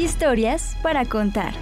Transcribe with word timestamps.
Historias 0.00 0.78
para 0.82 1.04
contar. 1.04 1.52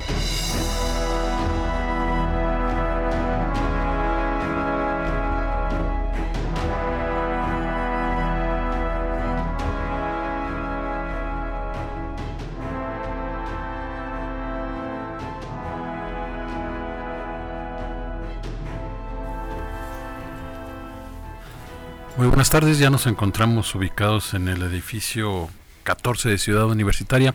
Muy 22.17 22.29
buenas 22.29 22.51
tardes, 22.51 22.79
ya 22.79 22.89
nos 22.89 23.09
encontramos 23.09 23.75
ubicados 23.75 24.33
en 24.35 24.47
el 24.47 24.63
edificio 24.63 25.49
14 25.89 26.29
de 26.29 26.37
Ciudad 26.37 26.67
Universitaria, 26.67 27.35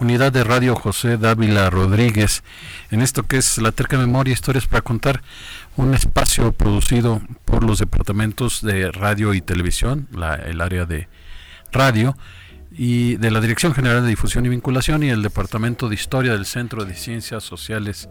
unidad 0.00 0.32
de 0.32 0.42
radio 0.42 0.74
José 0.74 1.16
Dávila 1.16 1.70
Rodríguez, 1.70 2.42
en 2.90 3.02
esto 3.02 3.22
que 3.22 3.36
es 3.36 3.58
la 3.58 3.70
terca 3.70 3.96
memoria 3.96 4.32
historias 4.32 4.66
para 4.66 4.82
contar, 4.82 5.22
un 5.76 5.94
espacio 5.94 6.50
producido 6.50 7.22
por 7.44 7.62
los 7.62 7.78
departamentos 7.78 8.62
de 8.62 8.90
radio 8.90 9.32
y 9.32 9.40
televisión, 9.40 10.08
el 10.44 10.60
área 10.60 10.86
de 10.86 11.06
radio, 11.70 12.16
y 12.76 13.14
de 13.18 13.30
la 13.30 13.40
Dirección 13.40 13.72
General 13.72 14.02
de 14.02 14.08
Difusión 14.08 14.44
y 14.44 14.48
Vinculación 14.48 15.04
y 15.04 15.10
el 15.10 15.22
Departamento 15.22 15.88
de 15.88 15.94
Historia 15.94 16.32
del 16.32 16.46
Centro 16.46 16.84
de 16.84 16.96
Ciencias 16.96 17.44
Sociales 17.44 18.08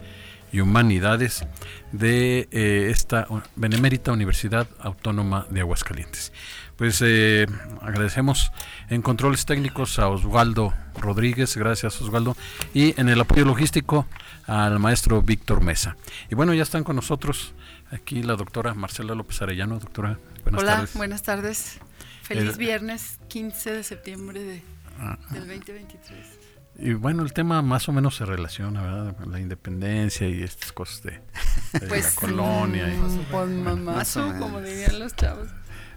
y 0.50 0.60
Humanidades 0.60 1.44
de 1.92 2.48
eh, 2.52 2.88
esta 2.90 3.26
Benemérita 3.54 4.12
Universidad 4.12 4.66
Autónoma 4.78 5.46
de 5.50 5.60
Aguascalientes. 5.60 6.32
Pues 6.76 7.00
eh, 7.04 7.46
agradecemos 7.82 8.50
en 8.88 9.00
controles 9.00 9.46
técnicos 9.46 9.98
a 9.98 10.08
Osvaldo 10.08 10.74
Rodríguez, 10.96 11.56
gracias 11.56 12.00
Osvaldo, 12.02 12.36
y 12.72 12.98
en 13.00 13.08
el 13.08 13.20
apoyo 13.20 13.44
logístico 13.44 14.06
al 14.46 14.80
maestro 14.80 15.22
Víctor 15.22 15.62
Mesa. 15.62 15.96
Y 16.30 16.34
bueno, 16.34 16.52
ya 16.52 16.64
están 16.64 16.82
con 16.82 16.96
nosotros 16.96 17.54
aquí 17.90 18.22
la 18.22 18.34
doctora 18.34 18.74
Marcela 18.74 19.14
López 19.14 19.40
Arellano. 19.40 19.78
Doctora, 19.78 20.18
buenas 20.42 20.62
Hola, 20.62 20.76
tardes. 20.76 20.94
buenas 20.94 21.22
tardes. 21.22 21.78
Feliz 22.22 22.56
viernes 22.56 23.20
15 23.28 23.72
de 23.72 23.82
septiembre 23.82 24.42
de, 24.42 24.62
ah, 24.98 25.18
del 25.30 25.46
2023. 25.46 26.44
Y 26.76 26.94
bueno, 26.94 27.22
el 27.22 27.32
tema 27.32 27.62
más 27.62 27.88
o 27.88 27.92
menos 27.92 28.16
se 28.16 28.24
relaciona, 28.24 28.82
¿verdad? 28.82 29.16
La 29.26 29.38
independencia 29.38 30.28
y 30.28 30.42
estas 30.42 30.72
cosas 30.72 31.02
de, 31.04 31.20
pues, 31.88 32.16
la 32.16 32.20
colonia. 32.20 32.88
Y, 32.88 32.98
pues 33.30 33.48
mamazo, 33.48 34.34
como 34.40 34.60
dirían 34.60 34.98
los 34.98 35.14
chavos. 35.14 35.48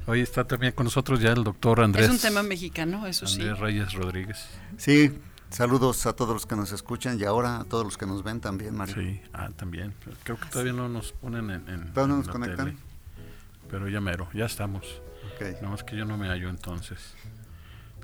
Hoy 0.09 0.21
está 0.21 0.45
también 0.45 0.71
con 0.71 0.85
nosotros 0.85 1.19
ya 1.19 1.33
el 1.33 1.43
doctor 1.43 1.81
Andrés. 1.81 2.05
Es 2.05 2.11
un 2.11 2.19
tema 2.19 2.41
mexicano, 2.41 3.05
eso 3.05 3.27
sí. 3.27 3.41
Andrés 3.41 3.59
Reyes 3.59 3.91
Rodríguez. 3.91 4.47
Sí, 4.77 5.19
saludos 5.49 6.05
a 6.05 6.13
todos 6.13 6.33
los 6.33 6.45
que 6.45 6.55
nos 6.55 6.71
escuchan 6.71 7.19
y 7.19 7.25
ahora 7.25 7.59
a 7.59 7.63
todos 7.65 7.83
los 7.83 7.97
que 7.97 8.05
nos 8.05 8.23
ven 8.23 8.39
también, 8.39 8.73
Mario. 8.73 8.95
Sí, 8.95 9.21
ah, 9.33 9.49
también. 9.53 9.93
Creo 10.23 10.39
que 10.39 10.47
todavía 10.47 10.71
no 10.71 10.87
nos 10.87 11.11
ponen 11.11 11.49
en. 11.49 11.67
en 11.67 11.93
¿Todavía 11.93 12.15
no 12.15 12.17
nos 12.19 12.29
conectan? 12.29 12.77
pero 13.69 13.89
ya 13.89 13.99
mero, 13.99 14.29
ya 14.33 14.45
estamos. 14.45 15.01
Okay. 15.35 15.55
Nada 15.55 15.71
más 15.71 15.83
que 15.83 15.97
yo 15.97 16.05
no 16.05 16.17
me 16.17 16.29
hallo 16.29 16.47
entonces. 16.47 17.13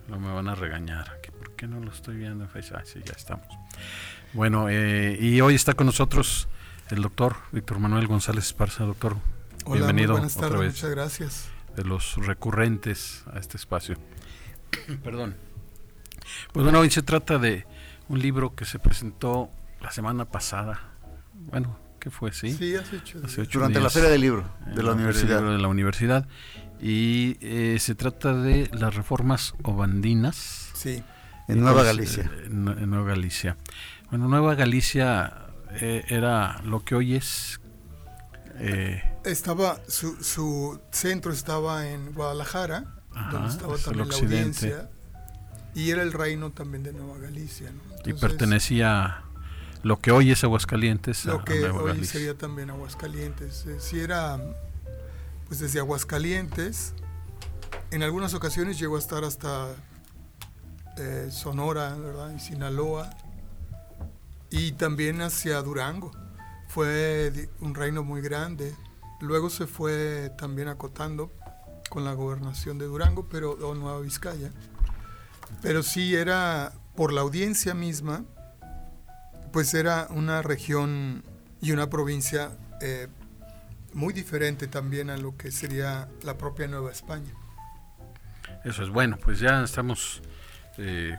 No 0.09 0.19
me 0.19 0.29
van 0.33 0.49
a 0.49 0.55
regañar. 0.55 1.21
¿Por 1.39 1.51
qué 1.51 1.67
no 1.67 1.79
lo 1.79 1.89
estoy 1.89 2.17
viendo 2.17 2.43
en 2.43 2.49
Facebook? 2.49 2.79
Ah, 2.81 2.85
sí, 2.85 2.99
ya 3.05 3.13
estamos. 3.15 3.47
Bueno, 4.33 4.67
eh, 4.67 5.17
y 5.21 5.39
hoy 5.39 5.55
está 5.55 5.73
con 5.73 5.85
nosotros 5.85 6.49
el 6.89 7.01
doctor 7.01 7.37
Víctor 7.53 7.79
Manuel 7.79 8.07
González 8.07 8.47
Esparza. 8.47 8.83
Doctor, 8.83 9.15
Hola, 9.63 9.85
bienvenido. 9.85 10.11
buenas 10.11 10.35
tardes, 10.35 10.73
muchas 10.73 10.89
gracias 10.89 11.53
de 11.75 11.83
los 11.83 12.15
recurrentes 12.17 13.23
a 13.33 13.39
este 13.39 13.57
espacio. 13.57 13.97
Perdón. 15.03 15.35
Pues 16.51 16.63
bueno, 16.63 16.79
hoy 16.79 16.89
se 16.89 17.01
trata 17.01 17.37
de 17.37 17.65
un 18.09 18.19
libro 18.19 18.55
que 18.55 18.65
se 18.65 18.79
presentó 18.79 19.49
la 19.81 19.91
semana 19.91 20.25
pasada. 20.25 20.79
Bueno, 21.33 21.77
¿qué 21.99 22.09
fue? 22.09 22.31
Sí, 22.31 22.53
sí 22.53 22.75
hace 22.75 22.97
ocho, 22.97 23.19
Durante 23.51 23.79
la 23.79 23.89
Feria 23.89 24.09
del 24.09 24.21
Libro 24.21 24.45
de 24.65 24.83
la, 24.83 24.93
Universidad. 24.93 25.41
de 25.41 25.57
la 25.57 25.67
Universidad. 25.67 26.27
Y 26.81 27.37
eh, 27.41 27.77
se 27.79 27.95
trata 27.95 28.33
de 28.33 28.69
las 28.73 28.95
reformas 28.95 29.53
obandinas. 29.63 30.71
Sí. 30.73 31.03
En 31.47 31.61
Nueva 31.61 31.83
Galicia. 31.83 32.29
En, 32.45 32.63
Nueva 32.89 33.05
Galicia. 33.05 33.57
Bueno, 34.09 34.27
Nueva 34.27 34.55
Galicia 34.55 35.47
eh, 35.81 36.05
era 36.07 36.61
lo 36.63 36.83
que 36.83 36.95
hoy 36.95 37.15
es 37.15 37.59
eh, 38.59 39.01
estaba 39.25 39.79
su, 39.87 40.23
su, 40.23 40.79
centro 40.91 41.31
estaba 41.31 41.87
en 41.87 42.13
Guadalajara, 42.13 42.85
donde 43.31 43.49
estaba 43.49 43.77
también 43.77 44.09
la 44.09 44.15
audiencia, 44.15 44.89
y 45.73 45.89
era 45.89 46.01
el 46.01 46.13
reino 46.13 46.51
también 46.51 46.83
de 46.83 46.93
Nueva 46.93 47.17
Galicia. 47.17 47.71
y 48.05 48.13
pertenecía 48.13 49.23
lo 49.83 49.99
que 49.99 50.11
hoy 50.11 50.31
es 50.31 50.43
Aguascalientes. 50.43 51.25
Lo 51.25 51.43
que 51.43 51.65
hoy 51.65 52.05
sería 52.05 52.37
también 52.37 52.69
Aguascalientes. 52.69 53.65
Eh, 53.65 53.79
si 53.79 53.99
era, 53.99 54.39
pues 55.47 55.59
desde 55.59 55.79
Aguascalientes, 55.79 56.93
en 57.91 58.01
algunas 58.01 58.33
ocasiones 58.33 58.79
llegó 58.79 58.95
a 58.95 58.99
estar 58.99 59.23
hasta 59.23 59.67
eh, 60.97 61.29
Sonora, 61.31 61.95
¿verdad? 61.95 62.33
Y 62.35 62.39
Sinaloa, 62.39 63.09
y 64.49 64.71
también 64.73 65.21
hacia 65.21 65.61
Durango 65.61 66.11
fue 66.67 67.49
un 67.59 67.75
reino 67.75 68.03
muy 68.03 68.21
grande. 68.21 68.73
Luego 69.23 69.49
se 69.49 69.67
fue 69.67 70.31
también 70.37 70.67
acotando 70.67 71.31
con 71.89 72.03
la 72.03 72.11
gobernación 72.11 72.77
de 72.77 72.87
Durango, 72.87 73.29
pero 73.29 73.51
o 73.51 73.73
Nueva 73.73 74.01
Vizcaya. 74.01 74.51
Pero 75.61 75.81
sí 75.81 76.13
era 76.13 76.73
por 76.97 77.13
la 77.13 77.21
audiencia 77.21 77.73
misma, 77.73 78.25
pues 79.53 79.73
era 79.75 80.07
una 80.09 80.41
región 80.41 81.23
y 81.61 81.71
una 81.71 81.89
provincia 81.89 82.51
eh, 82.81 83.07
muy 83.93 84.13
diferente 84.13 84.67
también 84.67 85.09
a 85.09 85.15
lo 85.15 85.37
que 85.37 85.51
sería 85.51 86.09
la 86.23 86.37
propia 86.37 86.67
Nueva 86.67 86.91
España. 86.91 87.31
Eso 88.65 88.83
es 88.83 88.89
bueno, 88.89 89.17
pues 89.23 89.39
ya 89.39 89.63
estamos 89.63 90.21
eh, 90.77 91.17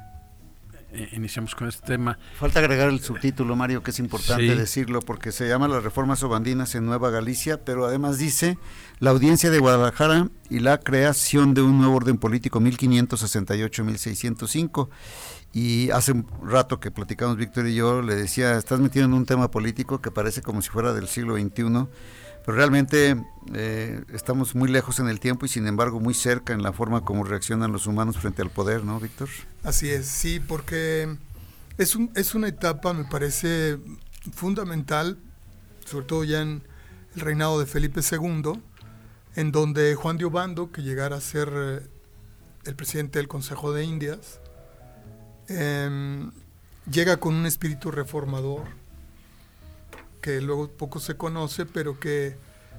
iniciamos 1.13 1.55
con 1.55 1.69
este 1.69 1.87
tema. 1.87 2.19
Falta 2.37 2.59
agregar 2.61 2.89
el 2.89 3.01
subtítulo, 3.01 3.55
Mario, 3.57 3.83
que 3.83 3.91
es 3.91 3.99
importante 3.99 4.57
decirlo, 4.57 5.01
porque 5.01 5.33
se 5.33 5.49
llama 5.49 5.69
Las 5.69 5.83
reformas 5.83 6.23
obandinas 6.23 6.75
en 6.75 6.87
Nueva 6.87 7.11
Galicia, 7.11 7.63
pero 7.65 7.85
además 7.87 8.19
dice 8.19 8.59
la 8.99 9.11
audiencia 9.11 9.51
de 9.51 9.59
Guadalajara 9.59 10.29
y 10.51 10.61
la 10.61 10.79
creación 10.79 11.55
de 11.55 11.63
un 11.63 11.79
nuevo 11.79 11.97
orden 11.97 12.19
político 12.19 12.61
1568-1605. 12.61 14.89
Y 15.53 15.91
hace 15.91 16.13
un 16.13 16.27
rato 16.43 16.81
que 16.81 16.91
platicamos 16.91 17.37
Víctor 17.37 17.69
y 17.69 17.75
yo, 17.77 18.03
le 18.03 18.17
decía, 18.17 18.59
estás 18.59 18.81
metido 18.81 19.05
en 19.05 19.15
un 19.15 19.25
tema 19.25 19.49
político 19.51 20.01
que 20.01 20.11
parece 20.11 20.43
como 20.43 20.63
si 20.63 20.71
fuera 20.71 20.93
del 20.93 21.07
siglo 21.07 21.37
XXI 21.37 21.87
pero 22.45 22.57
realmente 22.57 23.17
eh, 23.55 24.03
estamos 24.13 24.55
muy 24.55 24.69
lejos 24.69 24.99
en 25.01 25.09
el 25.09 25.19
tiempo 25.19 25.47
y 25.47 25.49
sin 25.49 25.67
embargo 25.67 25.99
muy 25.99 26.15
cerca 26.15 26.53
en 26.53 26.63
la 26.63 26.73
forma 26.73 27.03
como 27.03 27.25
reaccionan 27.25 27.73
los 27.73 27.87
humanos 27.87 28.19
frente 28.19 28.43
al 28.43 28.51
poder, 28.51 28.85
¿no, 28.85 29.01
Víctor? 29.01 29.29
Así 29.63 29.89
es, 29.91 30.07
sí, 30.07 30.41
porque 30.41 31.17
es, 31.79 31.97
un, 31.97 32.11
es 32.15 32.35
una 32.35 32.49
etapa, 32.49 32.93
me 32.93 33.05
parece, 33.05 33.79
fundamental, 34.33 35.19
sobre 35.87 36.07
todo 36.07 36.25
ya 36.25 36.43
en 36.43 36.63
el 37.15 37.21
reinado 37.21 37.59
de 37.59 37.67
Felipe 37.67 38.01
II, 38.01 38.61
en 39.37 39.53
donde 39.53 39.95
Juan 39.95 40.19
de 40.19 40.27
Obando, 40.27 40.71
que 40.71 40.83
llegara 40.83 41.17
a 41.17 41.21
ser 41.21 41.51
eh, 41.55 41.81
el 42.67 42.75
presidente 42.75 43.19
del 43.19 43.29
Consejo 43.29 43.73
de 43.73 43.85
Indias, 43.85 44.41
em, 45.49 46.31
llega 46.91 47.17
con 47.17 47.35
un 47.35 47.47
espíritu 47.47 47.91
reformador 47.91 48.65
que 50.25 50.41
luego 50.41 50.71
poco 50.71 51.01
se 51.01 51.19
conoce, 51.19 51.67
pero 51.67 52.01
que 52.01 52.39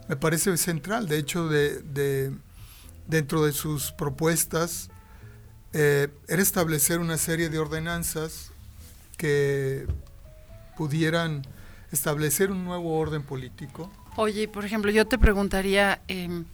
me 0.10 0.16
parece 0.16 0.58
central. 0.58 1.08
De 1.08 1.20
hecho, 1.20 1.48
de, 1.48 2.34
dentro 3.06 3.46
de 3.46 3.52
sus 3.52 3.92
propuestas 3.92 4.90
eh, 5.72 6.08
era 6.28 6.42
establecer 6.42 6.98
una 6.98 7.20
serie 7.20 7.50
de 7.50 7.60
ordenanzas 7.60 8.52
que 9.16 9.86
pudieran 10.76 11.44
establecer 11.92 12.50
un 12.50 12.66
nuevo 12.66 12.98
orden 12.98 13.22
político. 13.22 13.92
Oye, 14.16 14.48
por 14.48 14.66
ejemplo, 14.66 14.90
yo 14.90 15.06
te 15.06 15.20
preguntaría 15.20 16.02
em, 16.08 16.46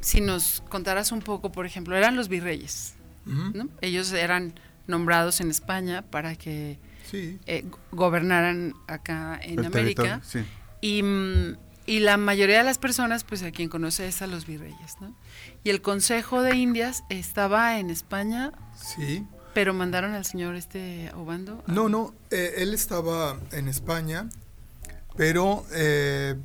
si 0.00 0.20
nos 0.20 0.60
contaras 0.68 1.12
un 1.12 1.20
poco, 1.20 1.52
por 1.52 1.66
ejemplo, 1.66 1.94
eran 1.94 2.16
los 2.16 2.26
virreyes, 2.26 2.94
¿no? 3.26 3.68
Ellos 3.80 4.12
eran 4.12 4.54
nombrados 4.88 5.40
en 5.40 5.52
España 5.52 6.02
para 6.02 6.34
que 6.34 6.80
eh, 7.12 7.64
gobernaran 7.92 8.74
acá 8.86 9.38
en 9.42 9.64
América. 9.64 10.20
Y, 10.80 11.02
mm, 11.02 11.56
y, 11.86 12.00
la 12.00 12.16
mayoría 12.16 12.58
de 12.58 12.64
las 12.64 12.78
personas, 12.78 13.24
pues 13.24 13.42
a 13.42 13.50
quien 13.50 13.68
conoce 13.68 14.06
es 14.06 14.22
a 14.22 14.26
los 14.26 14.46
virreyes, 14.46 14.96
¿no? 15.00 15.14
Y 15.64 15.70
el 15.70 15.82
Consejo 15.82 16.42
de 16.42 16.56
Indias 16.56 17.04
estaba 17.10 17.78
en 17.78 17.90
España. 17.90 18.52
Sí. 18.76 19.26
Pero 19.52 19.74
mandaron 19.74 20.14
al 20.14 20.24
señor 20.24 20.54
este 20.54 21.10
Obando. 21.14 21.64
No, 21.66 21.88
no, 21.88 22.14
eh, 22.30 22.54
él 22.58 22.72
estaba 22.72 23.38
en 23.50 23.66
España, 23.66 24.28
pero 25.16 25.66
eh, 25.72 26.36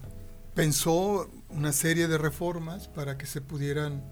pensó 0.56 1.30
una 1.50 1.72
serie 1.72 2.08
de 2.08 2.18
reformas 2.18 2.88
para 2.88 3.18
que 3.18 3.28
se 3.28 3.42
pudieran 3.42 4.04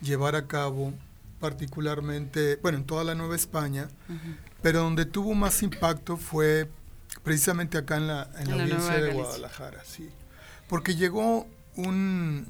llevar 0.00 0.34
a 0.34 0.46
cabo 0.46 0.94
particularmente, 1.40 2.56
bueno, 2.62 2.78
en 2.78 2.84
toda 2.84 3.04
la 3.04 3.14
Nueva 3.14 3.36
España, 3.36 3.88
pero 4.62 4.80
donde 4.80 5.06
tuvo 5.06 5.34
más 5.34 5.62
impacto 5.62 6.16
fue 6.16 6.68
precisamente 7.22 7.78
acá 7.78 7.96
en 7.96 8.06
la, 8.06 8.30
en 8.38 8.56
la, 8.56 8.62
audiencia 8.62 9.00
de 9.00 9.12
Guadalajara, 9.12 9.82
sí. 9.84 10.08
Porque 10.68 10.96
llegó 10.96 11.46
un 11.76 12.46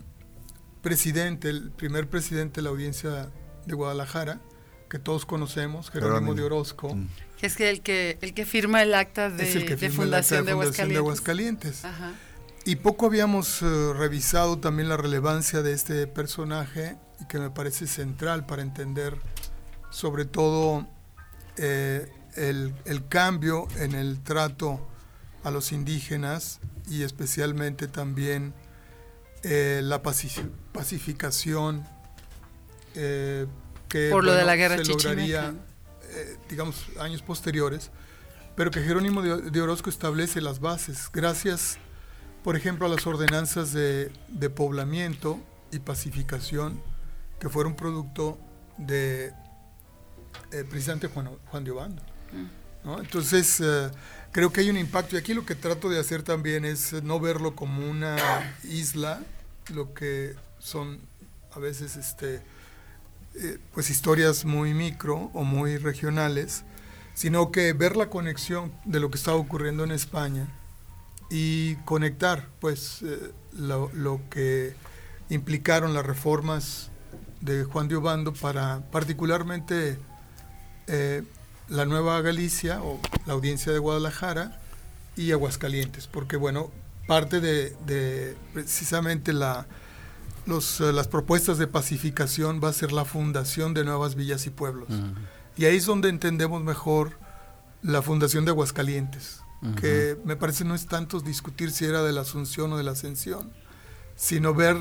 presidente, 0.82 1.48
el 1.50 1.70
primer 1.70 2.08
presidente 2.08 2.56
de 2.56 2.62
la 2.62 2.70
audiencia 2.70 3.30
de 3.66 3.74
Guadalajara, 3.74 4.40
que 4.88 4.98
todos 4.98 5.26
conocemos, 5.26 5.90
Jerónimo 5.90 6.34
de 6.34 6.42
Orozco. 6.42 6.94
Mm. 6.94 7.08
Que 7.38 7.46
es 7.46 7.56
que 7.56 7.70
el 7.70 7.82
que 7.82 8.18
el 8.20 8.34
que 8.34 8.44
firma 8.46 8.82
el 8.82 8.94
acta 8.94 9.30
de, 9.30 9.46
fundación, 9.90 10.44
de, 10.44 10.96
Aguascalientes. 10.96 11.82
Y 12.64 12.76
poco 12.76 13.06
habíamos 13.06 13.62
eh, 13.62 13.92
revisado 13.94 14.58
también 14.58 14.88
la 14.88 14.96
relevancia 14.96 15.62
de 15.62 15.72
este 15.72 16.06
personaje 16.06 16.96
y 17.20 17.26
que 17.26 17.38
me 17.38 17.50
parece 17.50 17.86
central 17.86 18.44
para 18.44 18.62
entender 18.62 19.16
sobre 19.90 20.24
todo 20.24 20.86
eh, 21.58 22.10
el, 22.36 23.08
cambio 23.08 23.66
en 23.78 23.94
el 23.94 24.22
trato 24.22 24.80
a 25.42 25.50
los 25.50 25.72
indígenas 25.72 26.60
y 26.88 27.02
especialmente 27.02 27.88
también 27.88 28.54
eh, 29.42 29.80
la 29.82 30.02
pacificación 30.02 31.84
eh, 32.94 33.46
que 33.88 34.10
por 34.10 34.24
lo 34.24 34.34
de 34.34 34.44
la 34.44 34.54
guerra 34.54 34.76
se 34.78 34.84
lograría, 34.84 35.52
digamos, 36.48 36.86
años 37.00 37.22
posteriores, 37.22 37.90
pero 38.54 38.70
que 38.70 38.80
Jerónimo 38.80 39.22
de, 39.22 39.60
Orozco 39.60 39.90
establece 39.90 40.40
las 40.40 40.60
bases, 40.60 41.10
gracias, 41.12 41.78
por 42.44 42.54
ejemplo, 42.54 42.86
a 42.86 42.88
las 42.88 43.06
ordenanzas 43.06 43.72
de, 43.72 44.12
de 44.28 44.50
poblamiento 44.50 45.40
y 45.72 45.80
pacificación 45.80 46.80
que 47.40 47.48
fueron 47.48 47.74
producto 47.74 48.38
de 48.76 49.32
eh, 50.52 50.64
precisamente 50.68 51.08
Juan, 51.08 51.30
Juan 51.50 51.64
de 51.64 51.70
Obando. 51.70 52.02
Mm. 52.32 53.00
Entonces, 53.00 53.60
eh, 53.60 53.90
creo 54.32 54.50
que 54.50 54.60
hay 54.60 54.70
un 54.70 54.78
impacto 54.78 55.16
y 55.16 55.18
aquí 55.18 55.34
lo 55.34 55.44
que 55.44 55.54
trato 55.54 55.90
de 55.90 56.00
hacer 56.00 56.22
también 56.22 56.64
es 56.64 56.92
no 57.02 57.20
verlo 57.20 57.54
como 57.54 57.88
una 57.88 58.16
isla, 58.64 59.20
lo 59.74 59.92
que 59.92 60.34
son 60.58 61.00
a 61.54 61.58
veces 61.58 61.96
este, 61.96 62.40
eh, 63.34 63.58
pues 63.74 63.90
historias 63.90 64.44
muy 64.44 64.72
micro 64.72 65.30
o 65.34 65.44
muy 65.44 65.76
regionales, 65.76 66.64
sino 67.14 67.50
que 67.52 67.72
ver 67.72 67.96
la 67.96 68.08
conexión 68.08 68.72
de 68.84 69.00
lo 69.00 69.10
que 69.10 69.18
está 69.18 69.34
ocurriendo 69.34 69.84
en 69.84 69.90
España 69.90 70.46
y 71.30 71.74
conectar 71.84 72.48
pues 72.60 73.04
lo, 73.52 73.90
lo 73.92 74.20
que 74.30 74.74
implicaron 75.28 75.92
las 75.92 76.06
reformas 76.06 76.90
de 77.40 77.64
Juan 77.64 77.88
de 77.88 77.96
Obando 77.96 78.32
para 78.32 78.80
particularmente 78.90 79.98
eh, 80.88 81.22
la 81.68 81.84
Nueva 81.84 82.20
Galicia 82.22 82.82
o 82.82 83.00
la 83.26 83.34
audiencia 83.34 83.72
de 83.72 83.78
Guadalajara 83.78 84.58
y 85.16 85.32
Aguascalientes, 85.32 86.06
porque 86.06 86.36
bueno, 86.36 86.70
parte 87.06 87.40
de, 87.40 88.36
precisamente 88.54 89.32
la, 89.32 89.66
los, 90.46 90.80
eh, 90.80 90.92
las 90.92 91.08
propuestas 91.08 91.58
de 91.58 91.66
pacificación 91.66 92.60
va 92.62 92.68
a 92.68 92.72
ser 92.72 92.92
la 92.92 93.04
fundación 93.04 93.74
de 93.74 93.84
nuevas 93.84 94.14
villas 94.14 94.46
y 94.46 94.50
pueblos. 94.50 94.88
Y 95.56 95.64
ahí 95.64 95.76
es 95.76 95.86
donde 95.86 96.08
entendemos 96.08 96.62
mejor 96.62 97.18
la 97.82 98.02
fundación 98.02 98.44
de 98.44 98.52
Aguascalientes, 98.52 99.40
que 99.80 100.16
me 100.24 100.36
parece 100.36 100.64
no 100.64 100.74
es 100.74 100.86
tanto 100.86 101.20
discutir 101.20 101.70
si 101.70 101.84
era 101.84 102.02
de 102.02 102.12
la 102.12 102.20
Asunción 102.20 102.72
o 102.72 102.76
de 102.76 102.84
la 102.84 102.92
Ascensión, 102.92 103.52
sino 104.14 104.54
ver 104.54 104.76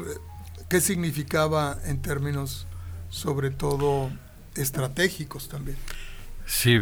qué 0.70 0.82
significaba 0.82 1.78
en 1.86 2.02
términos 2.02 2.68
sobre 3.10 3.50
todo 3.50 4.12
estratégicos 4.56 5.48
también. 5.50 5.78
Sí, 6.48 6.80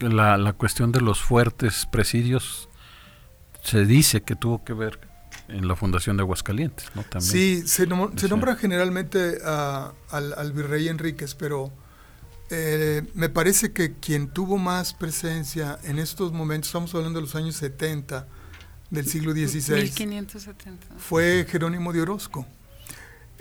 la, 0.00 0.38
la, 0.38 0.52
cuestión 0.54 0.90
de 0.90 1.02
los 1.02 1.20
fuertes 1.20 1.86
presidios 1.92 2.68
se 3.62 3.84
dice 3.84 4.22
que 4.22 4.34
tuvo 4.34 4.64
que 4.64 4.72
ver 4.72 4.98
en 5.48 5.68
la 5.68 5.76
fundación 5.76 6.16
de 6.16 6.22
Aguascalientes, 6.22 6.86
¿no? 6.94 7.02
También. 7.02 7.30
Sí, 7.30 7.62
se, 7.66 7.86
nombra 7.86 8.56
generalmente 8.56 9.38
al, 9.44 10.52
virrey 10.52 10.88
Enríquez, 10.88 11.34
pero 11.34 11.70
eh, 12.50 13.02
me 13.14 13.28
parece 13.28 13.72
que 13.72 13.94
quien 13.94 14.28
tuvo 14.28 14.56
más 14.56 14.94
presencia 14.94 15.78
en 15.84 15.98
estos 15.98 16.32
momentos, 16.32 16.68
estamos 16.68 16.94
hablando 16.94 17.18
de 17.18 17.26
los 17.26 17.34
años 17.34 17.56
70 17.56 18.26
del 18.90 19.06
siglo 19.06 19.32
XVI, 19.32 19.74
1570. 19.74 20.86
fue 20.96 21.46
Jerónimo 21.48 21.92
de 21.92 22.02
Orozco. 22.02 22.46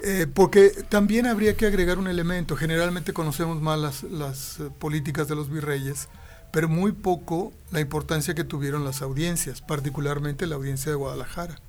Eh, 0.03 0.25
porque 0.33 0.69
también 0.89 1.27
habría 1.27 1.55
que 1.55 1.67
agregar 1.67 1.99
un 1.99 2.07
elemento. 2.07 2.55
Generalmente 2.55 3.13
conocemos 3.13 3.61
más 3.61 4.03
las, 4.03 4.59
eh, 4.59 4.69
políticas 4.79 5.27
de 5.27 5.35
los 5.35 5.49
virreyes, 5.49 6.07
pero 6.51 6.67
muy 6.67 6.91
poco 6.91 7.53
la 7.71 7.81
importancia 7.81 8.33
que 8.33 8.43
tuvieron 8.43 8.83
las 8.83 9.03
audiencias, 9.03 9.61
particularmente 9.61 10.47
la 10.47 10.55
audiencia 10.55 10.91
de 10.91 10.95
Guadalajara. 10.95 11.59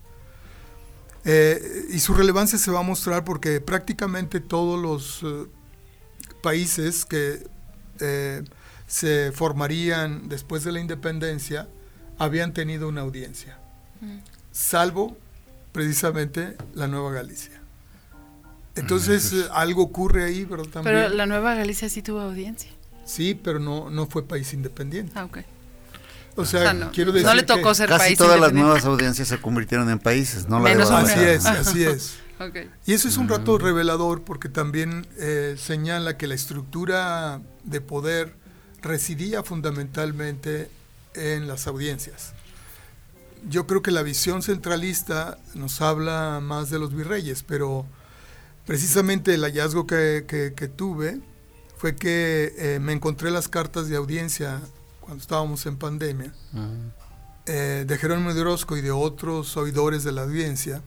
Eh, 1.25 1.87
y 1.91 2.01
su 2.01 2.15
relevancia 2.15 2.59
se 2.59 2.71
va 2.71 2.81
a 2.81 2.83
mostrar 2.83 3.25
porque 3.25 3.61
prácticamente 3.61 4.41
todos 4.41 4.81
los 4.81 5.25
países 6.43 7.05
que 7.05 7.47
se 8.89 9.31
formarían 9.33 10.29
después 10.29 10.65
de 10.65 10.73
la 10.73 10.81
independencia 10.81 11.69
habían 12.19 12.53
tenido 12.53 12.89
una 12.89 13.03
audiencia, 13.03 13.59
mm. 14.01 14.19
salvo 14.51 15.17
precisamente 15.71 16.57
la 16.75 16.89
Nueva 16.89 17.13
Galicia. 17.13 17.62
Entonces 18.75 19.33
eh, 19.33 19.45
algo 19.53 19.83
ocurre 19.83 20.25
ahí, 20.25 20.47
pero 20.49 20.65
también... 20.65 20.97
Pero 20.97 21.09
la 21.15 21.27
Nueva 21.27 21.55
Galicia 21.55 21.89
sí 21.89 22.03
tuvo 22.03 22.21
audiencia. 22.21 22.71
Sí, 23.05 23.35
pero 23.35 23.59
no, 23.59 23.91
no 23.91 24.07
fue 24.07 24.27
país 24.27 24.53
independiente. 24.55 25.13
Ah, 25.15 25.25
ok. 25.25 25.39
O 26.35 26.47
sea, 26.47 26.91
quiero 26.93 27.13
decir 27.13 27.27
no 27.27 27.35
le 27.35 27.43
tocó 27.43 27.75
ser 27.75 27.91
casi 27.91 28.17
todas 28.17 28.41
las 28.41 28.55
nuevas 28.55 28.85
audiencias 28.87 29.29
se 29.29 29.39
convirtieron 29.39 29.91
en 29.91 29.99
países, 29.99 30.49
no 30.49 30.59
la 30.59 30.65
Menos 30.65 30.91
Así 30.91 31.21
es, 31.21 31.45
así 31.45 31.85
es. 31.85 32.19
Y 32.87 32.93
eso 32.93 33.07
es 33.07 33.19
un 33.19 33.29
rato 33.29 33.57
revelador 33.57 34.23
porque 34.23 34.49
también 34.49 35.07
eh, 35.17 35.55
señala 35.57 36.17
que 36.17 36.27
la 36.27 36.35
estructura 36.35 37.41
de 37.63 37.81
poder 37.81 38.35
residía 38.81 39.45
fundamentalmente 39.45 40.69
en 41.15 41.47
las 41.47 41.69
audiencias. 41.69 42.33
Yo 43.49 43.69
creo 43.69 43.81
que 43.81 43.93
la 43.93 44.03
visión 44.03 44.43
centralista 44.43 45.39
nos 45.55 45.81
habla 45.81 46.41
más 46.43 46.69
de 46.69 46.81
los 46.81 46.93
virreyes, 46.93 47.45
pero 47.45 47.87
Precisamente 48.67 49.35
el 49.35 49.43
hallazgo 49.43 49.87
que, 49.87 50.73
tuve 50.77 51.21
fue 51.77 51.97
que 51.97 52.55
eh, 52.57 52.79
me 52.81 52.93
encontré 52.93 53.31
las 53.31 53.49
cartas 53.49 53.89
de 53.89 53.97
audiencia 53.97 54.61
cuando 55.01 55.21
estábamos 55.21 55.67
en 55.67 55.77
pandemia 55.77 56.33
eh, 57.47 57.85
de 57.87 57.99
Jerónimo 57.99 58.33
de 58.33 58.41
Orozco 58.41 58.77
y 58.77 58.81
de 58.81 58.93
otros 58.93 59.57
oidores 59.57 60.05
de 60.05 60.13
la 60.13 60.23
audiencia. 60.23 60.81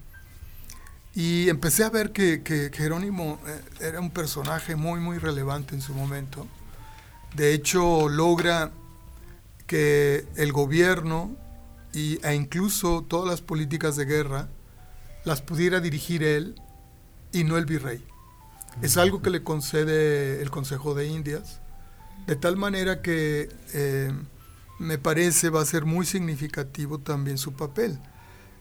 Y 1.13 1.50
empecé 1.50 1.84
a 1.84 1.89
ver 1.89 2.12
que, 2.12 2.72
Jerónimo 2.74 3.39
eh, 3.46 3.62
era 3.82 4.00
un 4.00 4.10
personaje 4.10 4.77
muy, 4.77 5.01
muy 5.01 5.17
relevante 5.17 5.75
en 5.75 5.82
su 5.82 5.94
momento. 5.94 6.48
De 7.36 7.53
hecho, 7.53 8.08
logra 8.08 8.72
que 9.67 10.25
el 10.38 10.53
gobierno 10.53 11.36
y, 11.94 12.25
e 12.25 12.36
incluso 12.36 13.01
todas 13.01 13.27
las 13.27 13.41
políticas 13.41 13.98
de 13.98 14.05
guerra 14.05 14.48
las 15.25 15.41
pudiera 15.41 15.82
dirigir 15.82 16.24
él 16.24 16.55
y 17.36 17.44
no 17.44 17.58
el 17.58 17.65
virrey. 17.65 18.01
Es 18.82 18.96
algo 18.96 19.22
que 19.22 19.30
le 19.30 19.44
concede 19.44 20.42
el 20.42 20.50
Consejo 20.50 20.96
de 20.96 21.08
Indias, 21.08 21.60
de 22.27 22.38
tal 22.38 22.56
manera 22.56 23.01
que 23.01 23.50
eh, 23.74 24.12
me 24.80 24.98
parece 24.98 25.50
va 25.50 25.62
a 25.62 25.65
ser 25.65 25.84
muy 25.84 26.06
significativo 26.06 27.00
también 27.00 27.38
su 27.38 27.54
papel. 27.54 28.00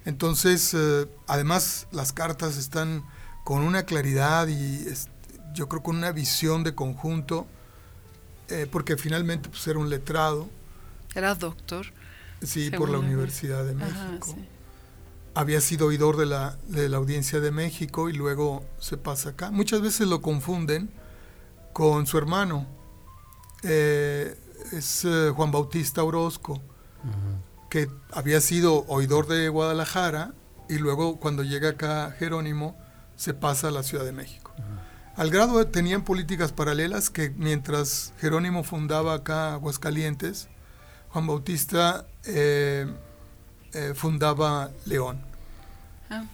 Entonces, 0.04 0.74
eh, 0.74 1.06
además 1.28 1.86
las 1.92 2.12
cartas 2.12 2.56
están 2.56 3.04
con 3.44 3.62
una 3.62 3.84
claridad 3.84 4.48
y 4.48 4.84
yo 5.52 5.68
creo 5.68 5.84
con 5.84 5.96
una 5.96 6.10
visión 6.10 6.64
de 6.64 6.74
conjunto, 6.74 7.46
eh, 8.48 8.66
porque 8.70 8.96
finalmente 8.96 9.48
pues, 9.48 9.64
era 9.68 9.78
un 9.78 9.88
letrado. 9.88 10.48
Era 11.14 11.36
doctor. 11.36 11.86
Sí, 12.42 12.70
por 12.72 12.88
la 12.88 12.98
Universidad 12.98 13.64
de 13.64 13.74
México 13.74 14.36
había 15.34 15.60
sido 15.60 15.88
oidor 15.88 16.16
de 16.16 16.26
la, 16.26 16.56
de 16.68 16.88
la 16.88 16.96
audiencia 16.96 17.40
de 17.40 17.50
México 17.50 18.08
y 18.08 18.12
luego 18.12 18.64
se 18.78 18.96
pasa 18.96 19.30
acá. 19.30 19.50
Muchas 19.50 19.80
veces 19.80 20.06
lo 20.08 20.22
confunden 20.22 20.90
con 21.72 22.06
su 22.06 22.18
hermano, 22.18 22.66
eh, 23.62 24.38
es 24.72 25.04
eh, 25.04 25.30
Juan 25.34 25.50
Bautista 25.50 26.04
Orozco, 26.04 26.62
que 27.68 27.90
había 28.12 28.40
sido 28.40 28.86
oidor 28.86 29.26
de 29.26 29.48
Guadalajara 29.48 30.32
y 30.68 30.78
luego 30.78 31.16
cuando 31.16 31.42
llega 31.42 31.70
acá 31.70 32.14
Jerónimo 32.18 32.76
se 33.16 33.34
pasa 33.34 33.68
a 33.68 33.70
la 33.70 33.82
Ciudad 33.82 34.04
de 34.04 34.12
México. 34.12 34.52
Al 35.16 35.30
grado 35.30 35.58
de, 35.58 35.64
tenían 35.66 36.02
políticas 36.02 36.52
paralelas 36.52 37.10
que 37.10 37.30
mientras 37.30 38.14
Jerónimo 38.18 38.64
fundaba 38.64 39.14
acá 39.14 39.54
Aguascalientes, 39.54 40.48
Juan 41.10 41.26
Bautista 41.26 42.06
eh, 42.24 42.86
eh, 43.74 43.92
fundaba 43.94 44.70
León. 44.86 45.20
Ah. 46.10 46.24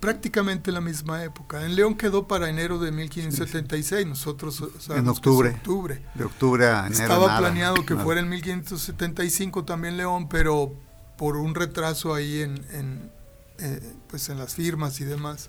Prácticamente 0.00 0.70
la 0.70 0.80
misma 0.80 1.24
época. 1.24 1.64
En 1.64 1.76
León 1.76 1.94
quedó 1.94 2.28
para 2.28 2.50
enero 2.50 2.78
de 2.78 2.92
1576, 2.92 4.06
nosotros 4.06 4.62
en 4.90 5.08
octubre, 5.08 5.50
octubre. 5.50 6.02
De 6.14 6.24
octubre 6.24 6.66
a 6.66 6.86
enero. 6.86 7.02
Estaba 7.02 7.38
planeado 7.38 7.86
que 7.86 7.96
fuera 7.96 8.20
en 8.20 8.28
1575 8.28 9.64
también 9.64 9.96
León, 9.96 10.28
pero 10.28 10.74
por 11.16 11.36
un 11.36 11.54
retraso 11.54 12.12
ahí 12.12 12.42
en, 12.42 13.10
eh, 13.58 13.94
pues 14.08 14.28
en 14.28 14.38
las 14.38 14.54
firmas 14.54 15.00
y 15.00 15.04
demás, 15.04 15.48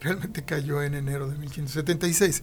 realmente 0.00 0.44
cayó 0.44 0.82
en 0.82 0.94
enero 0.94 1.28
de 1.28 1.36
1576. 1.38 2.42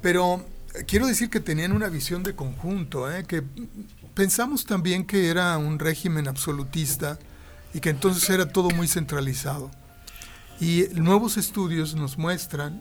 Pero 0.00 0.44
quiero 0.86 1.06
decir 1.06 1.30
que 1.30 1.40
tenían 1.40 1.72
una 1.72 1.88
visión 1.88 2.22
de 2.22 2.34
conjunto, 2.34 3.10
¿eh? 3.10 3.24
que 3.24 3.42
pensamos 4.14 4.64
también 4.64 5.06
que 5.06 5.28
era 5.28 5.56
un 5.58 5.78
régimen 5.78 6.26
absolutista 6.26 7.18
y 7.76 7.80
que 7.80 7.90
entonces 7.90 8.30
era 8.30 8.48
todo 8.48 8.70
muy 8.70 8.88
centralizado. 8.88 9.70
Y 10.58 10.86
nuevos 10.94 11.36
estudios 11.36 11.94
nos 11.94 12.16
muestran 12.16 12.80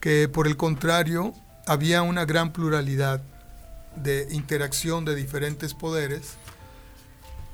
que 0.00 0.28
por 0.28 0.46
el 0.46 0.58
contrario 0.58 1.32
había 1.66 2.02
una 2.02 2.26
gran 2.26 2.52
pluralidad 2.52 3.22
de 3.96 4.28
interacción 4.30 5.06
de 5.06 5.14
diferentes 5.14 5.72
poderes. 5.72 6.34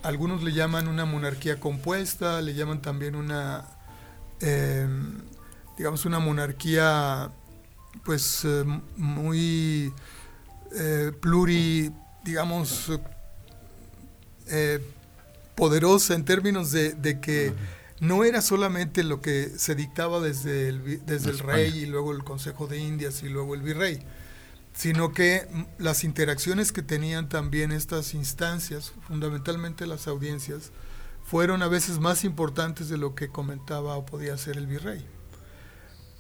Algunos 0.03 0.43
le 0.43 0.53
llaman 0.53 0.89
una 0.89 1.05
monarquía 1.05 1.61
compuesta, 1.61 2.43
le 2.43 2.55
llaman 2.55 2.83
también 2.83 3.15
una, 3.15 3.67
em, 4.41 5.23
digamos, 5.79 6.05
una 6.07 6.19
monarquía 6.19 7.31
pues 8.05 8.45
eh, 8.45 8.65
muy 8.97 9.95
eh, 10.75 11.13
pluri, 11.21 11.93
digamos, 12.25 12.91
eh, 14.49 14.81
poderosa 15.55 16.15
en 16.15 16.25
términos 16.25 16.73
de, 16.73 17.21
que 17.21 17.53
no 18.01 18.25
era 18.25 18.43
solamente 18.43 19.05
lo 19.05 19.21
que 19.21 19.51
se 19.57 19.75
dictaba 19.75 20.21
desde 20.21 20.69
el, 20.69 21.05
desde 21.07 21.31
el 21.31 21.39
rey 21.39 21.79
y 21.79 21.87
luego 21.87 22.13
el 22.13 22.25
Consejo 22.25 22.67
de 22.67 22.79
Indias 22.79 23.23
y 23.23 23.29
luego 23.29 23.55
el 23.55 23.63
virrey, 23.63 24.01
sino 24.75 25.13
que 25.13 25.47
las 25.79 26.05
interacciones 26.05 26.73
que 26.73 26.83
tenían 26.83 27.29
también 27.29 27.73
estas 27.73 28.15
instancias, 28.15 28.93
fundamentalmente 29.07 29.87
las 29.87 30.09
audiencias, 30.09 30.73
fueron 31.25 31.63
a 31.63 31.69
veces 31.69 31.99
más 32.01 32.25
importantes 32.25 32.89
de 32.89 32.99
lo 32.99 33.15
que 33.15 33.29
comentaba 33.29 33.97
o 33.97 34.05
podía 34.05 34.35
hacer 34.35 34.57
el 34.57 34.67
virrey. 34.67 35.07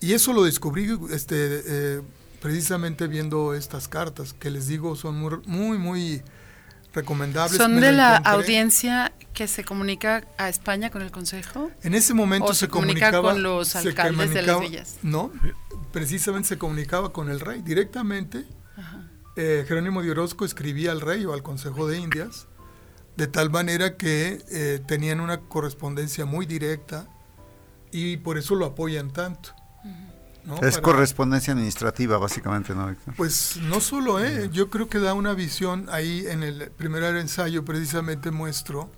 Y 0.01 0.13
eso 0.13 0.33
lo 0.33 0.45
descubrí 0.45 0.99
este, 1.11 1.37
eh, 1.37 2.03
precisamente 2.41 3.07
viendo 3.07 3.55
estas 3.55 3.89
cartas, 3.89 4.35
que 4.35 4.51
les 4.51 4.67
digo 4.67 4.97
son 4.97 5.19
muy, 5.47 5.79
muy, 5.79 6.23
recomendables. 6.95 7.57
¿Son 7.57 7.81
de 7.81 7.93
la 7.93 8.17
audiencia 8.17 9.13
que 9.33 9.49
se 9.49 9.65
comunica 9.65 10.25
a 10.39 10.49
España 10.49 10.91
con 10.91 11.03
el 11.03 11.11
Consejo? 11.11 11.71
En 11.83 11.95
ese 11.95 12.15
momento 12.15 12.55
se, 12.55 12.69
comunicaba 12.69 13.33
con 13.33 13.43
los 13.43 13.77
alcaldes 13.77 14.33
de 14.33 14.43
las 14.43 14.61
villas. 14.61 14.97
No, 15.03 15.33
precisamente 15.93 16.49
se 16.49 16.59
comunicaba 16.59 17.13
con 17.13 17.31
el 17.31 17.41
rey 17.41 17.63
directamente. 17.63 18.45
Eh, 19.37 19.65
Jerónimo 19.67 20.01
de 20.03 20.13
Orozco 20.13 20.45
escribía 20.45 20.93
al 20.93 21.01
rey 21.01 21.25
o 21.25 21.35
al 21.35 21.43
Consejo 21.43 21.89
de 21.89 21.99
Indias, 21.99 22.47
de 23.17 23.27
tal 23.27 23.51
manera 23.51 23.97
que 23.97 24.45
eh, 24.51 24.81
tenían 24.87 25.21
una 25.21 25.41
correspondencia 25.41 26.25
muy 26.25 26.47
directa 26.47 27.09
y 27.91 28.17
por 28.19 28.39
eso 28.39 28.55
lo 28.55 28.67
apoyan 28.67 29.13
tanto. 29.13 29.55
Es 30.63 30.79
correspondencia 30.79 31.53
administrativa, 31.53 32.19
básicamente, 32.19 32.75
¿no? 32.75 32.95
Pues 33.17 33.59
no 33.63 33.81
solo, 33.81 34.23
¿eh? 34.23 34.51
yo 34.53 34.69
creo 34.69 34.89
que 34.89 34.99
da 34.99 35.15
una 35.15 35.33
visión 35.33 35.87
ahí 35.91 36.27
en 36.29 36.43
el 36.43 36.71
primer 36.71 37.03
ensayo, 37.17 37.65
precisamente 37.65 38.31
muestro 38.31 38.91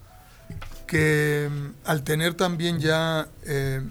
que 0.87 1.49
mm, 1.51 1.89
al 1.89 2.03
tener 2.03 2.35
también 2.35 2.79
ya 2.79 3.29
eh, 3.45 3.83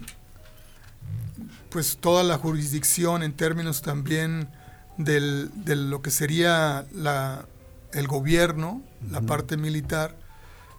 pues 1.70 1.98
toda 1.98 2.24
la 2.24 2.38
jurisdicción 2.38 3.22
en 3.22 3.34
términos 3.34 3.82
también 3.82 4.48
del, 4.96 5.50
de 5.54 5.76
lo 5.76 6.00
que 6.00 6.10
sería 6.10 6.86
la, 6.92 7.46
el 7.92 8.06
gobierno, 8.06 8.82
la 9.10 9.20
parte 9.20 9.56
militar, 9.56 10.16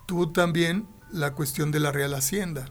tuvo 0.08 0.32
también 0.32 0.88
la 1.12 1.34
cuestión 1.34 1.72
de 1.72 1.80
la 1.80 1.92
Real 1.92 2.14
Hacienda. 2.14 2.70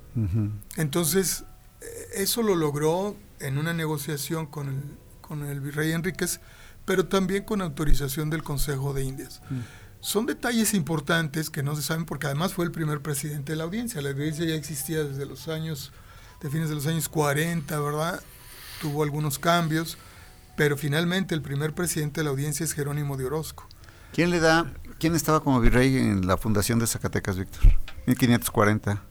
Entonces, 0.76 1.44
eh, 1.80 1.86
eso 2.16 2.42
lo 2.42 2.56
logró 2.56 3.16
en 3.40 3.58
una 3.58 3.72
negociación 3.72 4.46
con 4.46 4.68
el, 4.68 4.82
con 5.20 5.44
el 5.44 5.60
virrey 5.60 5.92
Enríquez, 5.92 6.40
pero 6.84 7.06
también 7.06 7.44
con 7.44 7.60
autorización 7.60 8.30
del 8.30 8.42
Consejo 8.42 8.94
de 8.94 9.04
Indias. 9.04 9.40
Mm. 9.50 9.60
Son 10.00 10.24
detalles 10.26 10.72
importantes 10.74 11.50
que 11.50 11.62
no 11.62 11.74
se 11.74 11.82
saben 11.82 12.04
porque 12.04 12.26
además 12.26 12.54
fue 12.54 12.64
el 12.64 12.70
primer 12.70 13.02
presidente 13.02 13.52
de 13.52 13.56
la 13.56 13.64
audiencia. 13.64 14.00
La 14.00 14.10
audiencia 14.10 14.44
ya 14.44 14.54
existía 14.54 15.02
desde 15.02 15.26
los 15.26 15.48
años, 15.48 15.92
de 16.40 16.48
fines 16.48 16.68
de 16.68 16.76
los 16.76 16.86
años 16.86 17.08
40, 17.08 17.80
¿verdad? 17.80 18.22
Tuvo 18.80 19.02
algunos 19.02 19.38
cambios, 19.38 19.98
pero 20.56 20.76
finalmente 20.76 21.34
el 21.34 21.42
primer 21.42 21.74
presidente 21.74 22.20
de 22.20 22.24
la 22.24 22.30
audiencia 22.30 22.62
es 22.62 22.72
Jerónimo 22.72 23.16
de 23.16 23.24
Orozco. 23.24 23.68
¿Quién 24.12 24.30
le 24.30 24.38
da, 24.38 24.72
quién 25.00 25.16
estaba 25.16 25.40
como 25.40 25.60
virrey 25.60 25.96
en 25.96 26.26
la 26.26 26.36
fundación 26.36 26.78
de 26.78 26.86
Zacatecas, 26.86 27.36
Víctor? 27.36 27.62
1540. 28.06 29.02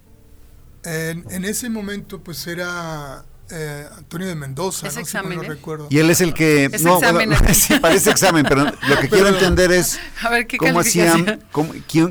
En, 0.86 1.26
en 1.30 1.46
ese 1.46 1.70
momento 1.70 2.24
pues 2.24 2.48
era 2.48 3.26
eh, 3.52 3.88
Antonio 3.96 4.28
de 4.28 4.36
Mendoza, 4.36 4.88
no, 5.24 5.42
recuerdo. 5.44 5.88
Y 5.92 6.00
él 6.00 6.10
es 6.10 6.20
el 6.22 6.34
que... 6.34 6.70
no, 6.84 7.00
parece 7.82 8.10
examen, 8.10 8.46
pero 8.48 8.66
lo 8.66 9.00
que 9.00 9.08
quiero 9.08 9.28
entender 9.28 9.72
es 9.72 10.00
cómo 10.58 10.80
hacían, 10.80 11.44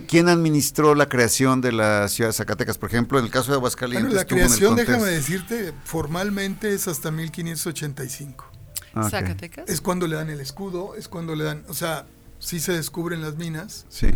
quién, 0.07 0.29
administró 0.29 0.95
la 0.95 1.09
creación 1.09 1.61
de 1.61 1.73
la 1.73 2.09
ciudad 2.09 2.31
de 2.31 2.35
Zacatecas, 2.35 2.79
por 2.79 2.89
ejemplo, 2.89 3.19
en 3.19 3.25
el 3.25 3.31
caso 3.33 3.51
de 3.51 3.57
Aguascalientes. 3.57 4.13
Bueno, 4.13 4.21
la 4.21 4.27
creación, 4.27 4.77
déjame 4.77 5.07
decirte, 5.07 5.73
formalmente 5.85 6.73
es 6.73 6.87
hasta 6.87 7.11
1585. 7.11 8.53
Ah, 8.95 9.11
¿Zacatecas? 9.11 9.69
Es 9.69 9.81
cuando 9.81 10.07
le 10.07 10.15
dan 10.15 10.31
el 10.31 10.41
escudo, 10.41 10.95
es 10.95 11.09
cuando 11.09 11.35
le 11.35 11.45
dan, 11.45 11.65
o 11.69 11.75
sea, 11.75 12.07
sí 12.39 12.61
se 12.61 12.73
descubren 12.73 13.23
las 13.23 13.37
minas. 13.37 13.87
Sí. 13.89 14.09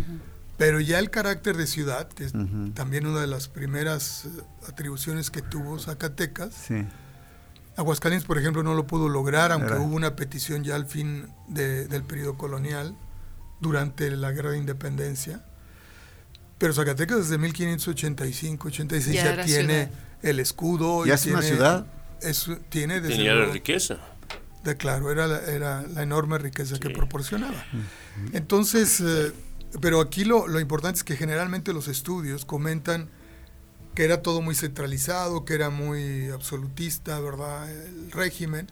Pero 0.56 0.80
ya 0.80 0.98
el 0.98 1.10
carácter 1.10 1.56
de 1.56 1.66
ciudad, 1.66 2.08
que 2.08 2.25
es 2.25 2.32
también 2.75 3.06
una 3.06 3.20
de 3.20 3.28
las 3.28 3.48
primeras 3.48 4.25
eh, 4.25 4.28
atribuciones 4.68 5.30
que 5.30 5.40
tuvo 5.40 5.78
Zacatecas, 5.78 6.52
sí 6.54 6.87
Aguascalientes, 7.78 8.26
por 8.26 8.38
ejemplo, 8.38 8.64
no 8.64 8.75
lo 8.75 8.88
pudo 8.88 9.08
lograr, 9.08 9.52
aunque 9.52 9.75
hubo 9.75 9.94
una 9.94 10.16
petición 10.16 10.64
ya 10.64 10.75
al 10.75 10.87
fin 10.87 11.28
del 11.47 12.02
periodo 12.02 12.37
colonial, 12.37 12.97
durante 13.61 14.11
la 14.11 14.32
guerra 14.32 14.50
de 14.50 14.58
independencia. 14.58 15.44
Pero 16.58 16.73
Zacatecas 16.73 17.18
desde 17.18 17.38
1585, 17.38 18.66
86 18.66 19.14
ya, 19.14 19.44
tiene 19.44 19.90
el 20.23 20.40
escudo. 20.40 21.06
¿Ya 21.06 21.14
es 21.14 21.26
una 21.26 21.40
ciudad? 21.40 21.87
tiene 22.68 23.00
Tenía 23.00 23.35
la 23.35 23.47
riqueza. 23.47 23.99
De, 24.64 24.76
claro, 24.76 25.12
era 25.12 25.28
la, 25.28 25.38
era 25.44 25.82
la 25.82 26.02
enorme 26.02 26.37
riqueza 26.38 26.80
que 26.80 26.90
proporcionaba. 26.90 27.64
Entonces, 28.32 29.00
eh, 29.00 29.32
pero 29.80 30.00
aquí 30.00 30.25
lo, 30.25 30.49
lo 30.49 30.58
importante 30.58 30.99
es 30.99 31.04
que 31.04 31.14
generalmente 31.14 31.73
los 31.73 31.87
estudios 31.87 32.44
comentan 32.44 33.08
que 33.99 34.05
era 34.05 34.23
todo 34.23 34.40
muy 34.43 34.55
centralizado, 34.55 35.45
que 35.45 35.55
era 35.55 35.71
muy 35.71 36.31
absolutista, 36.31 37.19
¿verdad? 37.19 37.69
El 37.69 38.12
régimen, 38.12 38.69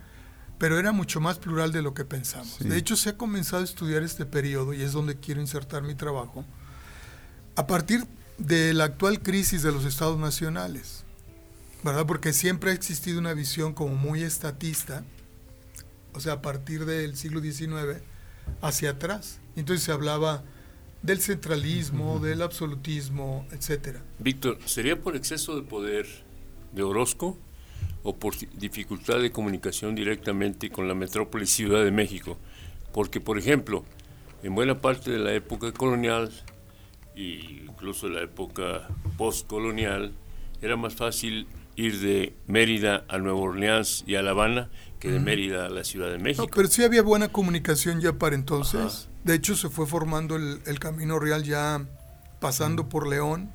pero 0.56 0.78
era 0.78 0.92
mucho 0.92 1.20
más 1.20 1.38
plural 1.38 1.72
de 1.72 1.82
lo 1.82 1.94
que 1.94 2.04
pensamos. 2.04 2.60
De 2.60 2.76
hecho, 2.76 2.94
se 2.94 3.08
ha 3.08 3.16
comenzado 3.16 3.62
a 3.62 3.64
estudiar 3.64 4.04
este 4.04 4.24
periodo, 4.24 4.72
y 4.72 4.82
es 4.82 4.92
donde 4.92 5.16
quiero 5.16 5.40
insertar 5.40 5.82
mi 5.82 5.96
trabajo, 5.96 6.44
a 7.56 7.66
partir 7.66 8.06
de 8.38 8.72
la 8.72 8.84
actual 8.84 9.20
crisis 9.20 9.64
de 9.64 9.72
los 9.72 9.84
estados 9.84 10.16
nacionales, 10.16 11.02
¿verdad? 11.82 12.06
Porque 12.06 12.32
siempre 12.32 12.70
ha 12.70 12.74
existido 12.74 13.18
una 13.18 13.34
visión 13.34 13.74
como 13.74 13.96
muy 13.96 14.22
estatista, 14.22 15.02
o 16.12 16.20
sea, 16.20 16.34
a 16.34 16.40
partir 16.40 16.84
del 16.84 17.16
siglo 17.16 17.40
XIX 17.40 18.00
hacia 18.62 18.90
atrás. 18.90 19.40
Entonces 19.56 19.84
se 19.84 19.90
hablaba 19.90 20.44
del 21.06 21.20
centralismo, 21.20 22.18
del 22.18 22.42
absolutismo, 22.42 23.46
etcétera. 23.52 24.02
Víctor, 24.18 24.58
¿sería 24.64 25.00
por 25.00 25.14
exceso 25.14 25.54
de 25.54 25.62
poder 25.62 26.06
de 26.72 26.82
Orozco 26.82 27.38
o 28.02 28.16
por 28.16 28.36
dificultad 28.36 29.20
de 29.20 29.30
comunicación 29.30 29.94
directamente 29.94 30.68
con 30.68 30.88
la 30.88 30.94
metrópoli 30.94 31.46
Ciudad 31.46 31.84
de 31.84 31.92
México? 31.92 32.36
Porque, 32.92 33.20
por 33.20 33.38
ejemplo, 33.38 33.84
en 34.42 34.54
buena 34.56 34.80
parte 34.80 35.12
de 35.12 35.18
la 35.18 35.32
época 35.32 35.72
colonial 35.72 36.32
e 37.14 37.62
incluso 37.68 38.08
la 38.08 38.22
época 38.22 38.88
postcolonial, 39.16 40.12
era 40.60 40.76
más 40.76 40.94
fácil 40.94 41.46
ir 41.76 42.00
de 42.00 42.36
Mérida 42.46 43.04
a 43.08 43.18
Nueva 43.18 43.38
Orleans 43.38 44.04
y 44.06 44.16
a 44.16 44.22
La 44.22 44.30
Habana 44.30 44.70
que 44.98 45.10
de 45.10 45.20
Mérida 45.20 45.66
a 45.66 45.68
la 45.68 45.84
Ciudad 45.84 46.10
de 46.10 46.18
México. 46.18 46.48
pero 46.54 46.68
sí 46.68 46.82
había 46.82 47.02
buena 47.02 47.28
comunicación 47.28 48.00
ya 48.00 48.14
para 48.14 48.34
entonces. 48.34 49.08
De 49.24 49.34
hecho, 49.34 49.56
se 49.56 49.68
fue 49.68 49.86
formando 49.86 50.36
el, 50.36 50.78
Camino 50.78 51.18
Real 51.18 51.42
ya 51.42 51.84
pasando 52.40 52.88
por 52.88 53.06
León 53.06 53.50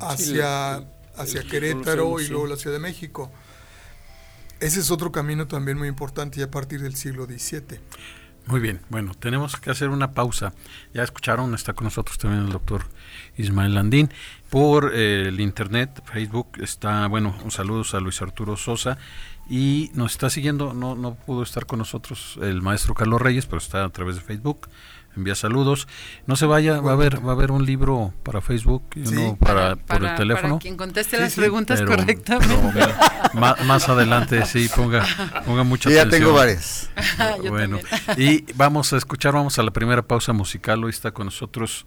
hacia, 0.00 0.76
hacia 1.16 1.42
Querétaro 1.42 2.20
y 2.20 2.28
luego 2.28 2.46
la 2.46 2.56
Ciudad 2.56 2.76
de 2.76 2.80
México. 2.80 3.30
Ese 4.60 4.80
es 4.80 4.90
otro 4.90 5.12
camino 5.12 5.46
también 5.48 5.76
muy 5.76 5.88
importante 5.88 6.40
y 6.40 6.42
a 6.42 6.50
partir 6.50 6.80
del 6.80 6.94
siglo 6.94 7.26
XVII. 7.26 7.80
Muy 8.46 8.60
bien, 8.60 8.80
bueno, 8.90 9.12
tenemos 9.18 9.56
que 9.56 9.70
hacer 9.72 9.88
una 9.88 10.12
pausa. 10.12 10.52
Ya 10.94 11.02
escucharon, 11.02 11.52
está 11.52 11.72
con 11.72 11.86
nosotros 11.86 12.16
también 12.16 12.44
el 12.44 12.52
doctor 12.52 12.84
Ismael 13.36 13.74
Landín. 13.74 14.08
Por 14.50 14.92
eh, 14.94 15.26
el 15.26 15.40
internet, 15.40 16.00
Facebook, 16.04 16.46
está, 16.62 17.08
bueno, 17.08 17.34
un 17.42 17.50
saludo 17.50 17.82
a 17.92 18.00
Luis 18.00 18.22
Arturo 18.22 18.56
Sosa 18.56 18.98
y 19.50 19.90
nos 19.94 20.12
está 20.12 20.30
siguiendo, 20.30 20.74
no, 20.74 20.94
no 20.94 21.16
pudo 21.16 21.42
estar 21.42 21.66
con 21.66 21.80
nosotros 21.80 22.38
el 22.40 22.62
maestro 22.62 22.94
Carlos 22.94 23.20
Reyes, 23.20 23.46
pero 23.46 23.58
está 23.58 23.84
a 23.84 23.88
través 23.88 24.14
de 24.14 24.20
Facebook 24.20 24.68
envía 25.16 25.34
saludos. 25.34 25.88
No 26.26 26.36
se 26.36 26.46
vaya, 26.46 26.80
va 26.80 26.90
a 26.90 26.94
haber 26.94 27.24
va 27.24 27.30
a 27.30 27.34
haber 27.34 27.50
un 27.50 27.64
libro 27.64 28.12
para 28.22 28.40
Facebook 28.40 28.84
y 28.94 29.06
uno 29.08 29.36
para, 29.36 29.76
por 29.76 30.04
el 30.04 30.14
teléfono. 30.14 30.54
Para 30.54 30.60
quien 30.60 30.76
conteste 30.76 31.18
las 31.18 31.34
preguntas 31.34 31.82
correctamente. 31.82 32.80
más, 33.34 33.88
adelante 33.88 34.44
sí 34.46 34.68
ponga 34.74 35.04
ponga 35.44 35.64
mucha 35.64 35.88
atención. 35.88 36.10
Ya 36.10 36.18
tengo 36.18 36.32
varias. 36.34 36.90
bueno, 37.48 37.78
y 38.16 38.44
vamos 38.54 38.92
a 38.92 38.96
escuchar, 38.96 39.34
vamos 39.34 39.58
a 39.58 39.62
la 39.62 39.70
primera 39.70 40.02
pausa 40.02 40.32
musical. 40.32 40.84
Hoy 40.84 40.90
está 40.90 41.12
con 41.12 41.26
nosotros 41.26 41.86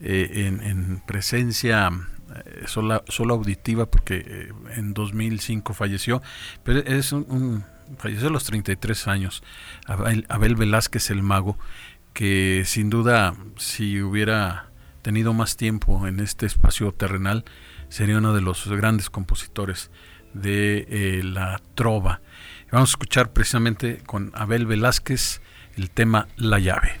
eh, 0.00 0.46
en, 0.62 1.02
presencia 1.06 1.90
eh, 1.90 2.64
sola, 2.66 3.02
solo 3.08 3.34
auditiva 3.34 3.86
porque 3.86 4.24
eh, 4.24 4.52
en 4.76 4.94
2005 4.94 5.74
falleció, 5.74 6.22
pero 6.62 6.78
es 6.80 7.10
un, 7.12 7.64
falleció 7.96 8.28
a 8.28 8.30
los 8.30 8.44
33 8.44 9.08
años. 9.08 9.42
Abel, 9.86 10.24
Abel 10.28 10.54
Velázquez 10.54 11.10
el 11.10 11.22
mago 11.22 11.58
que 12.12 12.62
sin 12.66 12.90
duda 12.90 13.34
si 13.56 14.02
hubiera 14.02 14.70
tenido 15.02 15.32
más 15.32 15.56
tiempo 15.56 16.06
en 16.06 16.20
este 16.20 16.46
espacio 16.46 16.92
terrenal 16.92 17.44
sería 17.88 18.18
uno 18.18 18.34
de 18.34 18.40
los 18.40 18.66
grandes 18.68 19.10
compositores 19.10 19.90
de 20.34 20.86
eh, 20.88 21.22
la 21.22 21.60
trova. 21.74 22.20
Vamos 22.70 22.90
a 22.90 22.92
escuchar 22.92 23.32
precisamente 23.32 24.02
con 24.04 24.30
Abel 24.34 24.66
Velázquez 24.66 25.40
el 25.76 25.90
tema 25.90 26.28
La 26.36 26.58
llave. 26.58 27.00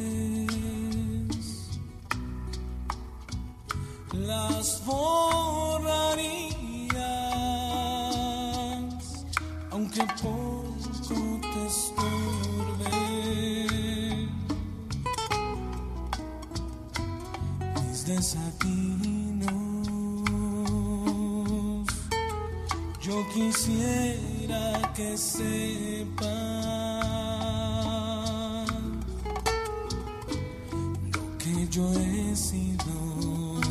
me 25.11 25.17
sepa 25.17 26.37
lo 31.11 31.37
que 31.37 31.67
yo 31.69 31.93
he 31.93 32.35
sido 32.35 33.61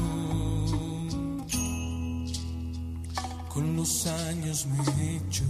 con 3.49 3.77
los 3.77 4.07
años 4.07 4.67
me 4.67 4.85
he 4.85 5.17
hecho 5.17 5.45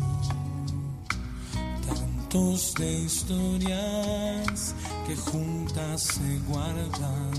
tantos 1.88 2.72
de 2.74 2.92
historias 2.92 4.74
que 5.08 5.16
juntas 5.16 6.02
se 6.02 6.38
guardan 6.46 7.32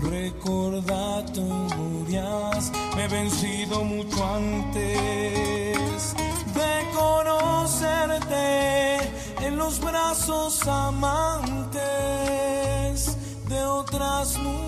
recordatorias. 0.00 2.72
Me 2.96 3.04
he 3.04 3.08
vencido 3.08 3.84
mucho 3.84 4.24
antes 4.24 6.14
en 9.40 9.56
los 9.56 9.78
brazos 9.80 10.66
amantes 10.66 11.78
de 13.48 13.62
otras 13.62 14.36
mujeres. 14.38 14.67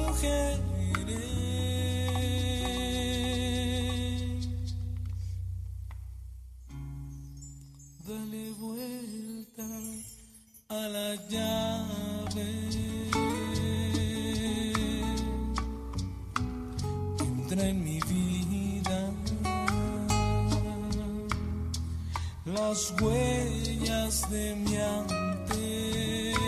young 24.81 25.07
things. 25.47 26.41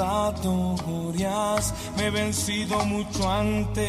Recordatorias, 0.00 1.74
me 1.98 2.06
he 2.06 2.10
vencido 2.10 2.82
mucho 2.86 3.30
antes 3.30 3.84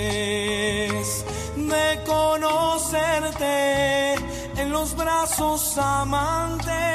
de 1.56 2.04
conocerte 2.06 3.46
en 4.58 4.72
los 4.72 4.94
brazos 4.98 5.78
amantes 5.78 6.91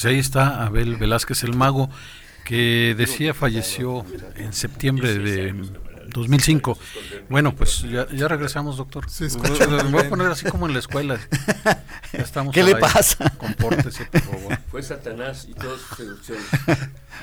Pues 0.00 0.14
ahí 0.14 0.18
está 0.18 0.64
Abel 0.64 0.96
Velázquez 0.96 1.44
el 1.44 1.54
Mago, 1.54 1.90
que 2.46 2.94
decía 2.96 3.34
falleció 3.34 4.06
en 4.34 4.54
septiembre 4.54 5.18
de 5.18 5.54
2005. 6.06 6.78
Bueno, 7.28 7.54
pues 7.54 7.82
ya, 7.82 8.08
ya 8.08 8.26
regresamos, 8.26 8.78
doctor. 8.78 9.10
Sí, 9.10 9.26
Me 9.68 9.90
voy 9.90 10.06
a 10.06 10.08
poner 10.08 10.28
así 10.28 10.46
como 10.46 10.66
en 10.66 10.72
la 10.72 10.78
escuela. 10.78 11.20
Ya 12.14 12.20
estamos 12.20 12.54
¿Qué 12.54 12.62
le 12.62 12.76
pasa? 12.76 13.28
Compórtese, 13.36 14.06
por 14.06 14.22
favor. 14.22 14.58
Fue 14.70 14.82
Satanás 14.82 15.46
y 15.46 15.52
todas 15.52 15.82
sus 15.82 15.98
seducciones. 15.98 16.46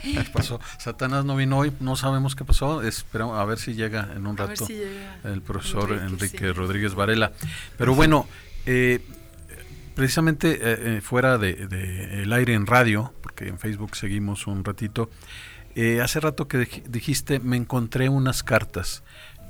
¿Qué 0.04 0.30
pasó? 0.32 0.62
Satanás 0.78 1.26
no 1.26 1.36
vino 1.36 1.58
hoy, 1.58 1.74
no 1.80 1.96
sabemos 1.96 2.36
qué 2.36 2.46
pasó. 2.46 2.84
Esperamos 2.84 3.40
a 3.40 3.46
ver 3.46 3.58
si 3.58 3.74
llega 3.74 4.08
en 4.16 4.28
un 4.28 4.38
rato 4.38 4.68
si 4.68 4.84
el 5.24 5.42
profesor 5.42 5.94
Enrique, 5.94 6.54
Rodríguez 6.54 6.94
Varela. 6.94 7.32
Pero 7.76 7.96
bueno, 7.96 8.28
eh, 8.68 9.02
precisamente 9.98 10.52
eh, 10.54 10.98
eh, 10.98 11.02
fuera 11.02 11.38
de, 11.38 11.54
de, 11.68 12.22
el 12.24 12.32
aire 12.32 12.54
en 12.54 12.66
radio, 12.68 13.14
porque 13.22 13.48
en 13.48 13.58
Facebook 13.60 13.96
seguimos 13.96 14.46
un 14.48 14.64
ratito, 14.64 15.10
eh, 15.76 16.02
hace 16.02 16.20
rato 16.20 16.48
que 16.48 16.60
dijiste, 16.88 17.40
me 17.40 17.58
encontré 17.58 18.08
unas 18.08 18.44
cartas. 18.44 19.04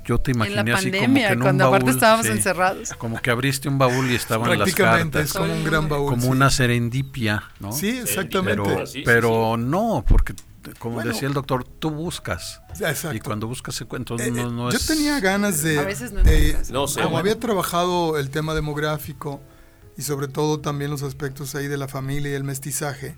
Yo 0.04 0.18
te 0.18 0.30
imaginé 0.30 0.60
en 0.60 0.68
la 0.70 0.76
así 0.78 0.90
pandemia, 0.90 1.06
como 1.08 1.14
que 1.28 1.32
en 1.34 1.40
cuando 1.40 1.64
un 1.64 1.70
baúl, 1.70 1.76
aparte 1.76 1.90
estábamos 1.90 2.26
sí, 2.26 2.32
encerrados. 2.32 2.94
Como 2.94 3.20
que 3.20 3.30
abriste 3.30 3.68
un 3.68 3.76
baúl 3.76 4.10
y 4.10 4.14
estaban 4.14 4.48
las 4.48 4.56
Prácticamente, 4.58 5.18
cartas. 5.18 5.26
es 5.26 5.32
como 5.34 5.52
un 5.52 5.64
gran 5.64 5.86
baúl. 5.88 6.08
Como 6.08 6.22
sí. 6.22 6.28
una 6.28 6.48
serendipia, 6.48 7.44
¿no? 7.60 7.72
Sí, 7.72 7.90
exactamente. 7.90 8.84
Pero, 9.04 9.58
no, 9.58 10.02
porque 10.08 10.32
como 10.78 10.94
Bueno. 10.96 11.12
decía 11.12 11.28
el 11.28 11.34
doctor, 11.34 11.64
tú 11.64 11.90
buscas. 11.90 12.62
Exacto. 12.80 13.14
Y 13.16 13.20
cuando 13.20 13.46
buscas 13.48 13.74
se 13.74 13.84
cuenta. 13.84 14.14
Entonces 14.14 14.28
Eh, 14.28 14.42
no, 14.44 14.50
no 14.50 14.70
yo 14.70 14.78
es- 14.78 14.86
tenía 14.86 15.20
ganas 15.20 15.62
de, 15.62 15.78
A 15.78 15.84
veces 15.84 16.12
no 16.12 16.22
de-. 16.22 16.56
No 16.72 16.88
sé. 16.88 17.00
como 17.00 17.10
bueno. 17.10 17.18
había 17.18 17.38
trabajado 17.38 18.18
el 18.18 18.30
tema 18.30 18.54
demográfico 18.54 19.42
y 19.98 20.02
sobre 20.02 20.28
todo 20.28 20.60
también 20.60 20.92
los 20.92 21.02
aspectos 21.02 21.56
ahí 21.56 21.66
de 21.66 21.76
la 21.76 21.88
familia 21.88 22.30
y 22.30 22.34
el 22.34 22.44
mestizaje, 22.44 23.16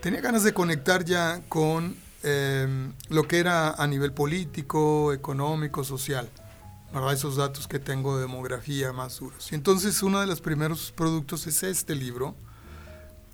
tenía 0.00 0.20
ganas 0.20 0.44
de 0.44 0.54
conectar 0.54 1.04
ya 1.04 1.42
con 1.48 1.96
eh, 2.22 2.92
lo 3.08 3.26
que 3.26 3.40
era 3.40 3.72
a 3.72 3.86
nivel 3.88 4.12
político, 4.12 5.12
económico, 5.12 5.82
social, 5.82 6.30
¿verdad? 6.94 7.12
esos 7.12 7.36
datos 7.36 7.66
que 7.66 7.80
tengo 7.80 8.14
de 8.16 8.22
demografía 8.22 8.92
más 8.92 9.18
duros. 9.18 9.50
Y 9.50 9.56
entonces 9.56 10.00
uno 10.04 10.20
de 10.20 10.28
los 10.28 10.40
primeros 10.40 10.92
productos 10.92 11.48
es 11.48 11.64
este 11.64 11.96
libro, 11.96 12.36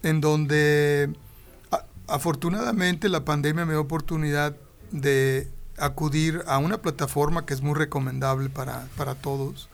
en 0.03 0.23
donde 0.23 1.13
afortunadamente 2.07 3.11
la 3.11 3.27
pandemia 3.27 3.67
me 3.67 3.75
dio 3.75 3.83
oportunidad 3.83 4.57
de 4.93 5.51
acudir 5.77 6.43
a 6.47 6.57
una 6.57 6.79
plataforma 6.79 7.45
que 7.45 7.53
es 7.53 7.61
muy 7.61 7.75
recomendable 7.75 8.49
para, 8.49 8.89
para 8.97 9.15
todos 9.15 9.69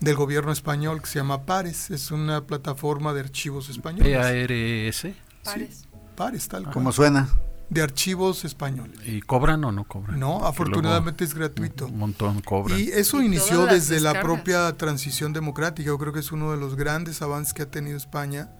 del 0.00 0.14
gobierno 0.16 0.52
español 0.52 1.00
que 1.02 1.08
se 1.08 1.18
llama 1.18 1.44
Pares, 1.44 1.90
es 1.90 2.10
una 2.10 2.46
plataforma 2.46 3.12
de 3.12 3.20
archivos 3.20 3.68
españoles. 3.68 4.16
PARS. 4.16 5.14
Pares. 5.44 5.84
Pares, 6.16 6.48
tal 6.48 6.62
cual. 6.64 6.74
¿Cómo 6.74 6.92
suena? 6.92 7.28
De 7.70 7.82
archivos 7.82 8.44
españoles. 8.44 8.98
¿Y 9.06 9.20
cobran 9.20 9.62
o 9.64 9.72
no 9.72 9.84
cobran? 9.84 10.18
No, 10.18 10.34
Porque 10.34 10.46
afortunadamente 10.48 11.24
es 11.24 11.34
gratuito. 11.34 11.86
Un 11.86 11.98
montón 11.98 12.40
cobran. 12.40 12.78
Y 12.78 12.84
eso 12.84 13.20
Y 13.20 13.26
inició 13.26 13.66
desde 13.66 14.00
la 14.00 14.12
descargas. 14.12 14.24
propia 14.24 14.72
transición 14.76 15.32
democrática. 15.32 15.86
Yo 15.86 15.98
creo 15.98 16.12
que 16.12 16.20
es 16.20 16.32
uno 16.32 16.50
de 16.52 16.56
los 16.56 16.76
grandes 16.76 17.20
avances 17.20 17.52
que 17.52 17.62
ha 17.62 17.70
tenido 17.70 17.96
España 17.96 18.50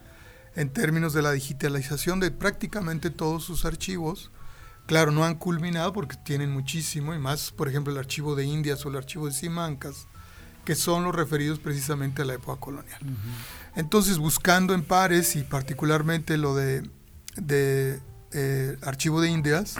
en 0.55 0.69
términos 0.69 1.13
de 1.13 1.21
la 1.23 1.31
digitalización 1.31 2.19
de 2.19 2.31
prácticamente 2.31 3.09
todos 3.09 3.43
sus 3.43 3.65
archivos. 3.65 4.31
Claro, 4.85 5.11
no 5.11 5.23
han 5.25 5.35
culminado 5.35 5.91
porque 5.93 6.15
tienen 6.17 6.51
muchísimo, 6.51 7.13
y 7.13 7.19
más, 7.19 7.51
por 7.51 7.67
ejemplo, 7.67 7.93
el 7.93 7.99
archivo 7.99 8.35
de 8.35 8.45
Indias 8.45 8.85
o 8.85 8.89
el 8.89 8.95
archivo 8.95 9.25
de 9.27 9.33
Simancas, 9.33 10.07
que 10.69 10.75
son 10.75 11.03
los 11.03 11.15
referidos 11.15 11.57
precisamente 11.57 12.21
a 12.21 12.25
la 12.25 12.35
época 12.35 12.61
colonial. 12.61 12.99
Entonces, 13.75 14.19
buscando 14.19 14.75
en 14.75 14.83
pares 14.83 15.35
y 15.35 15.41
particularmente 15.41 16.37
lo 16.37 16.53
de, 16.53 16.87
de 17.37 17.99
eh, 18.33 18.77
archivo 18.83 19.19
de 19.19 19.31
Indias, 19.31 19.77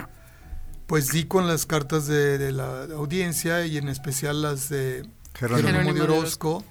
pues 0.87 1.11
di 1.11 1.25
con 1.25 1.45
las 1.45 1.67
cartas 1.67 2.07
de, 2.07 2.39
de 2.39 2.51
la 2.51 2.85
audiencia 2.85 3.67
y 3.67 3.77
en 3.77 3.87
especial 3.87 4.41
las 4.41 4.69
de 4.69 5.07
Jerónimo. 5.35 5.67
Jerónimo, 5.67 5.93
de 5.93 6.01
Orozco, 6.01 6.63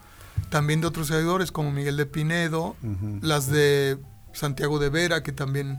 también 0.51 0.81
de 0.81 0.89
otros 0.89 1.07
seguidores 1.07 1.53
como 1.53 1.71
Miguel 1.71 1.97
de 1.97 2.07
Pinedo, 2.07 2.75
las 3.23 3.47
de 3.47 3.99
Santiago 4.33 4.81
de 4.81 4.89
Vera, 4.89 5.23
que 5.23 5.31
también 5.31 5.79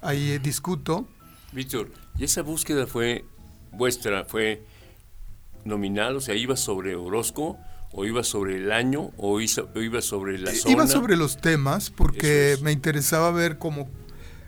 ahí 0.00 0.38
discuto. 0.38 1.06
Víctor, 1.52 1.90
¿y 2.16 2.24
esa 2.24 2.40
búsqueda 2.40 2.86
fue 2.86 3.26
vuestra, 3.70 4.24
fue 4.24 4.64
nominal? 5.66 6.16
O 6.16 6.22
sea, 6.22 6.34
¿iba 6.34 6.56
sobre 6.56 6.96
Orozco? 6.96 7.58
¿O 7.92 8.04
iba 8.04 8.22
sobre 8.24 8.56
el 8.56 8.72
año? 8.72 9.10
¿O 9.16 9.40
iba, 9.40 10.02
sobre 10.02 10.38
la 10.38 10.50
Eh, 10.50 10.54
zona? 10.56 10.72
Iba 10.72 10.86
sobre 10.86 11.16
los 11.16 11.40
temas 11.40 11.90
porque 11.90 12.52
es. 12.52 12.62
me 12.62 12.72
interesaba 12.72 13.30
ver 13.30 13.58
cómo, 13.58 13.88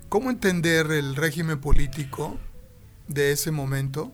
cómo 0.09 0.31
entender 0.31 0.91
el 0.91 1.17
régimen 1.17 1.61
político 1.61 2.39
de 3.07 3.33
ese 3.33 3.51
momento. 3.51 4.13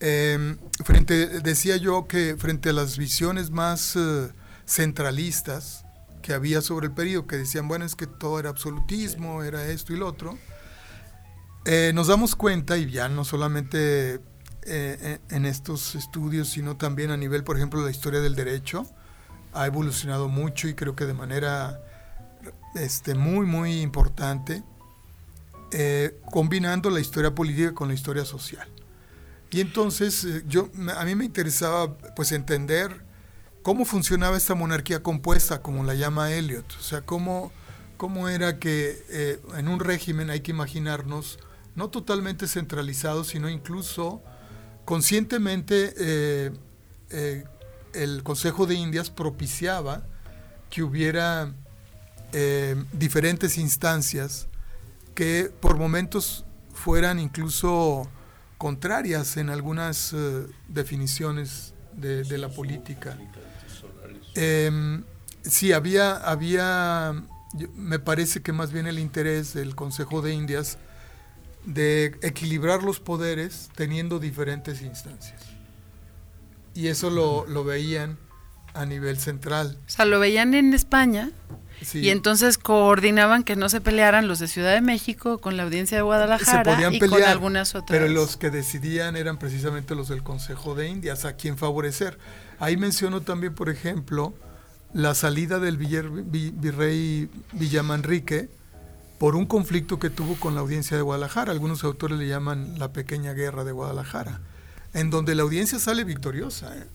Eh, 0.00 0.56
frente, 0.84 1.40
decía 1.40 1.76
yo 1.78 2.06
que 2.06 2.36
frente 2.38 2.68
a 2.68 2.72
las 2.74 2.98
visiones 2.98 3.50
más 3.50 3.96
eh, 3.96 4.28
centralistas 4.66 5.84
que 6.20 6.34
había 6.34 6.60
sobre 6.60 6.88
el 6.88 6.92
periodo, 6.92 7.26
que 7.26 7.36
decían, 7.36 7.68
bueno, 7.68 7.84
es 7.86 7.94
que 7.94 8.06
todo 8.06 8.38
era 8.38 8.50
absolutismo, 8.50 9.42
era 9.44 9.64
esto 9.68 9.92
y 9.94 9.96
lo 9.96 10.08
otro, 10.08 10.36
eh, 11.64 11.92
nos 11.94 12.08
damos 12.08 12.34
cuenta, 12.36 12.76
y 12.76 12.90
ya 12.90 13.08
no 13.08 13.24
solamente 13.24 14.20
eh, 14.66 15.18
en 15.28 15.36
en 15.36 15.46
estos 15.46 15.94
estudios, 15.94 16.48
sino 16.48 16.76
también 16.76 17.10
a 17.10 17.16
nivel, 17.16 17.44
por 17.44 17.56
ejemplo, 17.56 17.80
de 17.80 17.86
la 17.86 17.90
historia 17.90 18.20
del 18.20 18.34
derecho, 18.34 18.86
ha 19.52 19.66
evolucionado 19.66 20.28
mucho 20.28 20.68
y 20.68 20.74
creo 20.74 20.94
que 20.96 21.06
de 21.06 21.14
manera 21.14 21.80
este, 22.74 23.14
muy, 23.14 23.46
muy 23.46 23.80
importante, 23.80 24.62
eh, 25.72 26.20
combinando 26.30 26.90
la 26.90 27.00
historia 27.00 27.34
política 27.34 27.74
con 27.74 27.88
la 27.88 27.94
historia 27.94 28.24
social. 28.24 28.68
Y 29.50 29.60
entonces 29.60 30.24
eh, 30.24 30.44
yo, 30.46 30.68
a 30.96 31.04
mí 31.04 31.14
me 31.14 31.24
interesaba 31.24 31.96
pues 32.14 32.32
entender 32.32 33.04
cómo 33.62 33.84
funcionaba 33.84 34.36
esta 34.36 34.54
monarquía 34.54 35.02
compuesta, 35.02 35.62
como 35.62 35.84
la 35.84 35.94
llama 35.94 36.32
Eliot. 36.32 36.76
O 36.78 36.82
sea, 36.82 37.02
cómo, 37.02 37.52
cómo 37.96 38.28
era 38.28 38.58
que 38.58 39.02
eh, 39.08 39.40
en 39.56 39.68
un 39.68 39.80
régimen 39.80 40.30
hay 40.30 40.40
que 40.40 40.52
imaginarnos 40.52 41.38
no 41.74 41.90
totalmente 41.90 42.46
centralizado, 42.46 43.24
sino 43.24 43.48
incluso 43.48 44.22
conscientemente 44.86 45.92
eh, 45.98 46.52
eh, 47.10 47.44
el 47.92 48.22
Consejo 48.22 48.66
de 48.66 48.76
Indias 48.76 49.10
propiciaba 49.10 50.06
que 50.70 50.82
hubiera 50.82 51.52
eh, 52.32 52.82
diferentes 52.92 53.58
instancias 53.58 54.48
que 55.14 55.50
por 55.60 55.76
momentos 55.76 56.46
fueran 56.72 57.18
incluso 57.18 58.08
contrarias 58.56 59.36
en 59.36 59.50
algunas 59.50 60.14
definiciones 60.68 61.74
de, 61.92 62.24
de 62.24 62.38
la 62.38 62.48
política. 62.48 63.18
Eh, 64.34 65.02
sí, 65.42 65.72
había, 65.72 66.16
había, 66.16 67.24
me 67.74 67.98
parece 67.98 68.42
que 68.42 68.52
más 68.52 68.72
bien 68.72 68.86
el 68.86 68.98
interés 68.98 69.54
del 69.54 69.74
Consejo 69.74 70.22
de 70.22 70.34
Indias 70.34 70.78
de 71.66 72.16
equilibrar 72.22 72.82
los 72.82 73.00
poderes 73.00 73.68
teniendo 73.74 74.18
diferentes 74.18 74.80
instancias. 74.82 75.42
Y 76.74 76.86
eso 76.88 77.10
lo, 77.10 77.46
lo 77.46 77.64
veían 77.64 78.18
a 78.74 78.86
nivel 78.86 79.18
central. 79.18 79.78
O 79.86 79.90
sea, 79.90 80.04
lo 80.04 80.18
veían 80.20 80.54
en 80.54 80.72
España 80.74 81.30
Sí. 81.82 81.98
y 81.98 82.08
entonces 82.08 82.56
coordinaban 82.56 83.42
que 83.44 83.54
no 83.54 83.68
se 83.68 83.82
pelearan 83.82 84.28
los 84.28 84.38
de 84.38 84.48
Ciudad 84.48 84.72
de 84.72 84.80
México 84.80 85.38
con 85.42 85.58
la 85.58 85.64
audiencia 85.64 85.98
de 85.98 86.00
se 86.00 86.04
Guadalajara 86.04 86.74
podían 86.74 86.94
y 86.94 86.98
con 87.00 87.22
algunas 87.22 87.74
otras. 87.74 87.86
pero 87.90 88.08
los 88.10 88.38
que 88.38 88.48
decidían 88.50 89.14
eran 89.14 89.38
precisamente 89.38 89.94
los 89.94 90.08
del 90.08 90.22
Consejo 90.22 90.74
de 90.74 90.88
Indias, 90.88 91.26
a 91.26 91.34
quien 91.34 91.58
favorecer. 91.58 92.18
Ahí 92.60 92.78
menciono 92.78 93.20
también, 93.20 93.54
por 93.54 93.68
ejemplo, 93.68 94.32
la 94.94 95.14
salida 95.14 95.58
del 95.58 95.76
virrey 95.76 97.28
Villamanrique 97.52 98.48
por 99.18 99.34
un 99.36 99.46
conflicto 99.46 99.98
que 99.98 100.10
tuvo 100.10 100.36
con 100.36 100.54
la 100.54 100.60
audiencia 100.60 100.96
de 100.96 101.02
Guadalajara. 101.02 101.52
Algunos 101.52 101.84
autores 101.84 102.18
le 102.18 102.28
llaman 102.28 102.78
la 102.78 102.92
pequeña 102.92 103.32
guerra 103.32 103.64
de 103.64 103.72
Guadalajara, 103.72 104.40
en 104.92 105.10
donde 105.10 105.34
la 105.34 105.42
audiencia 105.42 105.78
sale 105.78 106.04
victoriosa 106.04 106.76
¿eh? 106.76 106.86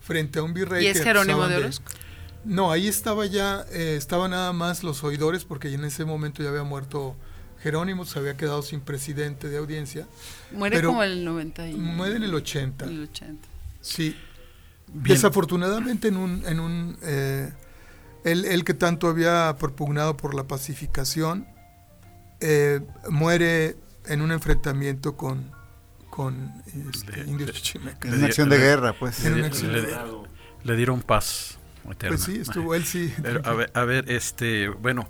frente 0.00 0.38
a 0.38 0.42
un 0.42 0.54
virrey 0.54 0.84
y 0.84 0.88
es 0.88 0.98
que 0.98 1.04
Jerónimo 1.04 1.46
de 1.46 1.56
Orozco. 1.56 1.90
no, 2.44 2.70
ahí 2.70 2.86
estaba 2.86 3.26
ya, 3.26 3.64
eh, 3.72 3.96
estaba 3.96 4.28
nada 4.28 4.52
más 4.52 4.84
los 4.84 5.02
oidores, 5.02 5.44
porque 5.44 5.72
en 5.72 5.84
ese 5.84 6.04
momento 6.04 6.42
ya 6.42 6.50
había 6.50 6.62
muerto 6.62 7.16
Jerónimo, 7.62 8.04
se 8.04 8.18
había 8.18 8.36
quedado 8.36 8.62
sin 8.62 8.80
presidente 8.80 9.48
de 9.48 9.56
audiencia. 9.56 10.06
Muere 10.52 10.76
pero 10.76 10.88
como 10.90 11.02
el 11.02 11.24
90 11.24 11.68
y 11.68 11.74
Muere 11.74 12.16
en 12.16 12.24
el 12.24 12.34
80. 12.34 12.84
el 12.84 13.04
80. 13.04 13.48
Sí. 13.80 14.16
Bien. 14.86 15.16
Desafortunadamente 15.16 16.08
en 16.08 16.18
un, 16.18 16.44
en 16.46 16.60
un 16.60 16.98
eh, 17.02 17.50
él, 18.22 18.44
él 18.44 18.64
que 18.64 18.74
tanto 18.74 19.08
había 19.08 19.56
propugnado 19.58 20.16
por 20.16 20.34
la 20.34 20.44
pacificación, 20.44 21.46
eh, 22.40 22.80
muere 23.08 23.76
en 24.06 24.20
un 24.22 24.32
enfrentamiento 24.32 25.16
con, 25.16 25.50
con 26.10 26.52
este, 26.90 27.24
Le- 27.24 27.30
indios 27.30 27.52
chichimecas. 27.52 28.10
En 28.12 28.18
una 28.18 28.26
acción 28.26 28.48
de 28.48 28.58
le- 28.58 28.64
guerra, 28.64 28.92
pues. 28.92 29.24
En 29.24 29.32
Le, 29.34 29.38
una 29.40 29.42
le- 29.42 29.46
acción. 29.48 29.72
le- 29.72 30.28
le 30.64 30.76
dieron 30.76 31.02
paz 31.02 31.58
eterna. 31.90 32.16
Pues 32.16 32.22
sí, 32.22 32.38
estuvo 32.40 32.74
él 32.74 32.84
sí. 32.84 33.12
Pero, 33.22 33.40
a 33.44 33.52
ver, 33.54 33.70
a 33.74 33.84
ver, 33.84 34.10
este, 34.10 34.68
bueno, 34.68 35.08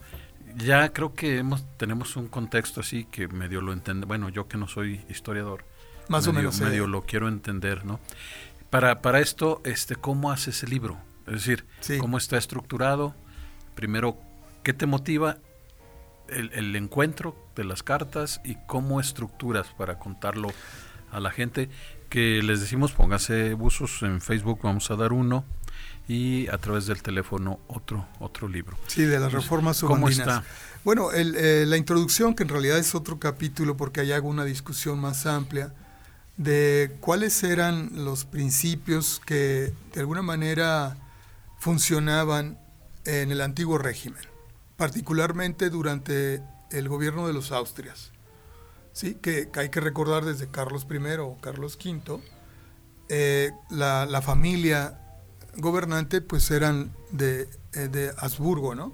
ya 0.57 0.93
creo 0.93 1.15
que 1.15 1.39
hemos, 1.39 1.65
tenemos 1.77 2.17
un 2.17 2.29
contexto 2.29 2.81
así 2.81 3.05
que 3.05 3.29
medio 3.29 3.61
lo 3.61 3.73
entiende. 3.73 4.07
Bueno, 4.07 4.29
yo 4.29 4.49
que 4.49 4.57
no 4.57 4.69
soy 4.69 5.05
historiador, 5.09 5.65
más 6.09 6.27
o 6.27 6.33
menos 6.33 6.61
medio 6.61 6.87
lo 6.87 7.03
quiero 7.03 7.29
entender, 7.29 7.85
¿no? 7.85 7.99
Para, 8.71 9.01
para 9.03 9.21
esto, 9.21 9.61
este, 9.65 9.95
¿cómo 9.97 10.33
haces 10.33 10.63
el 10.65 10.71
libro? 10.71 10.99
Es 11.27 11.35
decir, 11.35 11.65
¿cómo 12.01 12.19
está 12.19 12.37
estructurado? 12.37 13.15
Primero, 13.75 14.19
¿qué 14.65 14.73
te 14.73 14.87
motiva 14.87 15.39
el, 16.29 16.53
el, 16.53 16.77
encuentro 16.77 17.37
de 17.57 17.65
las 17.65 17.83
cartas 17.83 18.41
y 18.45 18.57
cómo 18.67 19.01
estructuras 19.01 19.69
para 19.77 19.99
contarlo 19.99 20.49
a 21.11 21.21
la 21.21 21.31
gente? 21.31 21.69
Que 22.09 22.43
les 22.43 22.61
decimos, 22.61 22.93
póngase 22.93 23.55
buzos 23.55 24.03
en 24.03 24.21
Facebook, 24.21 24.61
vamos 24.63 24.91
a 24.91 24.97
dar 24.97 25.13
uno 25.13 25.45
y 26.07 26.49
a 26.49 26.59
través 26.59 26.87
del 26.87 27.03
teléfono 27.03 27.61
otro 27.67 28.07
otro 28.21 28.49
libro. 28.49 28.77
Sí, 28.87 29.03
de 29.03 29.19
las 29.19 29.33
reformas 29.33 29.81
¿Cómo 29.81 30.09
está? 30.09 30.45
Bueno, 30.85 31.13
eh, 31.13 31.65
la 31.67 31.79
introducción, 31.79 32.35
que 32.35 32.43
en 32.43 32.51
realidad 32.51 32.79
es 32.79 32.95
otro 32.95 33.19
capítulo 33.19 33.77
porque 33.77 34.01
ahí 34.01 34.13
hago 34.13 34.29
una 34.29 34.45
discusión 34.45 35.01
más 35.01 35.25
amplia 35.25 35.73
de 36.37 36.97
cuáles 37.01 37.43
eran 37.43 38.05
los 38.05 38.25
principios 38.25 39.21
que 39.25 39.73
de 39.95 40.01
alguna 40.01 40.21
manera 40.21 40.97
funcionaban 41.59 42.59
en 43.07 43.31
el 43.31 43.41
antiguo 43.41 43.79
régimen, 43.79 44.23
particularmente 44.85 45.71
durante 45.71 46.43
el 46.71 46.91
gobierno 46.91 47.27
de 47.27 47.33
los 47.33 47.53
Austrias. 47.53 48.13
¿sí? 48.93 49.15
Que, 49.15 49.49
hay 49.55 49.71
que 49.71 49.81
recordar 49.81 50.27
desde 50.27 50.49
Carlos 50.49 50.87
I 50.91 50.99
o 51.21 51.39
Carlos 51.41 51.79
V, 51.83 52.21
eh, 53.09 53.51
la, 53.71 54.21
familia 54.21 55.01
gobernante 55.57 56.21
pues 56.21 56.51
eran 56.51 56.93
de, 57.13 57.49
eh, 57.73 57.89
de 57.89 58.13
Habsburgo, 58.19 58.75
¿no? 58.75 58.93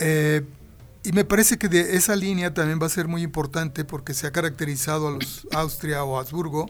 Eh, 0.00 0.44
y 1.02 1.12
me 1.12 1.24
parece 1.24 1.56
que 1.56 1.68
de 1.68 1.96
esa 1.96 2.14
línea 2.14 2.52
también 2.52 2.78
va 2.78 2.86
a 2.86 2.90
ser 2.90 3.08
muy 3.08 3.22
importante 3.22 3.86
porque 3.86 4.12
se 4.12 4.26
ha 4.26 4.32
caracterizado 4.32 5.08
a 5.08 5.12
los 5.12 5.48
Austria 5.52 6.04
o 6.04 6.18
Habsburgo 6.18 6.66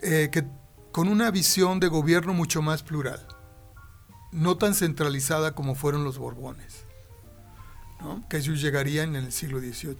que 0.00 0.44
con 0.90 1.06
una 1.08 1.30
visión 1.30 1.78
de 1.78 1.86
gobierno 1.86 2.34
mucho 2.34 2.60
más 2.60 2.82
plural, 2.82 3.24
no 4.32 4.58
tan 4.58 4.74
centralizada 4.74 5.54
como 5.54 5.76
fueron 5.76 6.04
los 6.04 6.18
Borbones, 6.18 6.83
que 8.28 8.38
ellos 8.38 8.60
llegarían 8.60 9.16
en 9.16 9.24
el 9.24 9.32
siglo 9.32 9.60
XVIII. 9.60 9.96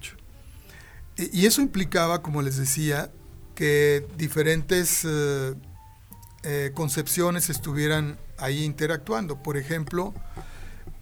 Y, 1.17 1.45
eso 1.45 1.61
implicaba, 1.61 2.21
como 2.21 2.41
les 2.41 2.57
decía, 2.57 3.11
que 3.55 4.05
diferentes 4.17 5.05
eh, 5.05 6.71
concepciones 6.73 7.49
estuvieran 7.49 8.17
ahí 8.37 8.63
interactuando. 8.63 9.41
Por 9.41 9.57
ejemplo, 9.57 10.13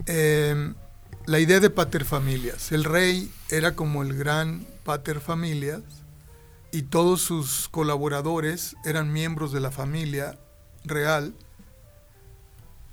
em, 0.06 0.76
la 1.26 1.40
idea 1.40 1.60
de 1.60 1.70
paterfamilias. 1.70 2.72
El 2.72 2.84
rey 2.84 3.32
era 3.50 3.76
como 3.76 4.04
el 4.04 4.14
gran 4.14 4.66
paterfamilias 4.84 5.82
y 6.72 6.84
todos 6.84 7.22
sus 7.22 7.70
colaboradores 7.70 8.76
eran 8.84 9.12
miembros 9.12 9.52
de 9.52 9.60
la 9.60 9.72
familia 9.72 10.38
real 10.84 11.34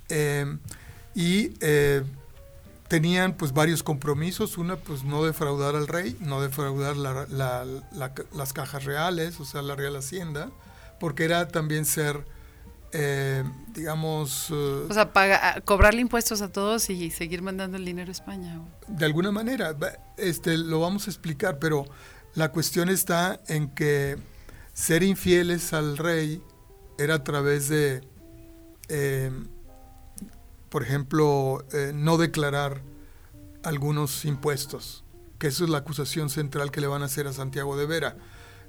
em, 0.09 0.59
y 1.14 1.55
eh, 1.61 2.03
tenían 2.90 3.35
pues 3.35 3.53
varios 3.53 3.85
compromisos. 3.85 4.59
Una 4.59 4.76
pues 4.76 5.05
no 5.05 5.24
defraudar 5.24 5.76
al 5.76 5.87
rey, 5.87 6.16
no 6.18 6.42
defraudar 6.42 6.96
las 6.96 8.53
cajas 8.53 8.85
reales, 8.85 9.38
o 9.38 9.44
sea, 9.44 9.62
la 9.62 9.76
real 9.76 9.94
hacienda, 9.94 10.50
porque 10.98 11.24
era 11.24 11.46
también 11.48 11.87
ser 11.87 12.26
eh, 12.92 13.44
digamos... 13.72 14.48
Eh, 14.50 14.87
o 14.90 14.92
sea, 14.92 15.12
paga, 15.12 15.61
cobrarle 15.64 16.00
impuestos 16.00 16.42
a 16.42 16.50
todos 16.50 16.90
y 16.90 17.12
seguir 17.12 17.42
mandando 17.42 17.76
el 17.76 17.85
dinero 17.85 18.09
a 18.09 18.12
España. 18.12 18.61
De 18.88 19.07
alguna 19.07 19.31
manera, 19.31 19.76
este, 20.16 20.59
lo 20.59 20.81
vamos 20.81 21.07
a 21.07 21.11
explicar, 21.11 21.61
pero 21.61 21.87
la 22.35 22.50
cuestión 22.50 22.88
está 22.88 23.40
en 23.46 23.68
que 23.68 24.18
ser 24.72 25.05
infieles 25.05 25.72
al 25.72 25.96
rey 25.96 26.42
era 26.98 27.14
a 27.14 27.22
través 27.22 27.68
de, 27.68 28.00
em, 28.88 29.46
por 30.70 30.83
ejemplo, 30.83 31.64
eh, 31.72 31.92
no 31.94 32.16
declarar 32.16 32.83
algunos 33.62 34.24
impuestos, 34.24 35.04
que 35.38 35.48
eso 35.48 35.64
es 35.64 35.70
la 35.70 35.78
acusación 35.78 36.30
central 36.30 36.70
que 36.70 36.80
le 36.80 36.87
van 36.87 37.02
a 37.02 37.06
hacer 37.06 37.26
a 37.26 37.33
Santiago 37.33 37.76
de 37.76 37.87
Vera, 37.87 38.16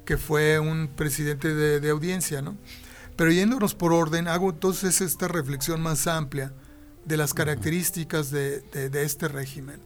que 0.06 0.18
fue 0.18 0.60
un 0.60 0.90
presidente 0.90 1.54
de, 1.54 1.80
de 1.80 1.90
audiencia, 1.90 2.42
¿no? 2.42 2.58
Pero 3.16 3.32
yéndonos 3.32 3.76
por 3.76 3.94
orden, 3.94 4.28
hago 4.28 4.50
entonces 4.50 5.00
esta 5.00 5.28
reflexión 5.28 5.82
más 5.82 6.08
amplia 6.08 6.54
de 7.06 7.18
las 7.18 7.34
características 7.34 8.32
de, 8.32 8.64
este 8.74 9.28
régimen. 9.28 9.80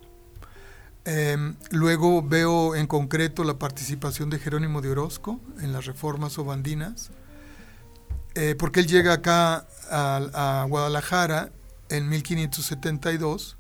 Em, 1.06 1.56
luego 1.72 2.24
veo 2.24 2.76
en 2.76 2.88
concreto 2.88 3.44
la 3.44 3.60
participación 3.60 4.30
de 4.30 4.40
Jerónimo 4.40 4.82
de 4.82 4.90
Orozco 4.90 5.40
en 5.60 5.72
las 5.72 5.86
reformas 5.86 6.38
obandinas, 6.38 7.12
eh, 8.34 8.56
porque 8.58 8.82
él 8.82 8.88
llega 8.88 9.14
acá 9.14 9.68
a, 9.90 10.62
a, 10.62 10.66
Guadalajara 10.66 11.52
en 11.90 12.10
1572 12.10 13.58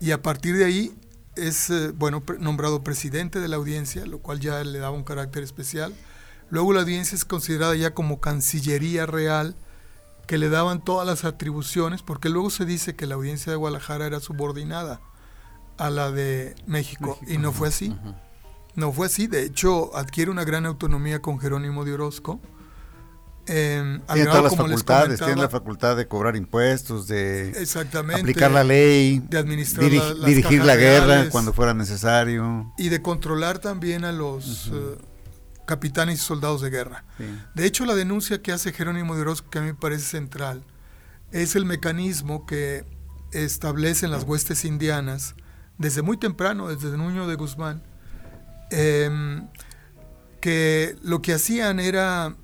y 0.00 0.10
a 0.10 0.22
partir 0.22 0.56
de 0.56 0.64
ahí 0.64 0.94
es 1.36 1.70
eh, 1.70 1.92
bueno, 1.92 2.22
nombrado 2.38 2.82
presidente 2.82 3.40
de 3.40 3.48
la 3.48 3.56
audiencia, 3.56 4.04
lo 4.06 4.18
cual 4.18 4.40
ya 4.40 4.62
le 4.64 4.78
daba 4.78 4.96
un 4.96 5.04
carácter 5.04 5.42
especial 5.42 5.94
Luego 6.52 6.74
la 6.74 6.82
audiencia 6.82 7.16
es 7.16 7.24
considerada 7.24 7.74
ya 7.74 7.94
como 7.94 8.20
Cancillería 8.20 9.06
Real, 9.06 9.56
que 10.26 10.36
le 10.36 10.50
daban 10.50 10.84
todas 10.84 11.06
las 11.06 11.24
atribuciones, 11.24 12.02
porque 12.02 12.28
luego 12.28 12.50
se 12.50 12.66
dice 12.66 12.94
que 12.94 13.06
la 13.06 13.14
audiencia 13.14 13.50
de 13.50 13.56
Guadalajara 13.56 14.06
era 14.06 14.20
subordinada 14.20 15.00
a 15.78 15.88
la 15.88 16.10
de 16.10 16.54
México, 16.66 17.18
y 17.26 17.38
no 17.38 17.52
fue 17.52 17.68
así. 17.68 17.96
No 18.74 18.92
fue 18.92 19.06
así, 19.06 19.28
de 19.28 19.44
hecho 19.44 19.96
adquiere 19.96 20.30
una 20.30 20.44
gran 20.44 20.66
autonomía 20.66 21.22
con 21.22 21.40
Jerónimo 21.40 21.86
de 21.86 21.94
Orozco. 21.94 22.38
Eh, 23.46 23.98
tiene 24.12 24.26
todas 24.26 24.44
las 24.44 24.56
facultades, 24.56 25.18
tiene 25.18 25.42
la 25.42 25.48
facultad 25.48 25.96
de 25.96 26.06
cobrar 26.06 26.36
impuestos, 26.36 27.08
de 27.08 27.52
aplicar 28.14 28.50
la 28.52 28.62
ley, 28.62 29.18
de 29.18 29.38
administrar 29.38 29.90
dirigir 30.24 30.64
la 30.64 30.76
guerra 30.76 31.28
cuando 31.30 31.52
fuera 31.52 31.74
necesario. 31.74 32.72
Y 32.78 32.88
de 32.88 33.02
controlar 33.02 33.58
también 33.58 34.04
a 34.04 34.12
los 34.12 34.70
capitanes 35.66 36.20
y 36.20 36.22
soldados 36.22 36.60
de 36.60 36.70
guerra. 36.70 37.04
De 37.54 37.66
hecho, 37.66 37.84
la 37.84 37.94
denuncia 37.94 38.42
que 38.42 38.52
hace 38.52 38.72
Jerónimo 38.72 39.14
de 39.14 39.22
Orozco, 39.22 39.50
que 39.50 39.58
a 39.58 39.62
mí 39.62 39.68
me 39.68 39.74
parece 39.74 40.04
central, 40.04 40.64
es 41.32 41.56
el 41.56 41.64
mecanismo 41.64 42.46
que 42.46 42.84
establecen 43.32 44.10
las 44.10 44.24
huestes 44.24 44.64
indianas 44.64 45.34
desde 45.78 46.02
muy 46.02 46.16
temprano, 46.16 46.68
desde 46.68 46.96
Nuño 46.96 47.26
de 47.26 47.34
Guzmán, 47.34 47.82
em, 48.70 49.48
que 50.40 50.96
lo 51.02 51.22
que 51.22 51.32
hacían 51.32 51.80
era, 51.80 52.36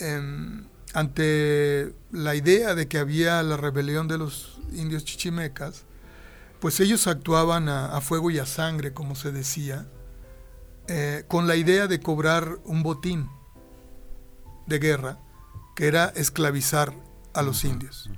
em, 0.00 0.66
ante 0.94 1.94
la 2.10 2.34
idea 2.34 2.74
de 2.74 2.88
que 2.88 2.98
había 2.98 3.42
la 3.42 3.56
rebelión 3.56 4.08
de 4.08 4.18
los 4.18 4.60
indios 4.72 5.04
chichimecas, 5.04 5.84
pues 6.60 6.80
ellos 6.80 7.06
actuaban 7.06 7.68
a 7.68 8.00
fuego 8.00 8.30
y 8.30 8.38
a 8.38 8.46
sangre, 8.46 8.92
como 8.92 9.14
se 9.14 9.30
decía, 9.30 9.86
eh, 10.90 11.24
con 11.28 11.46
la 11.46 11.54
idea 11.56 11.86
de 11.86 12.00
cobrar 12.00 12.60
un 12.64 12.82
botín 12.82 13.28
de 14.66 14.78
guerra, 14.78 15.18
que 15.76 15.86
era 15.86 16.06
esclavizar 16.16 16.94
a 17.34 17.42
los 17.42 17.62
indios. 17.64 18.08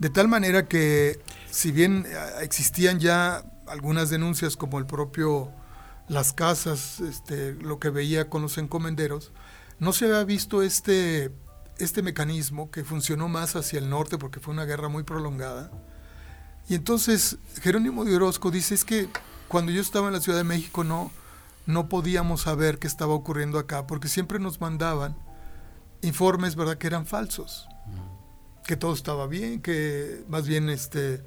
De 0.00 0.10
tal 0.10 0.26
manera 0.26 0.66
que, 0.66 1.20
si 1.48 1.70
bien 1.70 2.06
eh, 2.08 2.16
existían 2.42 2.98
ya 2.98 3.44
algunas 3.68 4.10
denuncias 4.10 4.56
como 4.56 4.80
el 4.80 4.86
propio 4.86 5.52
Las 6.08 6.32
Casas, 6.32 6.98
este, 6.98 7.52
lo 7.54 7.78
que 7.78 7.90
veía 7.90 8.28
con 8.28 8.42
los 8.42 8.58
encomenderos, 8.58 9.30
no 9.80 9.92
se 9.92 10.04
había 10.04 10.22
visto 10.24 10.62
este, 10.62 11.32
este 11.78 12.02
mecanismo 12.02 12.70
que 12.70 12.84
funcionó 12.84 13.28
más 13.28 13.56
hacia 13.56 13.78
el 13.78 13.88
norte 13.88 14.18
porque 14.18 14.38
fue 14.38 14.54
una 14.54 14.66
guerra 14.66 14.88
muy 14.88 15.02
prolongada. 15.02 15.72
Y 16.68 16.74
entonces 16.74 17.38
Jerónimo 17.62 18.04
de 18.04 18.14
Orozco 18.14 18.50
dice, 18.50 18.74
es 18.74 18.84
que 18.84 19.08
cuando 19.48 19.72
yo 19.72 19.80
estaba 19.80 20.06
en 20.06 20.12
la 20.12 20.20
Ciudad 20.20 20.38
de 20.38 20.44
México 20.44 20.84
no, 20.84 21.10
no 21.66 21.88
podíamos 21.88 22.42
saber 22.42 22.78
qué 22.78 22.86
estaba 22.86 23.14
ocurriendo 23.14 23.58
acá, 23.58 23.86
porque 23.86 24.08
siempre 24.08 24.38
nos 24.38 24.60
mandaban 24.60 25.16
informes, 26.02 26.56
¿verdad?, 26.56 26.78
que 26.78 26.86
eran 26.86 27.06
falsos, 27.06 27.66
que 28.66 28.76
todo 28.76 28.92
estaba 28.94 29.26
bien, 29.26 29.60
que 29.60 30.24
más 30.28 30.46
bien 30.46 30.68
este, 30.68 31.22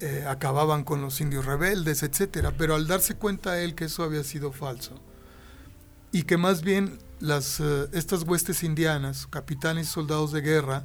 eh, 0.00 0.24
acababan 0.28 0.84
con 0.84 1.02
los 1.02 1.20
indios 1.20 1.44
rebeldes, 1.44 2.02
etcétera. 2.02 2.54
Pero 2.56 2.74
al 2.74 2.86
darse 2.86 3.14
cuenta 3.14 3.60
él 3.60 3.74
que 3.74 3.86
eso 3.86 4.04
había 4.04 4.24
sido 4.24 4.52
falso, 4.52 4.94
y 6.12 6.22
que 6.22 6.36
más 6.36 6.62
bien 6.62 6.98
las, 7.20 7.60
eh, 7.60 7.88
estas 7.92 8.24
huestes 8.24 8.62
indianas, 8.64 9.26
capitanes 9.26 9.88
y 9.88 9.90
soldados 9.90 10.32
de 10.32 10.40
guerra, 10.40 10.84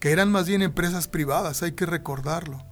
que 0.00 0.10
eran 0.10 0.30
más 0.30 0.46
bien 0.46 0.62
empresas 0.62 1.08
privadas, 1.08 1.62
hay 1.62 1.72
que 1.72 1.86
recordarlo. 1.86 2.62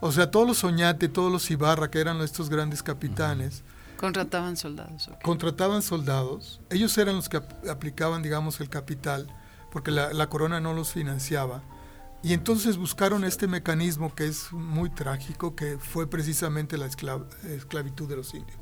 O 0.00 0.12
sea, 0.12 0.30
todos 0.30 0.46
los 0.46 0.64
Oñate, 0.64 1.08
todos 1.08 1.32
los 1.32 1.50
Ibarra, 1.50 1.90
que 1.90 2.00
eran 2.00 2.20
estos 2.20 2.48
grandes 2.48 2.82
capitanes, 2.82 3.64
Contrataban 4.02 4.56
soldados. 4.56 5.08
Contrataban 5.22 5.80
soldados. 5.80 6.60
Ellos 6.70 6.98
eran 6.98 7.14
los 7.14 7.28
que 7.28 7.40
aplicaban, 7.70 8.20
digamos, 8.20 8.60
el 8.60 8.68
capital, 8.68 9.28
porque 9.70 9.92
la, 9.92 10.28
corona 10.28 10.58
no 10.58 10.74
los 10.74 10.90
financiaba. 10.90 11.62
Y 12.20 12.32
entonces 12.32 12.78
buscaron 12.78 13.22
este 13.22 13.46
mecanismo 13.46 14.12
que 14.12 14.26
es 14.26 14.52
muy 14.52 14.90
trágico, 14.90 15.54
que 15.54 15.78
fue 15.78 16.10
precisamente 16.10 16.76
la 16.78 16.86
esclavitud 16.86 18.08
de 18.08 18.16
los 18.16 18.34
indios. 18.34 18.58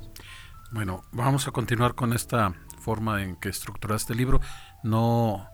Bueno, 0.69 1.03
vamos 1.11 1.47
a 1.47 1.51
continuar 1.51 1.95
con 1.95 2.13
esta 2.13 2.53
forma 2.81 3.23
en 3.23 3.35
que 3.35 3.49
estructuraste 3.49 4.13
el 4.13 4.19
libro. 4.19 4.41
No 4.83 5.47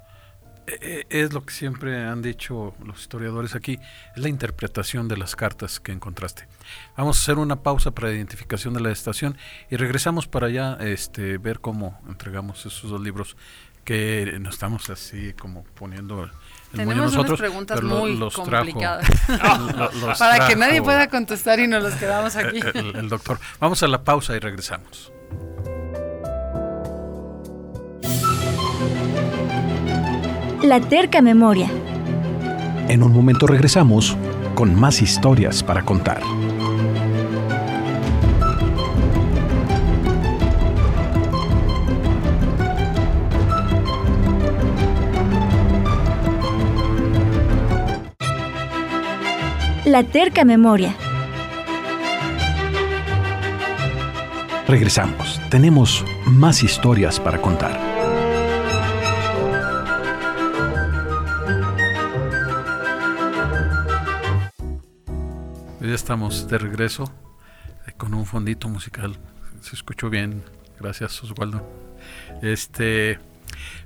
e, 0.67 1.05
e, 1.09 1.21
es 1.23 1.33
lo 1.33 1.45
que 1.45 1.53
siempre 1.53 2.03
han 2.05 2.21
dicho 2.21 2.75
los 2.83 2.99
historiadores 2.99 3.55
aquí, 3.55 3.79
es 4.15 4.21
la 4.21 4.29
interpretación 4.29 5.07
de 5.07 5.17
las 5.17 5.35
cartas 5.35 5.79
que 5.79 5.93
encontraste. 5.93 6.47
Vamos 6.97 7.17
a 7.17 7.21
hacer 7.21 7.37
una 7.37 7.63
pausa 7.63 7.91
para 7.91 8.11
identificación 8.11 8.73
de 8.73 8.81
la 8.81 8.91
estación 8.91 9.37
y 9.69 9.77
regresamos 9.77 10.27
para 10.27 10.47
allá 10.47 10.77
este, 10.81 11.37
ver 11.37 11.59
cómo 11.59 11.99
entregamos 12.09 12.65
esos 12.65 12.89
dos 12.89 13.01
libros 13.01 13.37
que 13.85 14.37
nos 14.41 14.55
estamos 14.55 14.89
así 14.89 15.31
como 15.31 15.63
poniendo 15.63 16.29
tenemos 16.75 17.15
unas 17.15 17.39
preguntas 17.39 17.81
muy 17.81 18.19
complicadas. 18.31 19.07
Para 20.19 20.47
que 20.47 20.57
nadie 20.57 20.81
pueda 20.81 21.07
contestar 21.07 21.59
y 21.59 21.67
nos 21.67 21.81
los 21.81 21.93
quedamos 21.95 22.35
aquí. 22.35 22.59
El, 22.73 23.07
doctor. 23.07 23.39
Vamos 23.61 23.81
a 23.83 23.87
la 23.87 24.03
pausa 24.03 24.35
y 24.35 24.39
regresamos. 24.39 25.13
La 30.63 30.79
terca 30.81 31.21
memoria. 31.21 31.69
En 32.89 33.03
un 33.03 33.13
momento 33.13 33.47
regresamos 33.47 34.17
con 34.53 34.75
más 34.75 35.01
historias 35.01 35.63
para 35.63 35.83
contar. 35.83 36.21
La 49.85 50.03
terca 50.03 50.43
memoria. 50.43 50.93
Regresamos. 54.67 55.39
Tenemos 55.49 56.03
más 56.25 56.61
historias 56.61 57.21
para 57.21 57.41
contar. 57.41 57.96
Estamos 66.17 66.47
de 66.47 66.58
regreso 66.58 67.03
eh, 67.86 67.91
con 67.95 68.15
un 68.15 68.25
fondito 68.25 68.67
musical. 68.69 69.15
Se 69.62 69.75
escuchó 69.75 70.10
bien. 70.10 70.41
Gracias, 70.80 71.23
Oswaldo. 71.23 71.62
Este, 72.41 73.19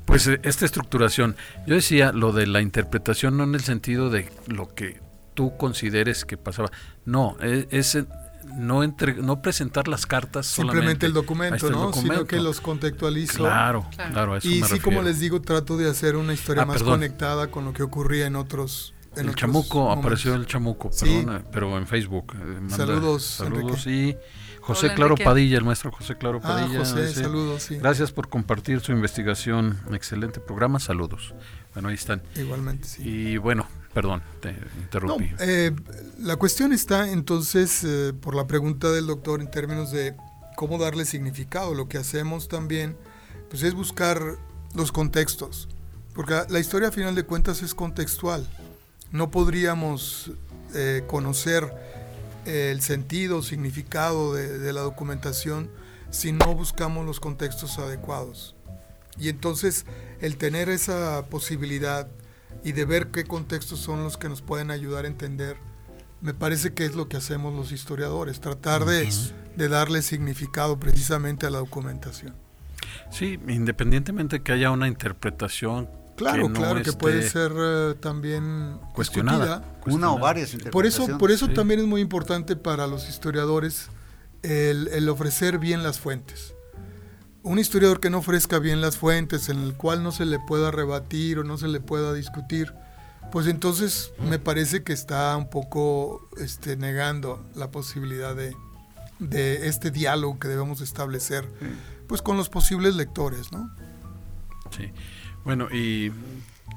pues 0.05 0.27
eh, 0.27 0.39
esta 0.43 0.63
estructuración, 0.63 1.35
yo 1.67 1.75
decía 1.75 2.13
lo 2.13 2.31
de 2.31 2.47
la 2.47 2.61
interpretación 2.61 3.35
no 3.35 3.43
en 3.43 3.53
el 3.53 3.59
sentido 3.59 4.09
de 4.09 4.31
lo 4.47 4.73
que 4.73 5.01
tú 5.33 5.57
consideres 5.57 6.23
que 6.23 6.37
pasaba. 6.37 6.71
No, 7.03 7.35
e, 7.41 7.67
es, 7.69 7.97
no, 8.45 8.81
no 8.81 9.41
presentar 9.41 9.89
las 9.89 10.05
cartas 10.05 10.45
simplemente 10.45 11.07
el 11.07 11.11
documento, 11.13 11.69
¿no? 11.69 11.91
Sino 11.91 12.25
que 12.27 12.39
los 12.39 12.61
contextualizo. 12.61 13.39
Claro, 13.39 13.85
claro. 14.13 14.37
y 14.37 14.63
sí, 14.63 14.79
como 14.79 15.01
les 15.01 15.19
digo, 15.19 15.41
trato 15.41 15.75
de 15.75 15.89
hacer 15.89 16.15
una 16.15 16.33
historia 16.33 16.63
ah, 16.63 16.65
más 16.65 16.81
conectada 16.81 17.51
con 17.51 17.65
lo 17.65 17.73
que 17.73 17.83
ocurría 17.83 18.25
en 18.25 18.37
otros. 18.37 18.93
En 19.15 19.27
el 19.27 19.35
chamuco, 19.35 19.91
apareció 19.91 20.35
el 20.35 20.45
chamuco, 20.45 20.89
perdón, 20.89 21.45
pero 21.51 21.77
en 21.77 21.85
Facebook. 21.85 22.33
Eh, 22.35 22.69
saludos. 22.69 23.23
Saludos 23.23 23.85
y 23.87 24.15
José 24.61 24.93
Claro 24.93 25.15
Padilla, 25.15 25.57
el 25.57 25.65
maestro 25.65 25.91
José 25.91 26.17
Claro 26.17 26.39
ah, 26.43 26.47
Padilla. 26.47 26.79
José, 26.79 27.13
saludos, 27.13 27.63
sí. 27.63 27.77
Gracias 27.77 28.11
por 28.11 28.29
compartir 28.29 28.79
su 28.79 28.91
investigación. 28.91 29.79
Excelente 29.91 30.39
programa, 30.39 30.79
saludos. 30.79 31.33
Bueno, 31.73 31.89
ahí 31.89 31.95
están. 31.95 32.21
Igualmente, 32.35 32.87
sí. 32.87 33.01
Y 33.03 33.37
bueno, 33.37 33.67
Perdón, 33.93 34.21
te 34.39 34.55
interrumpí. 34.79 35.31
Eh, 35.39 35.71
la 36.19 36.37
cuestión 36.37 36.71
está 36.71 37.11
entonces 37.11 37.83
eh, 37.83 38.13
por 38.13 38.35
la 38.35 38.47
pregunta 38.47 38.89
del 38.89 39.07
doctor 39.07 39.41
en 39.41 39.51
términos 39.51 39.91
de 39.91 40.15
cómo 40.55 40.77
darle 40.77 41.03
significado. 41.03 41.73
Lo 41.73 41.89
que 41.89 41.97
hacemos 41.97 42.47
también 42.47 42.95
pues 43.49 43.63
es 43.63 43.73
buscar 43.73 44.37
los 44.75 44.93
contextos, 44.93 45.67
porque 46.13 46.41
la 46.47 46.59
historia 46.59 46.87
a 46.87 46.91
final 46.91 47.15
de 47.15 47.23
cuentas 47.23 47.61
es 47.63 47.75
contextual. 47.75 48.47
No 49.11 49.31
podríamos 49.31 50.31
eh, 50.73 51.03
conocer 51.07 51.73
el 52.45 52.81
sentido, 52.81 53.41
significado 53.43 54.33
de, 54.33 54.57
de 54.57 54.73
la 54.73 54.81
documentación 54.81 55.69
si 56.09 56.31
no 56.31 56.55
buscamos 56.55 57.05
los 57.05 57.19
contextos 57.19 57.77
adecuados. 57.77 58.55
Y 59.17 59.29
entonces 59.29 59.85
el 60.19 60.37
tener 60.37 60.69
esa 60.69 61.25
posibilidad 61.29 62.07
y 62.63 62.73
de 62.73 62.85
ver 62.85 63.07
qué 63.07 63.23
contextos 63.23 63.79
son 63.79 64.03
los 64.03 64.17
que 64.17 64.29
nos 64.29 64.41
pueden 64.41 64.71
ayudar 64.71 65.05
a 65.05 65.07
entender. 65.07 65.57
Me 66.21 66.33
parece 66.33 66.73
que 66.73 66.85
es 66.85 66.95
lo 66.95 67.07
que 67.07 67.17
hacemos 67.17 67.53
los 67.55 67.71
historiadores, 67.71 68.39
tratar 68.39 68.85
de, 68.85 69.09
darle 69.67 70.01
significado 70.01 70.79
precisamente 70.79 71.47
a 71.47 71.49
la 71.49 71.57
documentación. 71.57 72.35
Sí, 73.09 73.39
independientemente 73.47 74.41
que 74.41 74.51
haya 74.51 74.69
una 74.71 74.87
interpretación. 74.87 75.89
Claro, 76.21 76.51
claro, 76.53 76.83
que 76.83 76.93
puede 76.93 77.27
ser 77.27 77.51
eh, 77.55 77.95
también 77.99 78.79
cuestionada, 78.93 79.63
Una 79.85 80.11
o 80.11 80.19
varias 80.19 80.53
interpretaciones. 80.53 80.95
Por 80.95 81.09
eso, 81.09 81.17
por 81.17 81.31
eso 81.31 81.47
también 81.49 81.79
es 81.79 81.85
muy 81.85 82.01
importante 82.01 82.55
para 82.55 82.87
los 82.87 83.09
historiadores 83.09 83.89
el 84.43 85.07
ofrecer 85.09 85.59
bien 85.59 85.83
las 85.83 85.99
fuentes 85.99 86.53
un 87.43 87.59
historiador 87.59 87.99
que 87.99 88.09
no 88.09 88.19
ofrezca 88.19 88.59
bien 88.59 88.81
las 88.81 88.97
fuentes, 88.97 89.49
en 89.49 89.59
el 89.63 89.73
cual 89.73 90.03
no 90.03 90.11
se 90.11 90.25
le 90.25 90.39
pueda 90.39 90.71
rebatir 90.71 91.39
o 91.39 91.43
no 91.43 91.57
se 91.57 91.67
le 91.67 91.79
pueda 91.79 92.13
discutir, 92.13 92.73
pues 93.31 93.47
entonces 93.47 94.11
me 94.29 94.39
parece 94.39 94.83
que 94.83 94.93
está 94.93 95.35
un 95.37 95.49
poco 95.49 96.29
este, 96.37 96.75
negando 96.77 97.43
la 97.55 97.71
posibilidad 97.71 98.35
de, 98.35 98.55
este 99.67 99.91
diálogo 99.91 100.39
que 100.39 100.47
debemos 100.47 100.81
establecer 100.81 101.47
pues 102.07 102.23
con 102.23 102.37
los 102.37 102.49
posibles 102.49 102.95
lectores, 102.95 103.51
¿no? 103.51 103.69
Sí. 104.75 104.91
Bueno, 105.43 105.67
y 105.71 106.11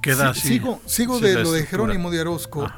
queda 0.03 0.31
así. 0.31 0.49
Sigo, 0.49 0.81
sigo 0.87 1.21
de 1.21 1.35
lo 1.43 1.53
de 1.53 1.65
Jerónimo 1.67 2.11
de 2.11 2.21
Orozco. 2.21 2.71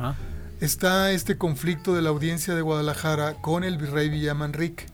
Está 0.61 1.11
este 1.13 1.37
conflicto 1.37 1.95
de 1.95 2.03
la 2.03 2.09
audiencia 2.09 2.55
de 2.55 2.63
Guadalajara 2.63 3.35
con 3.35 3.63
el 3.63 3.77
virrey 3.77 4.09
Villamanrique, 4.09 4.87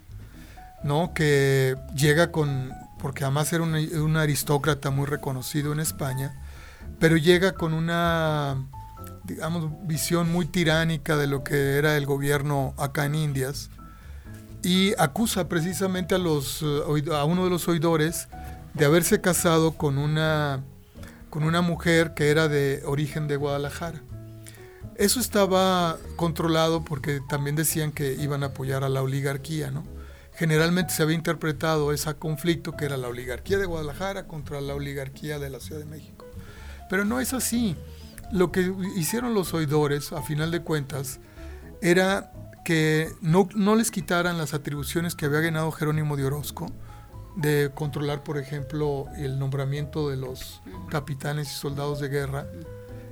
¿no? 0.82 1.14
Que 1.14 1.76
llega 1.94 2.32
con 2.32 2.72
porque 3.02 3.24
además 3.24 3.52
era 3.52 3.64
un, 3.64 4.16
aristócrata 4.16 4.90
muy 4.90 5.06
reconocido 5.06 5.72
en 5.72 5.80
España, 5.80 6.40
pero 7.00 7.16
llega 7.16 7.52
con 7.52 7.74
una, 7.74 8.64
digamos, 9.24 9.68
visión 9.88 10.30
muy 10.30 10.46
tiránica 10.46 11.16
de 11.16 11.26
lo 11.26 11.42
que 11.42 11.78
era 11.78 11.96
el 11.96 12.06
gobierno 12.06 12.74
acá 12.78 13.04
en 13.04 13.16
Indias 13.16 13.70
y 14.62 14.94
acusa 14.98 15.48
precisamente 15.48 16.14
a, 16.14 16.18
los, 16.18 16.62
eh, 16.62 17.04
a 17.12 17.24
uno 17.24 17.42
de 17.42 17.50
los 17.50 17.66
oidores 17.66 18.28
de 18.74 18.84
haberse 18.84 19.20
casado 19.20 19.72
con 19.72 19.98
una, 19.98 20.62
con 21.32 21.44
una 21.44 21.62
mujer 21.62 22.12
que 22.12 22.28
era 22.28 22.46
de 22.46 22.82
origen 22.84 23.26
de 23.26 23.36
Guadalajara. 23.36 24.02
Eso 24.96 25.18
estaba 25.18 25.96
controlado 26.16 26.84
porque 26.84 27.22
también 27.26 27.56
decían 27.56 27.90
que 27.90 28.12
iban 28.12 28.42
a 28.42 28.48
apoyar 28.48 28.84
a 28.84 28.90
la 28.90 29.00
oligarquía, 29.00 29.70
¿no? 29.70 29.82
generalmente 30.34 30.92
se 30.92 31.02
había 31.02 31.16
interpretado 31.16 31.90
ese 31.90 32.14
conflicto 32.16 32.76
que 32.76 32.84
era 32.84 32.98
la 32.98 33.08
oligarquía 33.08 33.56
de 33.56 33.64
Guadalajara 33.64 34.26
contra 34.26 34.60
la 34.60 34.74
oligarquía 34.74 35.38
de 35.38 35.48
la 35.48 35.58
Ciudad 35.58 35.80
de 35.80 35.86
México. 35.86 36.26
Pero 36.90 37.06
no 37.06 37.18
es 37.18 37.32
así. 37.32 37.76
Lo 38.30 38.52
que 38.52 38.70
hicieron 38.96 39.32
los 39.32 39.54
oidores, 39.54 40.12
a 40.12 40.20
final 40.20 40.50
de 40.50 40.60
cuentas, 40.60 41.18
era 41.80 42.30
que 42.66 43.08
no, 43.22 43.48
no 43.54 43.74
les 43.74 43.90
quitaran 43.90 44.36
las 44.36 44.52
atribuciones 44.52 45.14
que 45.14 45.24
había 45.24 45.40
ganado 45.40 45.72
Jerónimo 45.72 46.18
de 46.18 46.26
Orozco, 46.26 46.70
de 47.36 47.70
controlar, 47.74 48.22
por 48.22 48.38
ejemplo, 48.38 49.06
el 49.16 49.38
nombramiento 49.38 50.10
de 50.10 50.16
los 50.16 50.62
capitanes 50.90 51.50
y 51.50 51.54
soldados 51.54 52.00
de 52.00 52.08
guerra, 52.08 52.46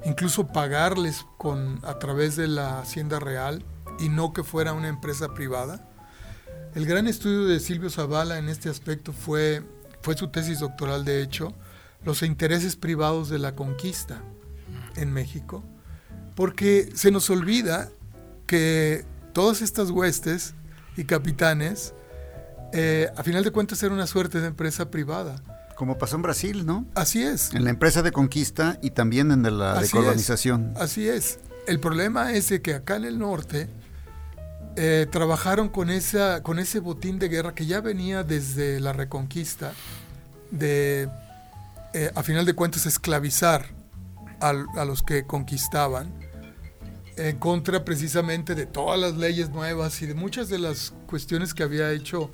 incluso 0.05 0.47
pagarles 0.49 1.25
con, 1.39 1.81
a 1.85 1.99
través 1.99 2.37
de 2.37 2.49
la 2.49 2.81
Hacienda 2.81 3.19
Real 3.19 3.65
y 3.99 4.09
no 4.09 4.33
que 4.33 4.45
fuera 4.45 4.73
una 4.73 4.89
empresa 4.89 5.35
privada. 5.35 5.87
El 6.75 6.87
gran 6.87 7.07
estudio 7.07 7.47
de 7.47 7.61
Silvio 7.61 7.91
Zavala 7.91 8.39
en 8.39 8.49
este 8.49 8.69
aspecto 8.69 9.13
fue, 9.13 9.63
fue 10.03 10.17
su 10.17 10.29
tesis 10.29 10.61
doctoral, 10.61 11.05
de 11.05 11.23
hecho, 11.23 11.55
los 12.05 12.23
intereses 12.23 12.77
privados 12.77 13.29
de 13.29 13.39
la 13.39 13.55
conquista 13.55 14.23
en 14.97 15.13
México, 15.13 15.65
porque 16.35 16.91
se 16.95 17.11
nos 17.11 17.29
olvida 17.31 17.91
que 18.47 19.05
todas 19.33 19.63
estas 19.63 19.91
huestes 19.91 20.55
y 20.97 21.05
capitanes, 21.05 21.95
eh, 22.73 23.09
a 23.17 23.23
final 23.23 23.45
de 23.45 23.51
cuentas, 23.51 23.83
eran 23.83 23.95
una 23.95 24.07
suerte 24.07 24.41
de 24.41 24.49
empresa 24.49 24.91
privada. 24.91 25.43
Como 25.77 25.99
pasó 25.99 26.17
en 26.17 26.23
Brasil, 26.23 26.67
¿no? 26.67 26.87
Así 26.95 27.23
es. 27.23 27.55
En 27.55 27.65
la 27.65 27.71
empresa 27.71 28.03
de 28.03 28.13
conquista 28.13 28.79
y 28.83 28.91
también 28.91 29.31
en 29.33 29.43
la 29.59 29.81
decolonización. 29.81 30.75
así 30.77 31.09
es. 31.09 31.39
El 31.67 31.81
problema 31.81 32.33
es 32.33 32.49
de 32.49 32.63
que 32.63 32.75
acá 32.75 32.97
en 32.97 33.05
el 33.05 33.19
norte 33.19 33.69
eh, 34.77 35.07
trabajaron 35.11 35.69
con, 35.69 35.91
esa, 35.91 36.43
con 36.43 36.59
ese 36.59 36.81
botín 36.81 37.19
de 37.19 37.29
guerra 37.29 37.55
que 37.55 37.67
ya 37.67 37.81
venía 37.81 38.23
desde 38.23 38.81
la 38.81 38.93
reconquista, 38.93 39.73
de, 40.51 41.09
eh, 41.93 42.11
a 42.15 42.23
final 42.23 42.47
de 42.47 42.55
cuentas, 42.55 42.87
esclavizar 42.87 43.67
a, 44.41 44.53
los 44.85 45.03
que 45.03 45.27
conquistaban, 45.27 46.13
en 47.17 47.37
contra 47.39 47.85
precisamente 47.85 48.55
de 48.55 48.67
todas 48.67 48.99
las 48.99 49.17
leyes 49.17 49.51
nuevas 49.51 50.01
y 50.03 50.07
de 50.07 50.15
muchas 50.15 50.49
de 50.49 50.59
las 50.59 50.95
cuestiones 51.07 51.53
que 51.53 51.63
había 51.63 51.91
hecho 51.93 52.31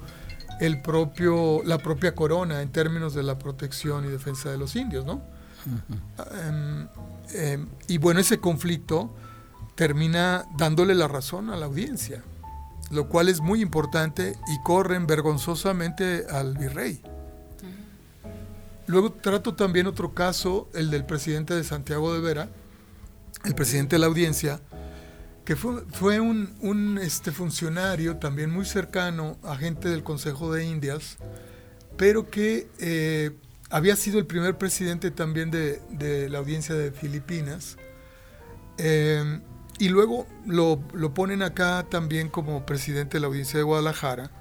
el 0.61 0.81
propio, 0.81 1.63
la 1.65 1.79
propia 1.79 2.15
corona 2.15 2.63
en 2.63 2.71
términos 2.71 3.15
de 3.15 3.23
la 3.23 3.39
protección 3.39 4.05
y 4.05 4.09
defensa 4.09 4.51
de 4.51 4.59
los 4.59 4.77
indios, 4.77 5.05
¿no? 5.05 5.23
Em, 6.47 6.89
em, 7.35 7.69
y 7.89 7.99
bueno, 7.99 8.21
ese 8.21 8.39
conflicto 8.39 9.15
termina 9.75 10.47
dándole 10.57 10.95
la 10.95 11.09
razón 11.09 11.51
a 11.51 11.57
la 11.57 11.67
audiencia, 11.67 12.23
lo 12.91 13.09
cual 13.09 13.29
es 13.29 13.41
muy 13.41 13.61
importante 13.61 14.37
y 14.49 14.63
corren 14.63 15.07
vergonzosamente 15.07 16.27
al 16.31 16.57
virrey. 16.57 17.03
Luego 18.87 19.13
trato 19.13 19.55
también 19.55 19.87
otro 19.87 20.15
caso, 20.15 20.69
el 20.73 20.91
del 20.91 21.05
presidente 21.05 21.55
de 21.55 21.65
Santiago 21.65 22.15
de 22.15 22.21
Vera, 22.21 22.49
el 23.45 23.55
presidente 23.55 23.97
de 23.97 24.01
la 24.01 24.07
audiencia, 24.07 24.61
que 25.47 25.55
fue, 25.55 25.85
fue 25.93 26.19
un, 26.19 26.99
este, 27.01 27.31
funcionario 27.31 28.17
también 28.17 28.51
muy 28.51 28.67
cercano, 28.67 29.39
agente 29.45 29.89
del 29.89 30.03
Consejo 30.03 30.53
de 30.53 30.65
Indias, 30.65 31.19
pero 31.97 32.29
que 32.29 32.67
eh, 32.81 33.31
había 33.71 33.95
sido 33.95 34.19
el 34.19 34.27
primer 34.27 34.59
presidente 34.59 35.13
también 35.13 35.53
de, 35.53 36.29
la 36.29 36.39
audiencia 36.39 36.75
de 36.75 36.91
Filipinas. 36.91 37.77
Eh, 38.77 39.41
y 39.79 39.89
luego 39.89 40.27
lo, 40.47 40.81
ponen 41.15 41.43
acá 41.43 41.87
también 41.89 42.29
como 42.29 42.67
presidente 42.67 43.19
de 43.19 43.21
la 43.21 43.29
audiencia 43.29 43.57
de 43.57 43.63
Guadalajara. 43.63 44.33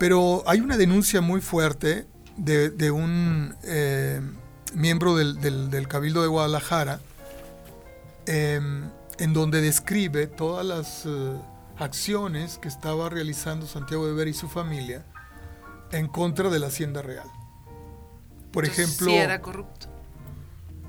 Pero 0.00 0.42
hay 0.48 0.60
una 0.60 0.76
denuncia 0.76 1.20
muy 1.20 1.40
fuerte 1.42 2.08
de, 2.36 2.90
un 2.90 3.54
eh, 3.62 4.20
miembro 4.74 5.14
del, 5.14 5.86
Cabildo 5.86 6.22
de 6.22 6.28
Guadalajara, 6.28 6.98
en 9.18 9.32
donde 9.32 9.60
describe 9.60 10.26
todas 10.26 10.64
las 10.64 11.04
eh, 11.06 11.32
acciones 11.78 12.58
que 12.58 12.68
estaba 12.68 13.08
realizando 13.08 13.66
Santiago 13.66 14.06
de 14.06 14.12
Vera 14.14 14.30
y 14.30 14.34
su 14.34 14.48
familia 14.48 15.04
en 15.92 16.08
contra 16.08 16.50
de 16.50 16.58
la 16.58 16.68
Hacienda 16.68 17.02
Real. 17.02 17.28
Por 18.52 18.64
ejemplo... 18.64 19.10
era 19.10 19.40
corrupto. 19.40 19.88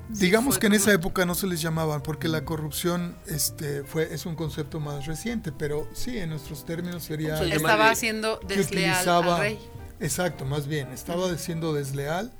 Digamos 0.08 0.58
que 0.58 0.68
en 0.68 0.74
esa 0.74 0.92
época 0.92 1.26
no 1.26 1.34
se 1.34 1.48
les 1.48 1.60
llamaban, 1.60 2.00
porque 2.00 2.28
la 2.28 2.44
corrupción 2.44 3.16
este, 3.26 3.82
fue, 3.82 4.14
es 4.14 4.24
un 4.24 4.36
concepto 4.36 4.78
más 4.78 5.06
reciente, 5.06 5.50
pero 5.50 5.88
sí, 5.94 6.18
en 6.18 6.30
nuestros 6.30 6.64
términos 6.64 7.02
sería... 7.02 7.42
estaba 7.42 7.90
haciendo 7.90 8.38
desleal 8.46 9.08
al 9.08 9.38
rey. 9.40 9.58
Exacto, 9.98 10.44
más 10.44 10.68
bien, 10.68 10.92
estaba 10.92 11.36
siendo 11.38 11.72
desleal, 11.72 12.32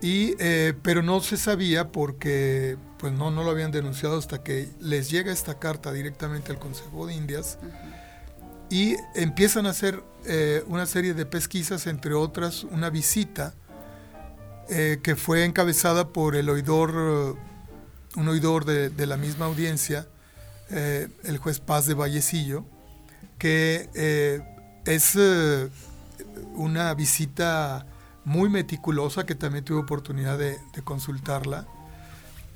y, 0.00 0.34
eh, 0.38 0.74
pero 0.82 1.02
no 1.02 1.20
se 1.20 1.36
sabía 1.36 1.90
porque 1.90 2.76
pues 2.98 3.12
no, 3.12 3.30
no 3.30 3.42
lo 3.42 3.50
habían 3.50 3.70
denunciado 3.70 4.18
hasta 4.18 4.42
que 4.42 4.68
les 4.80 5.10
llega 5.10 5.32
esta 5.32 5.58
carta 5.58 5.92
directamente 5.92 6.52
al 6.52 6.58
Consejo 6.58 7.06
de 7.06 7.14
Indias 7.14 7.58
y 8.70 8.96
empiezan 9.14 9.66
a 9.66 9.70
hacer 9.70 10.02
eh, 10.26 10.62
una 10.66 10.86
serie 10.86 11.14
de 11.14 11.26
pesquisas, 11.26 11.86
entre 11.86 12.14
otras 12.14 12.64
una 12.64 12.90
visita 12.90 13.54
eh, 14.68 14.98
que 15.02 15.16
fue 15.16 15.44
encabezada 15.44 16.08
por 16.08 16.36
el 16.36 16.48
oidor, 16.48 17.36
un 18.16 18.28
oidor 18.28 18.64
de, 18.64 19.06
la 19.06 19.16
misma 19.16 19.46
audiencia, 19.46 20.06
el 20.70 21.38
juez 21.38 21.60
Paz 21.60 21.86
de 21.86 21.94
Vallecillo, 21.94 22.66
que 23.38 23.88
es 24.84 25.16
una 26.54 26.92
visita 26.94 27.86
muy 28.28 28.50
meticulosa 28.50 29.24
que 29.24 29.34
también 29.34 29.64
tuve 29.64 29.78
oportunidad 29.78 30.38
de, 30.38 30.58
consultarla. 30.84 31.66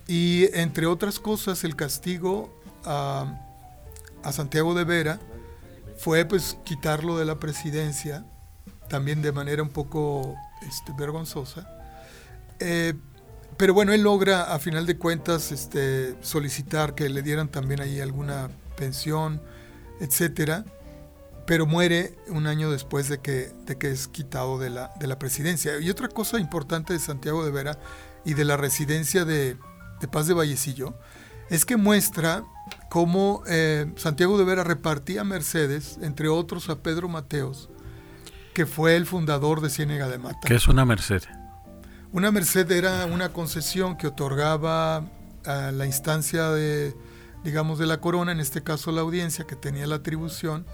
Y 0.06 0.46
entre 0.52 0.86
otras 0.86 1.18
cosas, 1.18 1.64
el 1.64 1.76
castigo 1.76 2.60
a, 2.84 3.38
Santiago 4.30 4.74
de 4.74 4.84
Vera 4.84 5.18
fue 5.96 6.24
pues 6.24 6.58
quitarlo 6.64 7.18
de 7.18 7.24
la 7.24 7.38
presidencia, 7.38 8.24
también 8.88 9.22
de 9.22 9.32
manera 9.32 9.62
un 9.62 9.70
poco 9.70 10.36
este, 10.68 10.92
vergonzosa. 10.92 11.66
Eh, 12.60 12.94
pero 13.56 13.72
bueno, 13.72 13.92
él 13.92 14.02
logra 14.02 14.54
a 14.54 14.58
final 14.58 14.84
de 14.86 14.98
cuentas 14.98 15.52
este, 15.52 16.16
solicitar 16.22 16.94
que 16.94 17.08
le 17.08 17.22
dieran 17.22 17.48
también 17.48 17.80
ahí 17.80 18.00
alguna 18.00 18.50
pensión, 18.76 19.40
etcétera 20.00 20.64
pero 21.53 21.66
muere 21.66 22.16
un 22.28 22.46
año 22.46 22.70
después 22.70 23.11
de 23.11 23.20
que, 23.20 23.53
de 23.66 23.76
que 23.76 23.90
es 23.90 24.09
quitado 24.09 24.59
de 24.59 24.70
la, 24.70 24.90
de 24.98 25.07
la 25.07 25.18
presidencia. 25.18 25.78
Y 25.80 25.90
otra 25.90 26.09
cosa 26.09 26.40
importante 26.40 26.94
de 26.94 26.98
Santiago 26.98 27.44
de 27.44 27.50
Vera 27.50 27.78
y 28.24 28.32
de 28.32 28.46
la 28.46 28.57
residencia 28.57 29.26
de, 29.26 29.59
Paz 30.11 30.26
de 30.26 30.32
Vallecillo 30.32 30.94
es 31.50 31.66
que 31.66 31.76
muestra 31.76 32.42
cómo 32.88 33.42
eh, 33.46 33.92
Santiago 33.96 34.38
de 34.38 34.44
Vera 34.44 34.64
repartía 34.64 35.24
Mercedes, 35.24 35.98
entre 36.00 36.28
otros 36.28 36.70
a 36.70 36.76
Pedro 36.82 37.11
Mateos, 37.11 37.68
que 38.55 38.64
fue 38.64 38.96
el 38.96 39.05
fundador 39.05 39.61
de 39.61 39.68
Ciénega 39.68 40.09
de 40.09 40.16
Mata. 40.16 40.48
¿Qué 40.48 40.55
es 40.55 40.68
una 40.68 40.86
Merced? 40.86 41.20
Una 42.12 42.30
Merced 42.30 42.72
era 42.72 43.05
una 43.05 43.34
concesión 43.34 43.98
que 43.98 44.07
otorgaba 44.07 45.05
a 45.44 45.70
la 45.70 45.84
instancia 45.84 46.48
de, 46.48 46.96
digamos, 47.44 47.78
de 47.78 47.84
la 47.84 48.00
corona, 48.00 48.32
en 48.32 48.40
este 48.40 48.62
caso 48.62 48.90
la 48.90 49.03
audiencia, 49.03 49.46
que 49.46 49.55
tenía 49.55 49.86
la 49.86 49.96
atribución, 49.96 50.64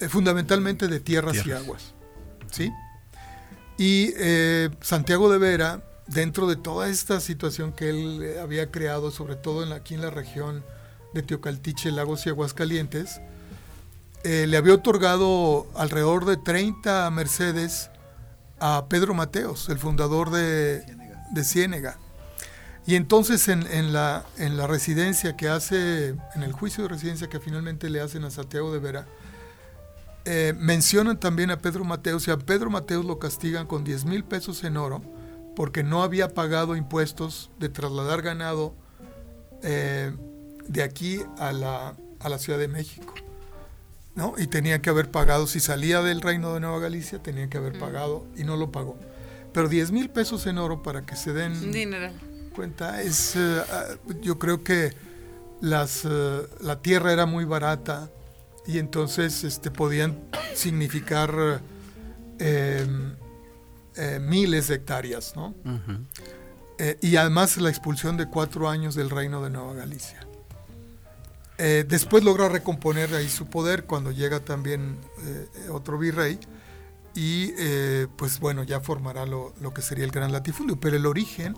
eh, 0.00 0.08
fundamentalmente 0.08 0.88
de 0.88 1.00
tierras, 1.00 1.46
y 1.46 1.52
aguas. 1.52 1.94
¿sí? 2.50 2.72
Y 3.78 4.12
eh, 4.16 4.70
Santiago 4.80 5.30
de 5.30 5.38
Vera, 5.38 5.82
dentro 6.06 6.46
de 6.46 6.56
toda 6.56 6.88
esta 6.88 7.20
situación 7.20 7.72
que 7.72 7.90
él 7.90 8.22
eh, 8.22 8.40
había 8.40 8.70
creado, 8.70 9.10
sobre 9.10 9.36
todo 9.36 9.62
en, 9.62 9.72
aquí 9.72 9.94
en 9.94 10.02
la 10.02 10.10
región 10.10 10.64
de 11.14 11.22
Teocaltiche, 11.22 11.90
Lagos 11.90 12.26
y 12.26 12.30
Aguascalientes, 12.30 13.20
le 14.24 14.56
había 14.56 14.74
otorgado 14.74 15.68
alrededor 15.76 16.24
de 16.24 16.36
30 16.36 17.08
Mercedes 17.12 17.90
a 18.58 18.86
Pedro 18.88 19.14
Mateos, 19.14 19.68
el 19.68 19.78
fundador 19.78 20.30
de 20.30 20.84
de 21.30 21.44
Ciénega. 21.44 21.98
Y 22.86 22.94
entonces 22.94 23.48
en, 23.48 23.66
en, 23.72 23.92
la, 23.92 24.24
en 24.38 24.56
la 24.56 24.66
residencia 24.66 25.36
que 25.36 25.48
hace, 25.48 26.10
en 26.34 26.42
el 26.42 26.52
juicio 26.52 26.84
de 26.84 26.88
residencia 26.88 27.28
que 27.28 27.40
finalmente 27.40 27.90
le 27.90 28.00
hacen 28.00 28.24
a 28.24 28.30
Santiago 28.30 28.72
de 28.72 28.78
Vera, 28.78 29.06
eh, 30.28 30.54
mencionan 30.58 31.20
también 31.20 31.52
a 31.52 31.58
Pedro 31.58 31.84
Mateos 31.84 32.26
y 32.26 32.32
a 32.32 32.36
Pedro 32.36 32.68
Mateos 32.68 33.04
lo 33.04 33.20
castigan 33.20 33.64
con 33.68 33.84
10 33.84 34.06
mil 34.06 34.24
pesos 34.24 34.64
en 34.64 34.76
oro 34.76 35.00
porque 35.54 35.84
no 35.84 36.02
había 36.02 36.34
pagado 36.34 36.74
impuestos 36.74 37.52
de 37.60 37.68
trasladar 37.68 38.22
ganado 38.22 38.74
eh, 39.62 40.12
de 40.66 40.82
aquí 40.82 41.20
a 41.38 41.52
la, 41.52 41.94
a 42.18 42.28
la, 42.28 42.38
Ciudad 42.40 42.58
de 42.58 42.66
México. 42.66 43.14
¿no? 44.16 44.34
Y 44.36 44.48
tenía 44.48 44.82
que 44.82 44.90
haber 44.90 45.12
pagado, 45.12 45.46
si 45.46 45.60
salía 45.60 46.02
del 46.02 46.20
Reino 46.20 46.52
de 46.54 46.58
Nueva 46.58 46.80
Galicia, 46.80 47.22
tenía 47.22 47.48
que 47.48 47.58
haber 47.58 47.78
pagado 47.78 48.26
y 48.36 48.42
no 48.42 48.56
lo 48.56 48.72
pagó. 48.72 48.98
Pero 49.52 49.68
10 49.68 49.92
mil 49.92 50.10
pesos 50.10 50.44
en 50.48 50.58
oro 50.58 50.82
para 50.82 51.06
que 51.06 51.14
se 51.14 51.32
den 51.32 51.54
cuenta 52.52 53.00
es, 53.00 53.36
eh, 53.36 53.62
ah, 53.70 53.84
yo 54.22 54.40
creo 54.40 54.64
que 54.64 54.92
las, 55.60 56.04
la 56.60 56.82
tierra 56.82 57.12
era 57.12 57.26
muy 57.26 57.44
barata, 57.44 58.10
y 58.66 58.78
entonces 58.78 59.44
este, 59.44 59.70
podían 59.70 60.18
significar 60.54 61.62
em, 62.38 63.14
eh, 63.96 64.18
miles 64.20 64.68
de 64.68 64.76
hectáreas, 64.76 65.34
¿no? 65.36 65.54
Eh, 66.78 66.98
y 67.00 67.16
además 67.16 67.56
la 67.58 67.70
expulsión 67.70 68.16
de 68.16 68.26
cuatro 68.28 68.68
años 68.68 68.94
del 68.94 69.10
reino 69.10 69.42
de 69.42 69.50
Nueva 69.50 69.74
Galicia. 69.74 70.26
Eh, 71.58 71.84
después 71.88 72.22
logra 72.22 72.48
recomponer 72.48 73.14
ahí 73.14 73.28
su 73.28 73.46
poder 73.46 73.84
cuando 73.84 74.10
llega 74.10 74.40
también 74.40 74.98
otro 75.70 75.96
virrey 75.96 76.38
y 77.14 77.52
pues 78.16 78.40
bueno, 78.40 78.62
ya 78.62 78.80
formará 78.80 79.24
lo, 79.24 79.54
lo, 79.60 79.72
que 79.72 79.80
sería 79.80 80.04
el 80.04 80.10
gran 80.10 80.32
latifundio. 80.32 80.78
Pero 80.78 80.96
el 80.96 81.06
origen 81.06 81.56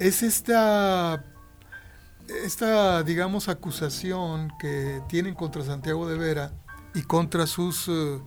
es 0.00 0.24
esta 0.24 1.24
esta, 2.28 3.02
digamos, 3.02 3.48
acusación 3.48 4.52
que 4.58 5.00
tienen 5.08 5.34
contra 5.34 5.62
Santiago 5.62 6.08
de 6.08 6.18
Vera 6.18 6.52
y 6.94 7.02
contra 7.02 7.46
sus, 7.46 7.88
eh, 7.88 8.20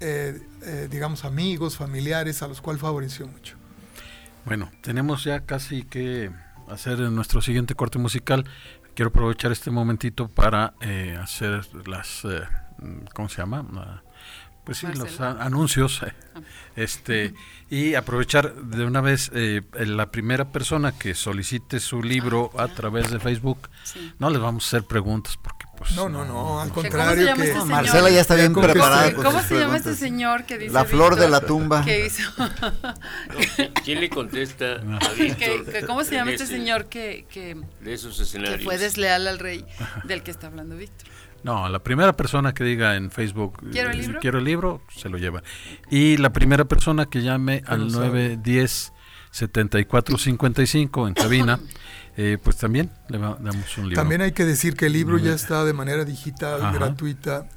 eh, 0.00 0.40
eh, 0.62 0.88
digamos, 0.90 1.24
amigos, 1.24 1.76
familiares, 1.76 2.42
a 2.42 2.48
los 2.48 2.60
cuales 2.60 2.80
favoreció 2.80 3.26
mucho. 3.26 3.56
Bueno, 4.44 4.70
tenemos 4.82 5.24
ya 5.24 5.40
casi 5.40 5.82
que 5.82 6.30
hacer 6.68 6.98
nuestro 6.98 7.42
siguiente 7.42 7.74
corte 7.74 7.98
musical. 7.98 8.44
Quiero 8.94 9.10
aprovechar 9.10 9.52
este 9.52 9.70
momentito 9.70 10.28
para 10.28 10.74
hacer 11.22 11.66
las, 11.86 12.22
¿cómo 13.14 13.28
se 13.28 13.36
llama? 13.38 14.02
Pues 14.70 14.78
sí, 14.78 14.86
los 14.94 15.20
anuncios. 15.20 16.00
Ah. 16.04 16.12
Este, 16.76 17.34
y 17.70 17.96
aprovechar 17.96 18.54
de 18.54 18.84
una 18.84 19.00
vez 19.00 19.32
eh, 19.34 19.62
la 19.74 20.12
primera 20.12 20.52
persona 20.52 20.96
que 20.96 21.16
solicite 21.16 21.80
su 21.80 22.04
libro 22.04 22.52
ah, 22.56 22.62
a 22.62 22.68
través 22.68 23.10
de 23.10 23.18
Facebook, 23.18 23.68
no 24.20 24.30
les 24.30 24.40
vamos 24.40 24.62
a 24.62 24.66
hacer 24.68 24.86
preguntas 24.86 25.36
porque 25.42 25.66
pues, 25.76 25.96
no, 25.96 26.08
no, 26.08 26.24
no, 26.24 26.60
al 26.60 26.70
contrario. 26.70 27.26
¿Cómo 27.32 27.42
se 27.42 27.48
llama 27.48 27.62
este 27.62 27.64
Marcela 27.72 28.10
ya 28.10 28.20
está 28.20 28.36
bien 28.36 28.54
preparada. 28.54 29.12
¿Cómo, 29.12 29.42
se 29.42 29.58
llama 29.58 29.76
este 29.76 29.96
señor 29.96 30.44
que 30.44 30.56
dice 30.56 30.72
La 30.72 30.84
flor 30.84 31.16
de 31.16 31.28
la 31.28 31.40
tumba. 31.40 31.84
¿Qué 31.84 32.06
hizo? 32.06 32.30
¿Quién 33.84 33.98
le 33.98 34.08
contesta 34.08 34.74
a 34.74 35.12
Víctor? 35.14 35.84
¿Cómo 35.84 36.04
se 36.04 36.14
llama 36.14 36.30
este 36.30 36.46
señor 36.46 36.86
que, 36.86 37.26
que, 37.28 37.60
de 37.80 37.92
esos 37.92 38.20
escenarios? 38.20 38.58
que 38.58 38.64
fue 38.64 38.78
desleal 38.78 39.26
al 39.26 39.40
rey 39.40 39.64
del 40.04 40.22
que 40.22 40.30
está 40.30 40.46
hablando 40.46 40.76
Víctor? 40.76 41.09
No, 41.42 41.68
la 41.68 41.82
primera 41.82 42.14
persona 42.14 42.52
que 42.52 42.64
diga 42.64 42.96
en 42.96 43.10
Facebook 43.10 43.58
¿Quiero 43.70 43.90
el 43.90 43.98
libro? 43.98 44.20
quiero 44.20 44.38
el 44.38 44.44
libro, 44.44 44.82
se 44.94 45.08
lo 45.08 45.18
lleva. 45.18 45.42
Y 45.90 46.16
la 46.18 46.32
primera 46.32 46.64
persona 46.64 47.06
que 47.06 47.22
llame 47.22 47.62
al 47.66 47.90
910 47.90 48.92
7455 49.30 51.08
en 51.08 51.14
cabina, 51.14 51.60
eh, 52.16 52.38
pues 52.42 52.56
también 52.56 52.90
le 53.08 53.18
damos 53.18 53.78
un 53.78 53.88
libro. 53.88 53.94
También 53.94 54.22
hay 54.22 54.32
que 54.32 54.44
decir 54.44 54.74
que 54.74 54.86
el 54.86 54.92
libro 54.92 55.18
ya 55.18 55.34
está 55.34 55.64
de 55.64 55.72
manera 55.72 56.04
digital, 56.04 56.60
gratuita, 56.72 57.48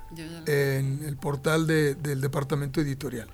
en 0.46 1.04
el 1.04 1.18
portal 1.18 1.66
de, 1.66 1.96
del 1.96 2.22
departamento 2.22 2.80
editorial, 2.82 3.28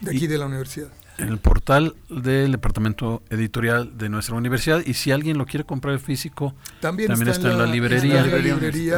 de 0.00 0.10
aquí 0.10 0.26
de 0.26 0.38
la 0.38 0.46
universidad. 0.46 0.88
En 1.20 1.28
el 1.28 1.38
portal 1.38 1.94
del 2.08 2.52
departamento 2.52 3.22
editorial 3.30 3.98
de 3.98 4.08
nuestra 4.08 4.34
universidad 4.34 4.82
y 4.84 4.94
si 4.94 5.12
alguien 5.12 5.38
lo 5.38 5.46
quiere 5.46 5.64
comprar 5.64 5.98
físico, 5.98 6.54
también, 6.80 7.10
está, 7.12 7.50
en, 7.50 7.58
la, 7.58 7.66
librería, 7.66 8.20
en 8.20 8.30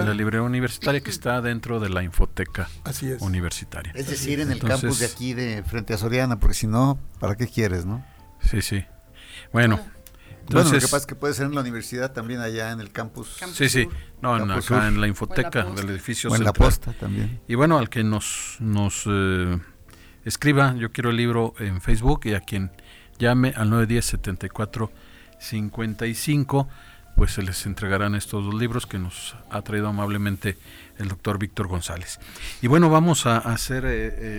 la 0.07 0.15
librería, 0.15 0.43
universitaria 0.43 1.01
que 1.01 1.11
está 1.11 1.41
dentro 1.41 1.81
de 1.81 1.89
la 1.89 2.03
infoteca 2.03 2.69
universitaria. 3.21 3.93
Es 3.95 4.09
decir, 4.09 4.41
en 4.41 4.53
el 4.53 4.59
campus 4.59 5.01
de 5.01 5.07
aquí 5.07 5.35
de 5.35 5.63
frente 5.65 5.95
a 5.95 5.99
Soriana, 5.99 6.39
porque 6.39 6.55
si 6.55 6.67
no, 6.67 6.99
¿para 7.19 7.37
qué 7.37 7.47
quieres, 7.47 7.85
no? 7.85 8.05
Sí, 8.41 8.63
sí. 8.63 8.85
Bueno, 9.53 9.81
entonces, 10.43 10.71
bueno, 10.71 10.73
lo 10.73 10.81
que 10.81 10.83
pasa 10.83 10.97
es 10.97 11.07
que 11.07 11.15
puede 11.15 11.35
ser 11.35 11.47
en 11.47 11.55
la 11.55 11.61
universidad 11.61 12.13
también 12.13 12.41
allá 12.41 12.73
en 12.73 12.81
el 12.81 12.91
campus. 12.91 13.37
sí, 13.55 13.69
sí. 13.69 13.89
No, 14.21 14.37
en, 14.37 14.51
acá 14.51 14.89
en 14.89 15.01
la 15.01 15.09
infoteca 15.09 15.65
del 15.65 15.91
edificio. 15.91 16.31
O 16.31 16.37
en 16.37 16.45
la 16.45 16.53
posta 16.53 16.93
también. 16.93 17.41
Y 17.49 17.55
bueno, 17.55 17.79
al 17.79 17.89
que 17.89 18.05
nos, 18.05 18.57
nos 18.61 19.05
eh, 19.07 19.59
escriba, 20.25 20.75
yo 20.77 20.93
quiero 20.93 21.11
el 21.11 21.17
libro 21.17 21.55
en 21.59 21.81
Facebook 21.81 22.23
y 22.25 22.35
a 22.35 22.41
quien 22.41 22.71
llame 23.19 23.53
al 23.57 23.71
910 23.71 24.05
74 24.05 24.91
55 25.39 26.69
pues 27.17 27.33
se 27.33 27.43
les 27.43 27.67
entregarán 27.67 28.15
estos 28.15 28.45
dos 28.45 28.55
libros 28.55 28.87
que 28.87 28.99
nos 28.99 29.37
ha 29.51 29.63
traído 29.63 29.89
amablemente 29.89 30.57
el 30.99 31.09
doctor 31.09 31.39
Víctor 31.39 31.69
González. 31.69 32.19
Y 32.61 32.69
bueno, 32.69 32.89
vamos 32.89 33.27
a 33.27 33.39
hacer 33.39 33.85
eh, 33.85 33.91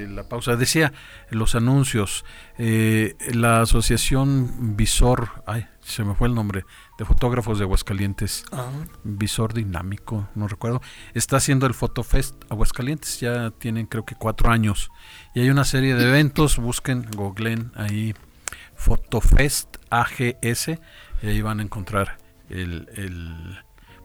eh, 0.03 0.07
la 0.09 0.23
pausa. 0.23 0.55
Decía 0.55 0.91
los 1.29 1.55
anuncios, 1.55 2.25
eh, 2.57 3.15
la 3.33 3.61
asociación 3.61 4.75
Visor, 4.75 5.43
ay, 5.45 5.67
se 5.81 6.03
me 6.03 6.15
fue 6.15 6.27
el 6.27 6.35
nombre, 6.35 6.65
de 6.97 7.05
fotógrafos 7.05 7.57
de 7.57 7.65
Aguascalientes, 7.65 8.45
ah. 8.51 8.69
Visor 9.03 9.53
Dinámico, 9.53 10.29
no 10.35 10.47
recuerdo, 10.47 10.81
está 11.13 11.37
haciendo 11.37 11.65
el 11.65 11.73
Fotofest 11.73 12.35
Aguascalientes, 12.49 13.19
ya 13.19 13.51
tienen 13.51 13.85
creo 13.85 14.05
que 14.05 14.15
cuatro 14.15 14.51
años, 14.51 14.91
y 15.33 15.41
hay 15.41 15.49
una 15.49 15.65
serie 15.65 15.95
de 15.95 16.07
eventos, 16.07 16.57
busquen, 16.57 17.07
googlen 17.15 17.71
ahí 17.75 18.13
Fotofest 18.75 19.77
AGS, 19.89 20.69
y 21.21 21.27
ahí 21.27 21.41
van 21.41 21.59
a 21.59 21.63
encontrar 21.63 22.17
el, 22.49 22.89
el 22.95 23.63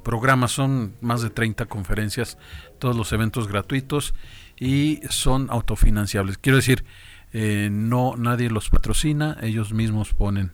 programa. 0.08 0.48
Son 0.48 0.94
más 1.02 1.20
de 1.20 1.28
30 1.28 1.66
conferencias, 1.66 2.38
todos 2.78 2.96
los 2.96 3.12
eventos 3.12 3.46
gratuitos 3.46 4.14
y 4.56 5.00
son 5.10 5.48
autofinanciables. 5.50 6.38
Quiero 6.38 6.56
decir, 6.56 6.84
eh, 7.32 7.68
no 7.70 8.14
nadie 8.16 8.48
los 8.48 8.70
patrocina, 8.70 9.36
ellos 9.42 9.72
mismos 9.72 10.14
ponen 10.14 10.52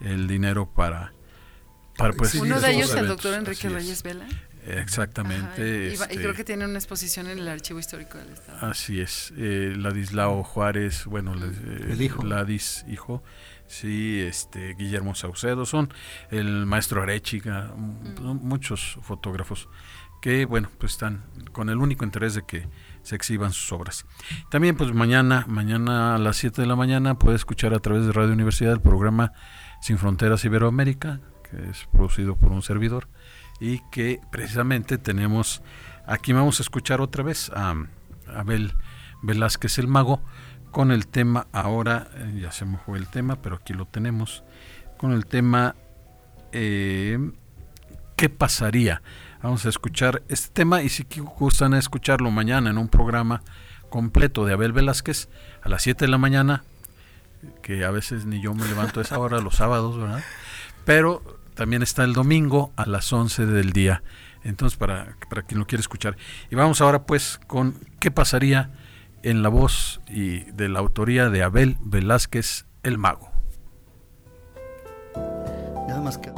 el 0.00 0.28
dinero 0.28 0.70
para... 0.74 1.14
para 1.96 2.12
pues, 2.12 2.34
Uno 2.34 2.60
de 2.60 2.72
ellos, 2.72 2.94
el 2.94 3.08
doctor 3.08 3.34
Enrique 3.34 3.68
Reyes 3.68 4.02
Vela. 4.02 4.26
Exactamente. 4.66 5.90
y, 5.90 5.94
este 5.94 6.16
creo 6.16 6.34
que 6.34 6.44
tiene 6.44 6.64
una 6.64 6.78
exposición 6.78 7.28
en 7.28 7.38
el 7.38 7.48
Archivo 7.48 7.78
Histórico 7.78 8.18
del 8.18 8.30
Estado. 8.30 8.66
Así 8.66 9.00
es. 9.00 9.32
Eh, 9.36 9.74
Ladislao 9.76 10.42
Juárez, 10.44 11.06
bueno, 11.06 11.34
el 11.34 12.00
hijo. 12.02 12.22
Ladis, 12.24 12.84
hijo, 12.88 13.22
sí, 13.66 14.20
este 14.20 14.74
Guillermo 14.74 15.14
Saucedo, 15.14 15.64
son 15.64 15.92
el 16.30 16.66
maestro 16.66 17.02
Arechiga, 17.02 17.72
muchos 17.74 18.98
fotógrafos 19.02 19.68
que 20.20 20.44
bueno, 20.44 20.68
pues 20.78 20.92
están 20.92 21.24
con 21.52 21.70
el 21.70 21.78
único 21.78 22.04
interés 22.04 22.34
de 22.34 22.42
que 22.42 22.68
se 23.02 23.16
exhiban 23.16 23.52
sus 23.52 23.72
obras. 23.72 24.04
También 24.50 24.76
pues 24.76 24.92
mañana, 24.92 25.44
mañana 25.48 26.14
a 26.14 26.18
las 26.18 26.36
7 26.36 26.60
de 26.60 26.68
la 26.68 26.76
mañana 26.76 27.18
puede 27.18 27.36
escuchar 27.36 27.74
a 27.74 27.78
través 27.78 28.06
de 28.06 28.12
Radio 28.12 28.32
Universidad 28.32 28.72
el 28.72 28.80
programa 28.80 29.32
Sin 29.80 29.98
Fronteras 29.98 30.44
Iberoamérica, 30.44 31.20
es 31.70 31.86
producido 31.92 32.36
por 32.36 32.52
un 32.52 32.62
servidor 32.62 33.08
y 33.60 33.80
que 33.90 34.20
precisamente 34.30 34.98
tenemos 34.98 35.62
aquí 36.06 36.32
vamos 36.32 36.60
a 36.60 36.62
escuchar 36.62 37.00
otra 37.00 37.22
vez 37.22 37.50
a 37.54 37.74
Abel 38.26 38.74
Velázquez 39.22 39.78
el 39.78 39.88
Mago 39.88 40.22
con 40.70 40.92
el 40.92 41.06
tema 41.06 41.46
ahora, 41.52 42.08
eh, 42.14 42.38
ya 42.42 42.52
se 42.52 42.64
me 42.64 42.78
fue 42.78 42.98
el 42.98 43.08
tema, 43.08 43.42
pero 43.42 43.56
aquí 43.56 43.72
lo 43.72 43.86
tenemos, 43.86 44.44
con 44.98 45.12
el 45.12 45.26
tema 45.26 45.74
eh, 46.52 47.18
¿qué 48.16 48.28
pasaría? 48.28 49.02
Vamos 49.42 49.64
a 49.66 49.70
escuchar 49.70 50.22
este 50.28 50.50
tema 50.52 50.82
y 50.82 50.90
si 50.90 51.06
gustan 51.38 51.74
escucharlo 51.74 52.30
mañana 52.30 52.70
en 52.70 52.78
un 52.78 52.88
programa 52.88 53.42
completo 53.88 54.44
de 54.44 54.52
Abel 54.52 54.72
Velázquez 54.72 55.28
a 55.62 55.68
las 55.68 55.82
7 55.82 56.04
de 56.04 56.10
la 56.10 56.18
mañana, 56.18 56.62
que 57.62 57.84
a 57.84 57.90
veces 57.90 58.26
ni 58.26 58.42
yo 58.42 58.54
me 58.54 58.66
levanto 58.68 59.00
a 59.00 59.02
esa 59.02 59.18
hora, 59.18 59.40
los 59.40 59.56
sábados, 59.56 59.98
¿verdad? 59.98 60.22
Pero 60.84 61.39
también 61.60 61.82
está 61.82 62.04
el 62.04 62.14
domingo 62.14 62.72
a 62.76 62.86
las 62.86 63.12
11 63.12 63.44
del 63.44 63.74
día. 63.74 64.02
Entonces, 64.44 64.78
para, 64.78 65.18
para 65.28 65.42
quien 65.42 65.60
lo 65.60 65.66
quiere 65.66 65.80
escuchar. 65.80 66.16
Y 66.50 66.54
vamos 66.54 66.80
ahora 66.80 67.04
pues 67.04 67.38
con 67.46 67.74
qué 67.98 68.10
pasaría 68.10 68.70
en 69.22 69.42
la 69.42 69.50
voz 69.50 70.00
y 70.08 70.38
de 70.52 70.70
la 70.70 70.78
autoría 70.78 71.28
de 71.28 71.42
Abel 71.42 71.76
Velázquez 71.82 72.64
el 72.82 72.96
Mago. 72.96 73.30
Nada 75.86 76.00
más 76.00 76.16
que... 76.16 76.32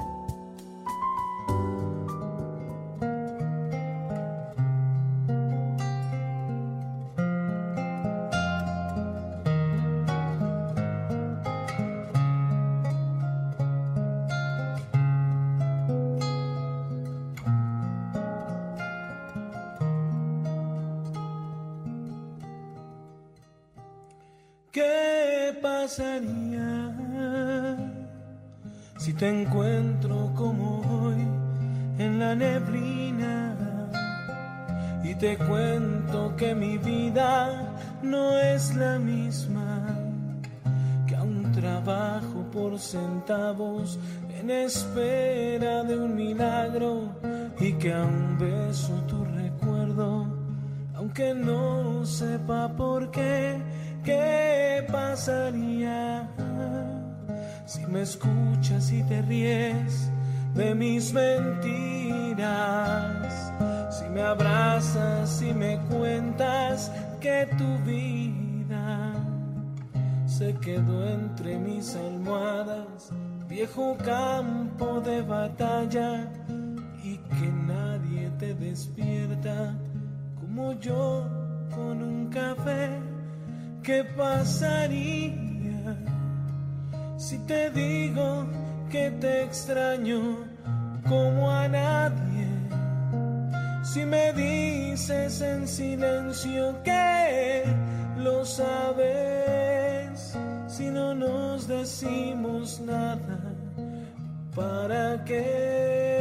tu 49.07 49.25
recuerdo 49.25 50.27
aunque 50.95 51.35
no 51.35 52.05
sepa 52.05 52.69
por 52.77 53.11
qué 53.11 53.61
¿Qué 54.05 54.85
pasaría 54.91 56.29
si 57.67 57.87
me 57.87 58.03
escuchas 58.03 58.91
y 58.91 59.05
te 59.05 59.23
ríes 59.23 60.11
de 60.55 60.75
mis 60.75 61.13
mentiras? 61.13 62.43
Si 63.91 64.09
me 64.09 64.23
abrazas 64.23 65.41
y 65.41 65.55
me 65.55 65.79
cuentas 65.89 66.91
que 67.21 67.49
tu 67.57 67.79
vida 67.89 69.13
se 70.27 70.53
quedó 70.55 71.09
entre 71.09 71.59
mis 71.59 71.95
almohadas, 71.95 73.11
viejo 73.49 73.97
campo 74.05 75.01
de 75.01 75.23
batalla 75.23 76.29
despierta 78.73 79.75
como 80.41 80.73
yo 80.81 81.27
con 81.75 82.03
un 82.03 82.31
café 82.31 82.89
¿Qué 83.83 84.03
pasaría 84.17 85.97
si 87.19 87.37
te 87.51 87.71
digo 87.71 88.47
que 88.91 89.11
te 89.21 89.43
extraño 89.43 90.39
como 91.07 91.51
a 91.51 91.67
nadie? 91.69 92.47
Si 93.83 94.07
me 94.07 94.33
dices 94.33 95.41
en 95.43 95.67
silencio 95.67 96.81
que 96.85 97.65
lo 98.19 98.45
sabes, 98.45 100.39
si 100.69 100.87
no 100.87 101.13
nos 101.15 101.67
decimos 101.67 102.81
nada, 102.81 103.39
¿para 104.55 105.25
qué? 105.25 106.12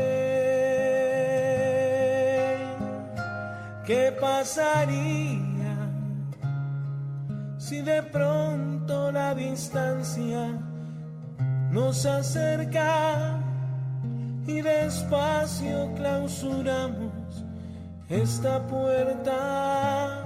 ¿Qué 3.92 4.10
pasaría 4.22 5.76
si 7.58 7.82
de 7.82 8.02
pronto 8.04 9.12
la 9.12 9.36
distancia 9.36 10.48
nos 11.72 12.06
acerca 12.06 13.38
y 14.48 14.62
despacio 14.62 15.94
clausuramos 15.96 17.44
esta 18.08 18.66
puerta 18.66 20.26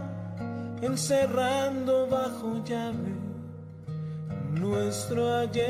encerrando 0.84 2.08
bajo 2.08 2.64
llave 2.64 3.16
nuestro 4.54 5.38
ayer. 5.38 5.66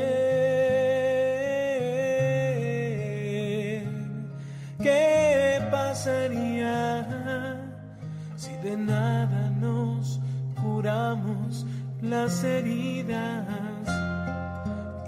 ¿Qué 4.82 5.66
pasaría 5.70 6.55
de 8.62 8.76
nada 8.76 9.50
nos 9.50 10.20
curamos 10.62 11.66
las 12.02 12.44
heridas 12.44 13.46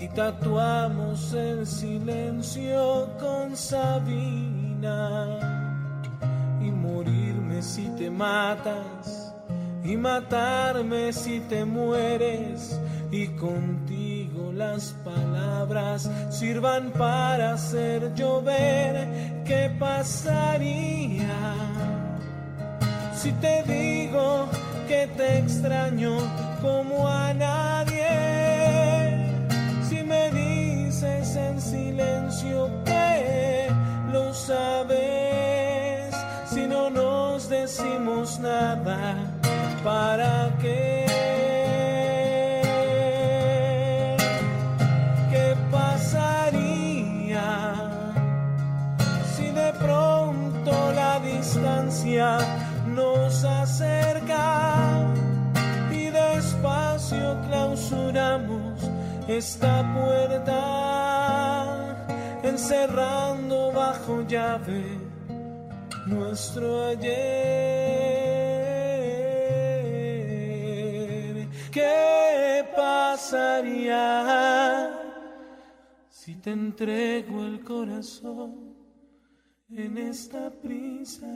y 0.00 0.08
tatuamos 0.08 1.32
el 1.34 1.66
silencio 1.66 3.08
con 3.18 3.56
Sabina? 3.56 5.26
Y 6.60 6.70
morirme 6.70 7.62
si 7.62 7.88
te 7.90 8.10
matas 8.10 9.34
y 9.84 9.96
matarme 9.96 11.12
si 11.12 11.40
te 11.40 11.64
mueres 11.64 12.78
y 13.10 13.28
contigo 13.28 14.52
las 14.52 14.92
palabras 15.04 16.10
sirvan 16.30 16.90
para 16.90 17.54
hacer 17.54 18.14
llover. 18.14 19.42
¿Qué 19.44 19.74
pasaría 19.78 21.54
si 23.18 23.32
te 23.32 23.64
digo 23.64 24.48
que 24.86 25.08
te 25.16 25.38
extraño 25.38 26.18
como 26.62 27.08
a 27.08 27.34
nadie? 27.34 28.06
Si 29.88 30.04
me 30.04 30.30
dices 30.30 31.34
en 31.34 31.60
silencio 31.60 32.70
que 32.84 33.68
lo 34.12 34.32
sabes, 34.32 36.14
si 36.46 36.66
no 36.68 36.90
nos 36.90 37.48
decimos 37.48 38.38
nada, 38.38 39.16
¿para 39.82 40.56
qué? 40.60 41.37
Esta 59.28 59.84
puerta, 59.94 60.56
encerrando 62.42 63.70
bajo 63.72 64.22
llave 64.22 64.84
nuestro 66.06 66.86
ayer. 66.86 67.08
¿Qué 71.70 72.64
pasaría 72.74 74.04
si 76.08 76.34
te 76.36 76.50
entrego 76.50 77.44
el 77.44 77.62
corazón? 77.62 78.68
en 79.70 79.98
esta 79.98 80.50
prisa. 80.50 81.26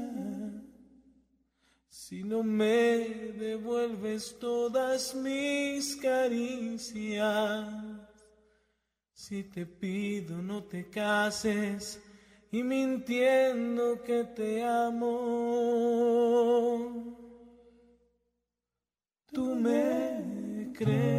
Si 1.95 2.25
no 2.25 2.43
me 2.43 3.07
devuelves 3.39 4.39
todas 4.39 5.15
mis 5.15 5.95
caricias, 5.97 7.69
si 9.13 9.45
te 9.45 9.67
pido 9.67 10.41
no 10.41 10.65
te 10.65 10.89
cases 10.89 12.01
y 12.51 12.63
mintiendo 12.63 14.03
que 14.03 14.25
te 14.25 14.65
amo, 14.65 15.19
tú 19.31 19.55
me 19.55 20.73
crees. 20.73 21.13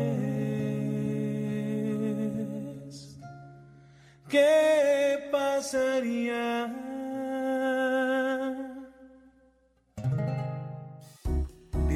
¿Qué 4.28 5.30
pasaría? 5.32 6.83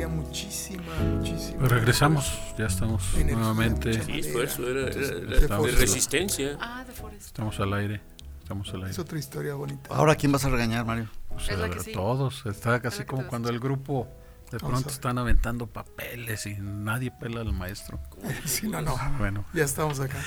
Muchísima, 0.06 0.84
muchísima. 1.16 1.60
Pues 1.60 1.72
regresamos, 1.72 2.40
ya 2.58 2.68
estamos 2.68 3.04
nuevamente. 3.16 4.04
Sí, 4.04 4.20
esfuerzo, 4.20 4.68
era, 4.68 4.86
de 4.86 5.72
resistencia. 5.72 6.58
Ah, 6.62 6.86
estamos 7.18 7.60
al 7.60 7.74
aire. 7.74 8.02
Estamos 8.40 8.70
al 8.70 8.82
aire. 8.82 8.92
Es 8.92 9.00
otra 9.00 9.18
historia 9.18 9.56
bonita. 9.56 9.90
Ahora, 9.90 10.16
¿quién 10.16 10.32
vas 10.32 10.46
a 10.46 10.50
regañar, 10.50 10.86
Mario? 10.86 11.10
Pues, 11.30 11.92
todos. 11.94 12.46
Está 12.46 12.80
casi 12.82 13.06
como 13.06 13.28
cuando 13.28 13.50
el 13.50 13.60
grupo 13.60 14.08
de 14.52 14.60
pronto 14.60 14.90
están 14.90 15.18
aventando 15.18 15.68
papeles 15.68 16.46
y 16.46 16.56
nadie 16.60 17.12
pela 17.12 17.42
al 17.42 17.54
maestro. 17.54 18.00
Sí, 18.46 18.68
no, 18.68 18.82
no. 18.82 18.98
Bueno, 19.18 19.46
ya 19.54 19.66
estamos 19.66 20.00
acá. 20.00 20.18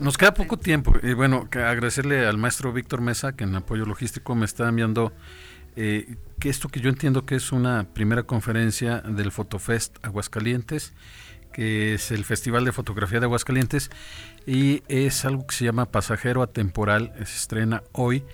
Nos 0.00 0.18
queda 0.18 0.34
poco 0.34 0.58
tiempo 0.58 0.94
y 1.02 1.14
bueno, 1.14 1.48
agradecerle 1.50 2.26
al 2.26 2.36
maestro 2.36 2.72
Víctor 2.72 3.00
Mesa 3.00 3.32
que 3.32 3.44
en 3.44 3.54
apoyo 3.54 3.86
logístico 3.86 4.34
me 4.34 4.44
está 4.44 4.68
enviando 4.68 5.12
eh, 5.76 6.16
que 6.38 6.48
esto 6.48 6.68
que 6.68 6.80
yo 6.80 6.88
entiendo 6.88 7.26
que 7.26 7.36
es 7.36 7.52
una 7.52 7.86
primera 7.92 8.22
conferencia 8.24 9.00
del 9.00 9.30
Fotofest 9.30 10.04
Aguascalientes, 10.04 10.92
que 11.52 11.94
es 11.94 12.10
el 12.10 12.24
Festival 12.24 12.64
de 12.64 12.72
Fotografía 12.72 13.20
de 13.20 13.26
Aguascalientes, 13.26 13.90
y 14.46 14.82
es 14.88 15.24
algo 15.24 15.46
que 15.46 15.54
se 15.54 15.64
llama 15.64 15.86
Pasajero 15.86 16.42
Atemporal, 16.42 17.12
se 17.16 17.22
estrena 17.22 17.84
hoy 17.92 18.24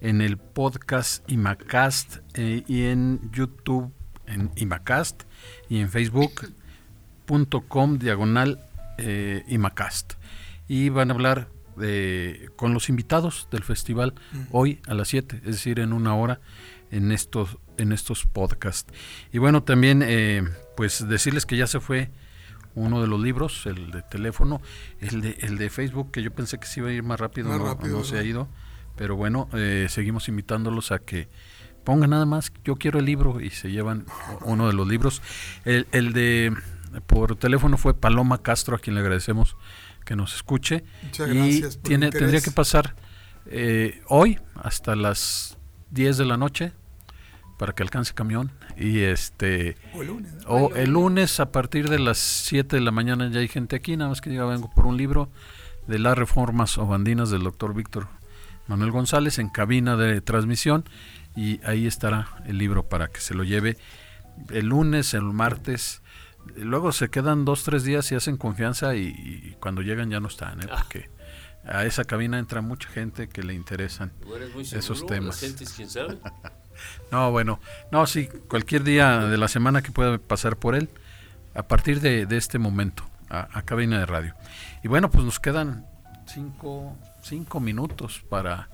en 0.00 0.20
el 0.22 0.38
podcast 0.38 1.30
Imacast 1.30 2.18
eh, 2.34 2.64
y 2.66 2.84
en 2.84 3.30
YouTube 3.32 3.92
en 4.26 4.50
Imacast 4.56 5.24
y 5.68 5.80
en 5.80 5.90
Facebook.com 5.90 7.98
diagonal 7.98 8.64
eh, 8.98 9.44
Imacast. 9.48 10.14
Y 10.68 10.88
van 10.88 11.10
a 11.10 11.14
hablar 11.14 11.48
con 12.56 12.74
los 12.74 12.90
invitados 12.90 13.48
del 13.50 13.62
festival 13.62 14.12
hoy 14.50 14.80
a 14.86 14.92
las 14.92 15.08
7, 15.08 15.36
es 15.36 15.44
decir, 15.44 15.80
en 15.80 15.94
una 15.94 16.14
hora 16.14 16.38
en 16.90 17.12
estos, 17.12 17.58
en 17.76 17.92
estos 17.92 18.26
podcasts. 18.26 18.92
Y 19.32 19.38
bueno, 19.38 19.62
también 19.62 20.02
eh, 20.04 20.42
pues 20.76 21.06
decirles 21.08 21.46
que 21.46 21.56
ya 21.56 21.66
se 21.66 21.80
fue 21.80 22.10
uno 22.74 23.00
de 23.00 23.08
los 23.08 23.20
libros, 23.20 23.66
el 23.66 23.90
de 23.90 24.02
teléfono, 24.02 24.60
el 25.00 25.20
de, 25.20 25.36
el 25.40 25.58
de 25.58 25.70
Facebook, 25.70 26.10
que 26.12 26.22
yo 26.22 26.32
pensé 26.32 26.58
que 26.58 26.66
se 26.66 26.80
iba 26.80 26.88
a 26.88 26.92
ir 26.92 27.02
más 27.02 27.18
rápido, 27.18 27.50
no, 27.58 28.04
se 28.04 28.18
ha 28.18 28.22
ido. 28.22 28.48
Pero 28.96 29.16
bueno, 29.16 29.48
eh, 29.54 29.86
seguimos 29.88 30.28
invitándolos 30.28 30.92
a 30.92 30.98
que 30.98 31.28
pongan 31.84 32.10
nada 32.10 32.26
más, 32.26 32.52
yo 32.64 32.76
quiero 32.76 32.98
el 32.98 33.06
libro 33.06 33.40
y 33.40 33.50
se 33.50 33.70
llevan 33.70 34.04
uno 34.42 34.66
de 34.66 34.74
los 34.74 34.86
libros. 34.86 35.22
El, 35.64 35.86
el 35.92 36.12
de 36.12 36.54
por 37.06 37.36
teléfono 37.36 37.76
fue 37.76 37.94
Paloma 37.94 38.42
Castro, 38.42 38.76
a 38.76 38.78
quien 38.78 38.94
le 38.94 39.00
agradecemos 39.00 39.56
que 40.04 40.16
nos 40.16 40.34
escuche. 40.34 40.84
Muchas 41.02 41.30
y 41.30 41.78
tiene, 41.82 42.10
tendría 42.10 42.40
que 42.40 42.50
pasar 42.50 42.94
eh, 43.46 44.02
hoy 44.08 44.38
hasta 44.54 44.96
las 44.96 45.58
10 45.90 46.18
de 46.18 46.24
la 46.24 46.36
noche 46.36 46.72
para 47.60 47.74
que 47.74 47.82
alcance 47.82 48.14
camión. 48.14 48.50
Y 48.78 49.00
este 49.00 49.76
o 49.92 50.00
el 50.00 50.08
lunes, 50.08 50.32
o 50.46 50.74
el 50.74 50.90
lunes 50.92 51.40
a 51.40 51.52
partir 51.52 51.90
de 51.90 51.98
las 51.98 52.16
7 52.16 52.76
de 52.76 52.80
la 52.80 52.90
mañana 52.90 53.28
ya 53.28 53.40
hay 53.40 53.48
gente 53.48 53.76
aquí. 53.76 53.98
Nada 53.98 54.08
más 54.08 54.22
que 54.22 54.30
diga 54.30 54.46
vengo 54.46 54.70
por 54.70 54.86
un 54.86 54.96
libro 54.96 55.28
de 55.86 55.98
las 55.98 56.16
reformas 56.16 56.78
o 56.78 56.86
bandinas 56.86 57.28
del 57.28 57.42
doctor 57.42 57.74
Víctor 57.74 58.08
Manuel 58.66 58.92
González 58.92 59.38
en 59.38 59.50
cabina 59.50 59.98
de 59.98 60.22
transmisión. 60.22 60.84
Y 61.36 61.60
ahí 61.62 61.86
estará 61.86 62.28
el 62.46 62.56
libro 62.56 62.88
para 62.88 63.08
que 63.08 63.20
se 63.20 63.34
lo 63.34 63.44
lleve 63.44 63.76
el 64.48 64.68
lunes 64.68 65.12
el 65.12 65.24
martes. 65.24 66.00
Luego 66.56 66.92
se 66.92 67.10
quedan 67.10 67.44
dos 67.44 67.62
tres 67.64 67.84
días 67.84 68.10
y 68.10 68.14
hacen 68.14 68.38
confianza 68.38 68.96
y, 68.96 69.54
cuando 69.60 69.82
llegan 69.82 70.08
ya 70.08 70.18
no 70.18 70.28
están 70.28 70.62
¿eh? 70.62 70.66
Ah. 70.70 70.78
porque 70.78 71.10
a 71.66 71.84
esa 71.84 72.06
cabina 72.06 72.38
entra 72.38 72.62
mucha 72.62 72.88
gente 72.88 73.28
que 73.28 73.42
le 73.42 73.52
interesan 73.52 74.14
esos 74.72 75.04
temas 75.04 75.44
No, 77.10 77.30
bueno, 77.30 77.60
no, 77.90 78.06
sí, 78.06 78.28
cualquier 78.48 78.84
día 78.84 79.20
de 79.20 79.36
la 79.36 79.48
semana 79.48 79.82
que 79.82 79.92
pueda 79.92 80.18
pasar 80.18 80.56
por 80.56 80.74
él, 80.74 80.90
a 81.54 81.62
partir 81.64 82.00
de, 82.00 82.26
este 82.36 82.58
momento, 82.58 83.04
a, 83.28 83.62
cabina 83.62 83.98
de 83.98 84.06
radio. 84.06 84.34
Y 84.82 84.88
bueno, 84.88 85.10
pues 85.10 85.24
nos 85.24 85.40
quedan 85.40 85.86
cinco, 86.26 86.96
cinco 87.22 87.60
minutos 87.60 88.22
para... 88.28 88.68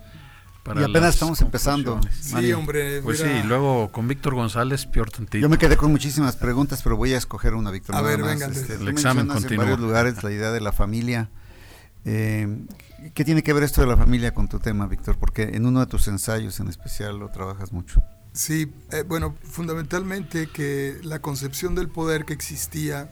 para 0.63 0.83
y 0.83 0.85
apenas 0.85 1.15
estamos 1.15 1.41
empezando. 1.41 2.01
Sí, 2.11 2.53
hombre. 2.53 3.03
Pues 3.03 3.19
sí, 3.19 3.43
luego 3.45 3.91
con 3.91 4.07
Víctor 4.09 4.35
González, 4.35 4.87
peor 4.87 5.11
tantito. 5.11 5.39
Yo 5.39 5.49
me 5.49 5.59
quedé 5.59 5.77
con 5.77 5.91
muchísimas 5.91 6.37
preguntas, 6.37 6.83
pero 6.83 6.97
voy 6.97 7.15
a 7.15 7.19
escoger 7.19 7.55
una, 7.55 7.71
Víctor. 7.71 7.97
A 7.97 8.03
ver, 8.03 8.23
venga. 8.23 8.47
Este, 8.47 8.75
el 8.75 8.89
examen 8.89 9.27
continúa. 9.27 9.65
En 9.65 9.71
varios 9.71 9.81
lugares 9.81 10.23
la 10.23 10.31
idea 10.31 10.51
de 10.51 10.61
la 10.61 10.73
familia. 10.73 11.31
Eh, 12.07 12.65
¿Qué 13.15 13.25
tiene 13.25 13.43
que 13.43 13.53
ver 13.53 13.65
esto 13.65 13.81
de 13.81 13.89
la 13.89 13.97
familia 13.97 14.33
con 14.33 14.49
tu 14.49 14.59
tema, 14.59 14.87
Víctor? 14.87 15.19
Porque 15.19 15.43
en 15.43 15.67
uno 15.67 15.81
de 15.81 15.87
tus 15.87 16.09
ensayos 16.09 16.61
en 16.61 16.69
especial 16.69 17.19
lo 17.19 17.29
trabajas 17.31 17.73
mucho. 17.73 18.03
Sí, 18.33 18.73
eh, 18.93 19.03
bueno, 19.03 19.35
fundamentalmente 19.43 20.49
que 20.49 20.99
la 21.03 21.21
concepción 21.21 21.75
del 21.75 21.89
poder 21.89 22.25
que 22.25 22.33
existía 22.33 23.11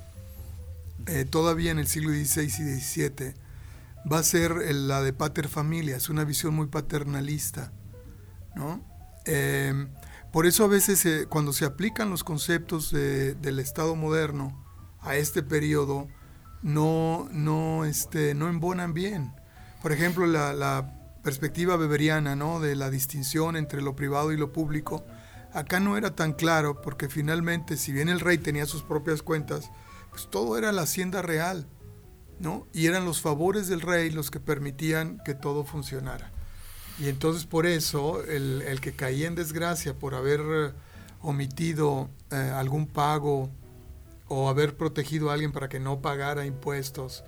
eh, 1.07 1.25
todavía 1.25 1.71
en 1.71 1.79
el 1.79 1.87
siglo 1.87 2.11
XVI 2.11 2.45
y 2.45 2.81
XVII 2.81 3.35
va 4.11 4.19
a 4.19 4.23
ser 4.23 4.53
la 4.75 5.03
de 5.03 5.13
pater 5.13 5.49
familia, 5.49 5.97
es 5.97 6.09
una 6.09 6.25
visión 6.25 6.55
muy 6.55 6.67
paternalista, 6.67 7.73
¿no? 8.55 8.85
Em, 9.25 9.89
por 10.31 10.45
eso 10.45 10.65
a 10.65 10.69
veces 10.69 11.05
eh, 11.07 11.27
cuando 11.29 11.53
se 11.55 11.65
aplican 11.65 12.11
los 12.11 12.23
conceptos 12.23 12.91
del 12.91 13.59
Estado 13.59 13.97
moderno 13.97 14.63
a 15.01 15.17
este 15.17 15.43
periodo, 15.43 16.07
no, 16.65 17.29
no, 17.31 17.85
este, 17.85 18.35
no 18.35 18.49
embonan 18.49 18.95
bien. 18.95 19.35
Por 19.83 19.93
ejemplo, 19.93 20.27
la, 20.27 21.01
perspectiva 21.23 21.79
beberiana 21.79 22.37
¿no? 22.37 22.61
de 22.61 22.77
la 22.77 22.91
distinción 22.91 23.57
entre 23.57 23.81
lo 23.81 23.97
privado 23.97 24.31
y 24.31 24.37
lo 24.37 24.53
público, 24.53 25.07
acá 25.55 25.81
no 25.81 25.97
era 25.97 26.15
tan 26.15 26.35
claro 26.35 26.83
porque 26.83 27.09
finalmente, 27.09 27.79
si 27.79 27.93
bien 27.93 28.11
el 28.11 28.21
rey 28.21 28.37
tenía 28.37 28.67
sus 28.67 28.83
propias 28.83 29.23
cuentas, 29.23 29.71
pues 30.11 30.29
todo 30.29 30.59
era 30.59 30.71
la 30.71 30.83
hacienda 30.83 31.23
real, 31.23 31.67
¿no? 32.41 32.67
Y 32.75 32.89
eran 32.89 33.07
los 33.07 33.23
favores 33.23 33.69
del 33.69 33.81
rey 33.81 34.11
los 34.11 34.31
que 34.31 34.39
permitían 34.39 35.19
que 35.25 35.33
todo 35.33 35.65
funcionara. 35.65 36.31
Y 36.99 37.09
entonces 37.09 37.47
por 37.47 37.65
eso 37.65 38.23
el, 38.23 38.79
que 38.83 38.93
caía 38.93 39.27
en 39.27 39.35
desgracia 39.35 39.99
por 39.99 40.15
haber 40.15 40.41
eh, 40.41 40.73
omitido 41.23 42.11
eh, 42.31 42.37
algún 42.37 42.87
pago 42.87 43.51
o 44.35 44.49
haber 44.49 44.77
protegido 44.77 45.31
a 45.31 45.35
alguien 45.35 45.53
para 45.53 45.69
que 45.69 45.79
no 45.79 46.01
pagara 46.03 46.45
impuestos, 46.45 47.25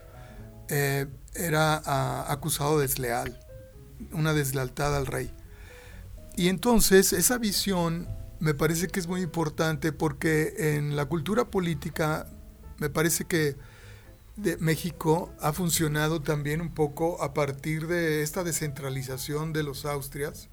eh, 0.68 1.06
era 1.34 1.80
ah, 1.86 2.26
acusado 2.28 2.78
de 2.78 2.86
desleal, 2.86 3.38
una 4.12 4.32
deslealtad 4.32 4.96
al 4.96 5.06
rey. 5.06 5.32
Y 6.36 6.48
entonces 6.48 7.12
esa 7.12 7.38
visión 7.38 8.08
me 8.40 8.54
parece 8.54 8.88
que 8.88 9.00
es 9.00 9.06
muy 9.06 9.22
importante 9.22 9.92
porque 9.92 10.76
en 10.76 10.96
la 10.96 11.06
cultura 11.06 11.46
política 11.46 12.26
me 12.78 12.90
parece 12.90 13.24
que 13.24 13.56
México 14.58 15.32
ha 15.40 15.52
funcionado 15.52 16.20
también 16.20 16.60
un 16.60 16.74
poco 16.74 17.22
a 17.22 17.32
partir 17.32 17.86
de 17.86 18.22
esta 18.22 18.44
descentralización 18.44 19.52
de 19.52 19.62
los 19.62 19.86
Austrias, 19.86 20.50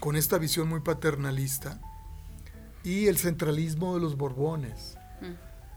con 0.00 0.16
esta 0.16 0.36
visión 0.36 0.68
muy 0.68 0.80
paternalista, 0.80 1.80
y 2.82 3.06
el 3.06 3.16
centralismo 3.16 3.94
de 3.94 4.00
los 4.00 4.16
Borbones. 4.16 4.99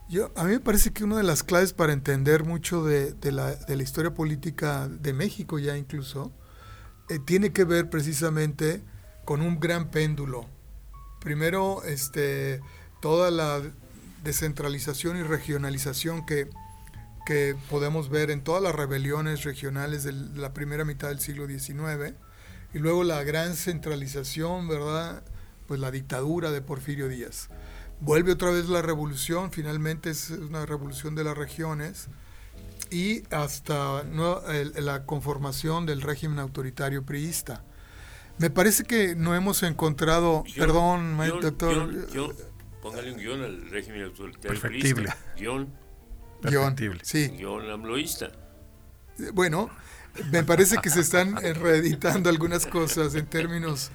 Yo, 0.08 0.30
a 0.36 0.44
mí 0.44 0.52
me 0.52 0.60
parece 0.60 0.92
que 0.92 1.04
una 1.04 1.16
de 1.16 1.22
las 1.22 1.42
claves 1.42 1.72
para 1.72 1.92
entender 1.92 2.44
mucho 2.44 2.84
de, 2.84 3.14
la, 3.32 3.56
historia 3.82 4.12
política 4.12 4.88
de 4.88 5.12
México 5.12 5.58
ya 5.58 5.76
incluso, 5.76 6.32
eh, 7.08 7.18
tiene 7.18 7.52
que 7.52 7.64
ver 7.64 7.90
precisamente 7.90 8.82
con 9.24 9.40
un 9.40 9.58
gran 9.60 9.90
péndulo. 9.90 10.46
Primero, 11.20 11.82
este, 11.84 12.60
toda 13.00 13.30
la 13.30 13.62
descentralización 14.22 15.16
y 15.16 15.22
regionalización 15.22 16.26
que 16.26 16.48
que 17.24 17.56
podemos 17.70 18.10
ver 18.10 18.30
en 18.30 18.42
todas 18.42 18.62
las 18.62 18.74
rebeliones 18.74 19.44
regionales 19.44 20.04
de 20.04 20.12
la 20.12 20.52
primera 20.52 20.84
mitad 20.84 21.08
del 21.08 21.20
siglo 21.20 21.46
XIX, 21.46 22.14
y 22.74 22.78
luego 22.78 23.04
la 23.04 23.22
gran 23.22 23.54
centralización, 23.54 24.68
¿verdad? 24.68 25.22
Pues 25.66 25.80
la 25.80 25.90
dictadura 25.90 26.50
de 26.50 26.60
Porfirio 26.60 27.08
Díaz. 27.08 27.48
Vuelve 28.00 28.32
otra 28.32 28.50
vez 28.50 28.68
la 28.68 28.82
revolución, 28.82 29.50
finalmente 29.50 30.10
es 30.10 30.30
una 30.30 30.66
revolución 30.66 31.14
de 31.14 31.24
las 31.24 31.36
regiones, 31.36 32.08
y 32.90 33.22
hasta 33.30 34.04
la 34.04 35.06
conformación 35.06 35.86
del 35.86 36.02
régimen 36.02 36.38
autoritario 36.38 37.04
priista. 37.04 37.64
Me 38.38 38.50
parece 38.50 38.84
que 38.84 39.14
no 39.14 39.34
hemos 39.34 39.62
encontrado, 39.62 40.44
perdón, 40.56 41.16
doctor. 41.40 41.90
póngale 42.82 43.12
un 43.12 43.18
guion 43.18 43.42
al 43.42 43.70
régimen 43.70 44.02
autoritario 44.04 44.60
priista. 44.60 45.16
Guión, 45.36 45.72
sí. 47.02 47.28
Guión 47.28 47.70
amloísta. 47.70 48.30
Bueno, 49.32 49.70
me 50.30 50.42
parece 50.42 50.78
que 50.78 50.90
se 50.90 51.00
están 51.00 51.36
reeditando 51.54 52.28
algunas 52.28 52.66
cosas 52.66 53.14
en 53.14 53.26
términos 53.26 53.90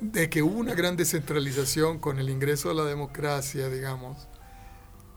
de 0.00 0.30
que 0.30 0.42
hubo 0.42 0.58
una 0.58 0.74
gran 0.74 0.96
descentralización 0.96 1.98
con 1.98 2.18
el 2.18 2.30
ingreso 2.30 2.70
a 2.70 2.74
la 2.74 2.84
democracia, 2.84 3.68
digamos, 3.68 4.28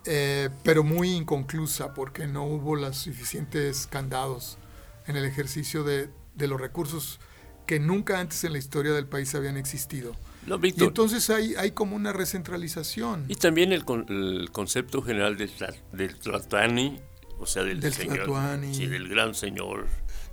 eh, 0.05 0.49
pero 0.63 0.83
muy 0.83 1.11
inconclusa 1.11 1.93
porque 1.93 2.25
no 2.25 2.45
hubo 2.45 2.75
los 2.75 2.97
suficientes 2.97 3.85
candados 3.87 4.57
en 5.05 5.15
el 5.15 5.25
ejercicio 5.25 5.83
de, 5.83 6.09
de, 6.35 6.47
los 6.47 6.59
recursos 6.59 7.19
que 7.67 7.79
nunca 7.79 8.19
antes 8.19 8.43
en 8.43 8.53
la 8.53 8.57
historia 8.57 8.93
del 8.93 9.05
país 9.05 9.35
habían 9.35 9.57
existido. 9.57 10.15
y 10.63 10.83
entonces 10.83 11.29
hay, 11.29 11.53
hay 11.55 11.71
como 11.71 11.95
una 11.95 12.13
recentralización. 12.13 13.25
Y 13.27 13.35
también 13.35 13.71
el, 13.73 13.83
el 14.09 14.49
concepto 14.51 15.03
general 15.03 15.37
del, 15.37 15.51
del 15.91 16.17
Tlatani, 16.17 16.99
o 17.39 17.45
sea, 17.45 17.63
del, 17.63 17.81
señor, 17.93 18.27
sí, 18.71 18.87
del 18.87 19.07
gran 19.07 19.35
señor 19.35 19.87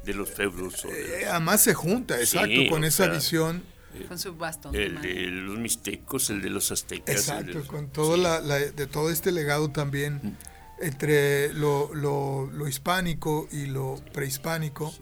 de 0.05 0.15
los 0.15 0.31
feudos. 0.31 0.87
Eh, 0.87 1.27
además 1.31 1.63
se 1.63 1.75
junta, 1.75 2.19
exacto, 2.19 2.69
con 2.71 2.85
esa 2.85 3.09
visión. 3.09 3.63
Eh, 3.95 4.05
con 4.07 4.19
su 4.19 4.35
bastón. 4.35 4.75
El 4.75 5.01
de 5.01 5.27
los 5.27 5.59
mixtecos, 5.59 6.31
el 6.31 6.43
de 6.43 6.51
los 6.51 6.71
aztecas. 6.71 7.15
Exacto, 7.15 7.67
con 7.67 7.89
todo, 7.89 8.17
la, 8.17 8.41
de 8.41 8.87
todo 8.87 9.11
este 9.11 9.33
legado 9.33 9.71
también 9.71 10.21
mm. 10.23 10.85
entre 10.85 11.53
lo, 11.55 11.95
lo, 11.95 12.51
lo 12.51 12.69
hispánico 12.69 13.49
y 13.51 13.67
lo 13.67 13.97
prehispánico 14.13 14.93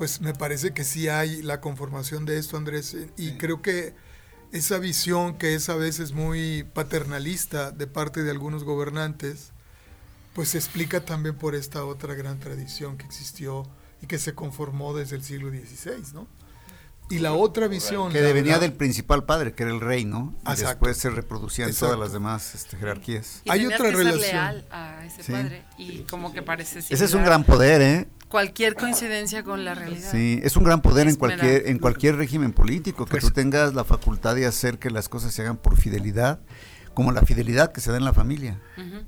pues 0.00 0.22
me 0.22 0.32
parece 0.32 0.72
que 0.72 0.82
sí 0.82 1.08
hay 1.08 1.42
la 1.42 1.60
conformación 1.60 2.24
de 2.24 2.38
esto, 2.38 2.56
Andrés, 2.56 2.96
y 3.18 3.32
creo 3.32 3.60
que 3.60 3.92
esa 4.50 4.78
visión 4.78 5.36
que 5.36 5.54
es 5.54 5.68
a 5.68 5.74
veces 5.74 6.12
muy 6.12 6.64
paternalista 6.72 7.70
de 7.70 7.86
parte 7.86 8.22
de 8.22 8.30
algunos 8.30 8.64
gobernantes, 8.64 9.52
pues 10.32 10.48
se 10.48 10.56
explica 10.56 11.04
también 11.04 11.36
por 11.36 11.54
esta 11.54 11.84
otra 11.84 12.14
gran 12.14 12.40
tradición 12.40 12.96
que 12.96 13.04
existió 13.04 13.68
y 14.00 14.06
que 14.06 14.18
se 14.18 14.34
conformó 14.34 14.94
desde 14.94 15.16
el 15.16 15.22
siglo 15.22 15.50
XVI, 15.50 16.14
¿no? 16.14 16.26
Y 17.10 17.18
la 17.18 17.32
otra 17.32 17.68
visión... 17.68 18.12
Que 18.12 18.20
venía 18.32 18.58
del 18.58 18.72
principal 18.72 19.24
padre, 19.24 19.52
que 19.52 19.64
era 19.64 19.72
el 19.72 19.80
rey, 19.80 20.04
¿no? 20.04 20.34
Y 20.46 20.56
después 20.56 20.96
se 20.96 21.10
reproducían 21.10 21.74
todas 21.74 21.98
las 21.98 22.12
demás 22.12 22.54
este, 22.54 22.76
jerarquías. 22.76 23.42
Hay 23.48 23.66
otra 23.66 23.90
relación. 23.90 24.20
leal 24.20 24.66
a 24.70 25.04
ese 25.04 25.30
padre 25.30 25.64
y 25.76 26.04
como 26.04 26.32
que 26.32 26.42
parece... 26.42 26.78
Ese 26.78 27.04
es 27.04 27.14
un 27.14 27.24
gran 27.24 27.44
poder, 27.44 27.82
¿eh? 27.82 28.08
cualquier 28.30 28.76
coincidencia 28.76 29.42
con 29.42 29.64
la 29.64 29.74
realidad. 29.74 30.10
Sí, 30.10 30.40
es 30.42 30.56
un 30.56 30.64
gran 30.64 30.80
poder 30.80 31.08
en 31.08 31.16
cualquier 31.16 31.66
en 31.66 31.78
cualquier 31.78 32.16
régimen 32.16 32.52
político 32.52 33.04
que 33.04 33.10
pues 33.10 33.24
tú 33.24 33.30
tengas 33.32 33.74
la 33.74 33.84
facultad 33.84 34.36
de 34.36 34.46
hacer 34.46 34.78
que 34.78 34.88
las 34.88 35.08
cosas 35.08 35.34
se 35.34 35.42
hagan 35.42 35.56
por 35.56 35.76
fidelidad, 35.76 36.40
como 36.94 37.12
la 37.12 37.22
fidelidad 37.22 37.72
que 37.72 37.80
se 37.80 37.90
da 37.90 37.96
en 37.96 38.04
la 38.04 38.12
familia. 38.12 38.58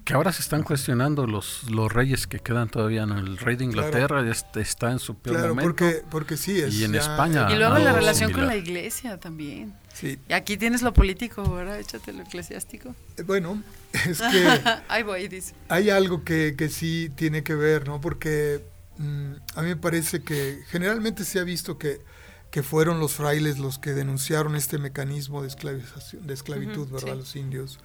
Que 0.05 0.15
ahora 0.15 0.33
se 0.33 0.43
están 0.43 0.63
cuestionando 0.63 1.27
los 1.27 1.71
los 1.71 1.93
reyes 1.93 2.27
que 2.27 2.39
quedan 2.39 2.69
todavía, 2.69 3.07
¿no? 3.07 3.19
El 3.19 3.39
rey 3.39 3.57
de 3.57 3.65
Inglaterra 3.65 4.25
está 4.55 4.91
en 4.91 4.99
su 4.99 5.15
peor 5.17 5.37
claro, 5.37 5.57
porque 5.57 6.03
porque 6.11 6.37
sí 6.37 6.61
es 6.61 6.75
y 6.75 6.85
en 6.85 6.95
España 6.95 7.49
y 7.51 7.57
luego 7.57 7.79
la 7.79 7.93
relación 7.93 8.33
con 8.33 8.47
la 8.47 8.57
iglesia 8.57 9.19
también. 9.19 9.75
Sí. 9.93 10.19
Y 10.29 10.33
aquí 10.33 10.57
tienes 10.57 10.81
lo 10.83 10.95
político, 10.95 11.43
ahora 11.43 11.79
échate 11.79 12.13
lo 12.13 12.23
eclesiástico. 12.23 12.95
Eh, 13.19 13.23
bueno, 13.23 13.63
es 13.93 14.21
que 14.21 14.61
Ahí 14.89 15.03
voy, 15.03 15.29
dice. 15.29 15.55
Hay 15.69 15.91
algo 15.91 16.25
que, 16.25 16.55
que 16.57 16.69
sí 16.71 17.11
tiene 17.15 17.43
que 17.43 17.55
ver, 17.55 17.87
¿no? 17.87 18.01
Porque 18.01 18.63
Mm, 18.99 19.33
a 19.57 19.63
mí 19.63 19.69
me 19.69 19.77
parece 19.77 20.23
que 20.23 20.63
generalmente 20.69 21.25
se 21.25 21.41
ha 21.41 21.45
visto 21.45 21.79
que, 21.79 22.01
que 22.53 22.63
fueron 22.63 23.01
los 23.01 23.15
frailes 23.15 23.59
los 23.59 23.79
que 23.79 23.95
denunciaron 23.95 24.57
este 24.57 24.77
mecanismo 24.77 25.41
de, 25.41 25.49
esclavización, 25.49 26.27
de 26.27 26.35
esclavitud, 26.35 26.87
¿verdad? 26.89 27.17
Los 27.17 27.35
indios. 27.35 27.81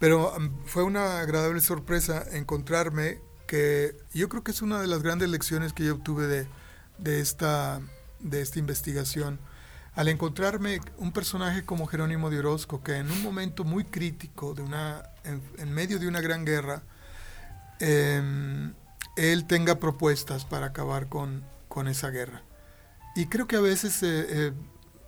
Pero 0.00 0.34
mm, 0.36 0.66
fue 0.66 0.82
una 0.82 1.20
agradable 1.20 1.60
sorpresa 1.60 2.24
encontrarme 2.32 3.20
que 3.46 3.96
yo 4.12 4.28
creo 4.28 4.42
que 4.42 4.50
es 4.50 4.62
una 4.62 4.80
de 4.80 4.88
las 4.88 5.04
grandes 5.04 5.28
lecciones 5.28 5.72
que 5.72 5.84
yo 5.84 5.94
obtuve 5.94 6.26
de, 6.26 6.48
de, 6.98 7.20
esta, 7.20 7.80
de 8.18 8.42
esta 8.42 8.58
investigación. 8.58 9.38
Al 9.94 10.08
encontrarme 10.08 10.80
un 10.98 11.12
personaje 11.12 11.64
como 11.64 11.86
Jerónimo 11.86 12.30
de 12.30 12.40
Orozco, 12.40 12.82
que 12.82 12.96
en 12.96 13.12
un 13.12 13.22
momento 13.22 13.62
muy 13.62 13.84
crítico, 13.84 14.54
de 14.54 14.62
una, 14.62 15.04
en, 15.22 15.72
medio 15.72 16.00
de 16.00 16.08
una 16.08 16.20
gran 16.20 16.44
guerra, 16.44 16.82
eh, 17.78 18.72
él 19.16 19.46
tenga 19.46 19.78
propuestas 19.78 20.44
para 20.44 20.66
acabar 20.66 21.08
con, 21.08 21.44
con 21.68 21.86
esa 21.86 22.10
guerra. 22.10 22.42
Y 23.16 23.26
creo 23.26 23.46
que 23.46 23.56
a 23.56 23.60
veces, 23.60 24.02
eh, 24.02 24.26
eh, 24.28 24.52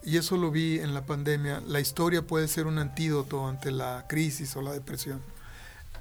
y 0.05 0.17
eso 0.17 0.37
lo 0.37 0.51
vi 0.51 0.79
en 0.81 0.95
la 0.95 1.07
pandemia, 1.07 1.63
la 1.67 1.81
historia 1.81 2.23
puede 2.23 2.49
ser 2.49 2.67
un 2.67 2.79
antídoto 2.79 3.47
ante 3.47 3.71
la 3.71 4.07
crisis 4.09 4.57
o 4.57 4.63
la 4.63 4.73
depresión. 4.73 5.21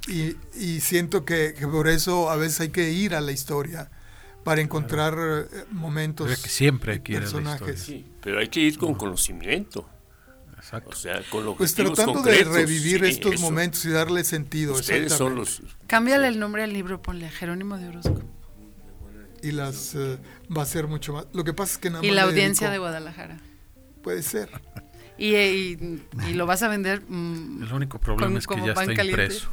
Y, 0.08 0.36
y 0.56 0.82
siento 0.82 1.26
que, 1.26 1.56
por 1.72 1.88
eso 1.88 2.32
a 2.32 2.36
veces 2.36 2.62
hay 2.62 2.70
que 2.70 2.91
ir 2.91 3.14
a 3.14 3.22
la 3.22 3.32
historia 3.32 3.91
para 4.43 4.62
encontrar 4.62 5.16
eh, 5.20 5.66
momentos 5.70 6.28
que 6.41 6.49
siempre 6.49 6.93
hay 6.93 6.99
personajes. 6.99 7.80
Sí, 7.80 8.08
pero 8.22 8.39
hay 8.39 8.47
que 8.47 8.62
ir 8.62 8.78
con 8.80 8.95
conocimiento. 8.95 9.88
Exacto. 10.58 10.89
O 10.91 10.95
sea, 10.95 11.22
con 11.30 11.43
lo 11.45 11.56
pues 11.56 11.74
tratando 11.74 12.22
de 12.22 12.43
revivir 12.43 13.04
estos 13.04 13.39
momentos 13.41 13.84
y 13.86 13.89
darle 13.89 14.24
sentido. 14.24 14.74
Ustedes 14.74 15.14
son 15.14 15.36
los... 15.36 15.62
Cámbiale 15.88 16.28
el 16.28 16.39
nombre 16.39 16.64
al 16.64 16.72
libro, 16.72 17.02
ponle 17.02 17.30
Jerónimo 17.30 17.78
de 17.78 17.88
Orozco. 17.89 18.22
Y 19.44 19.52
las 19.52 19.96
eh, 19.96 20.18
va 20.56 20.64
a 20.64 20.66
ser 20.66 20.88
mucho 20.88 21.14
más. 21.14 21.26
Lo 21.34 21.44
que 21.44 21.54
pasa 21.54 21.74
es 21.74 21.78
que 21.78 21.89
nada 21.89 22.06
Y 22.06 22.12
la 22.12 22.24
audiencia 22.24 22.70
de 22.70 22.78
Guadalajara. 22.78 23.39
Puede 24.04 24.24
ser. 24.24 24.50
y, 25.18 25.78
lo 26.34 26.46
vas 26.46 26.64
a 26.64 26.68
vender. 26.68 27.02
Mm, 27.08 27.64
el 27.64 27.74
único 27.74 28.00
problema 28.00 28.38
es 28.38 28.48
que 28.48 28.56
ya 28.62 28.74
está 28.74 29.04
impreso. 29.04 29.50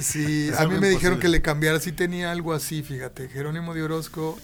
Sí, 0.00 0.50
a 0.58 0.66
mí 0.66 0.78
me 0.78 0.88
dijeron 0.88 1.18
que 1.18 1.28
le 1.28 1.42
cambiara, 1.42 1.80
sí 1.80 1.92
tenía 1.92 2.30
algo 2.30 2.52
así, 2.52 2.82
fíjate, 2.82 3.28
Jerónimo 3.28 3.74
de 3.74 3.82
Orozco 3.82 4.38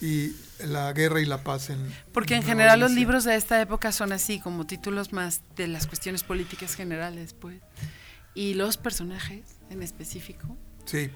y 0.00 0.34
la 0.66 0.92
guerra 0.92 1.20
y 1.20 1.24
la 1.24 1.42
paz 1.42 1.70
en... 1.70 1.78
Porque 2.12 2.34
en 2.34 2.42
general 2.42 2.80
los 2.80 2.92
libros 2.92 3.24
de 3.24 3.36
esta 3.36 3.60
época 3.60 3.92
son 3.92 4.12
así, 4.12 4.40
como 4.40 4.66
títulos 4.66 5.12
más 5.12 5.42
de 5.56 5.68
las 5.68 5.86
cuestiones 5.86 6.24
políticas 6.24 6.74
generales, 6.74 7.34
pues. 7.34 7.60
Y 8.34 8.54
los 8.54 8.76
personajes 8.76 9.42
en 9.70 9.82
específico. 9.82 10.56
Sí. 10.84 11.10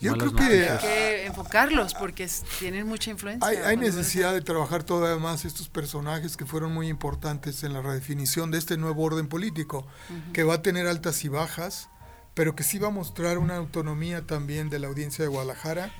Yo 0.00 0.14
creo 0.16 0.32
que 0.32 0.42
hay 0.42 0.78
que 0.78 1.26
enfocarlos 1.26 1.94
porque 1.94 2.28
tienen 2.58 2.86
mucha 2.86 3.10
influencia. 3.10 3.48
Hay, 3.66 3.76
necesidad 3.76 4.32
de 4.32 4.40
trabajar 4.40 4.84
todavía 4.84 5.20
más 5.20 5.44
estos 5.44 5.68
personajes 5.68 6.36
que 6.36 6.46
fueron 6.46 6.72
muy 6.72 6.88
importantes 6.88 7.64
en 7.64 7.72
la 7.72 7.82
redefinición 7.82 8.50
de 8.50 8.58
este 8.58 8.76
nuevo 8.76 9.02
orden 9.02 9.28
político, 9.28 9.86
que 10.32 10.44
va 10.44 10.54
a 10.54 10.62
tener 10.62 10.86
altas 10.86 11.24
y 11.24 11.28
bajas, 11.28 11.88
pero 12.34 12.54
que 12.54 12.62
sí 12.62 12.78
va 12.78 12.88
a 12.88 12.92
mostrar 12.92 13.38
una 13.38 13.56
autonomía 13.56 14.26
también 14.26 14.70
de 14.70 14.78
la 14.78 14.86
audiencia 14.86 15.24
de 15.24 15.28
Guadalajara, 15.28 15.92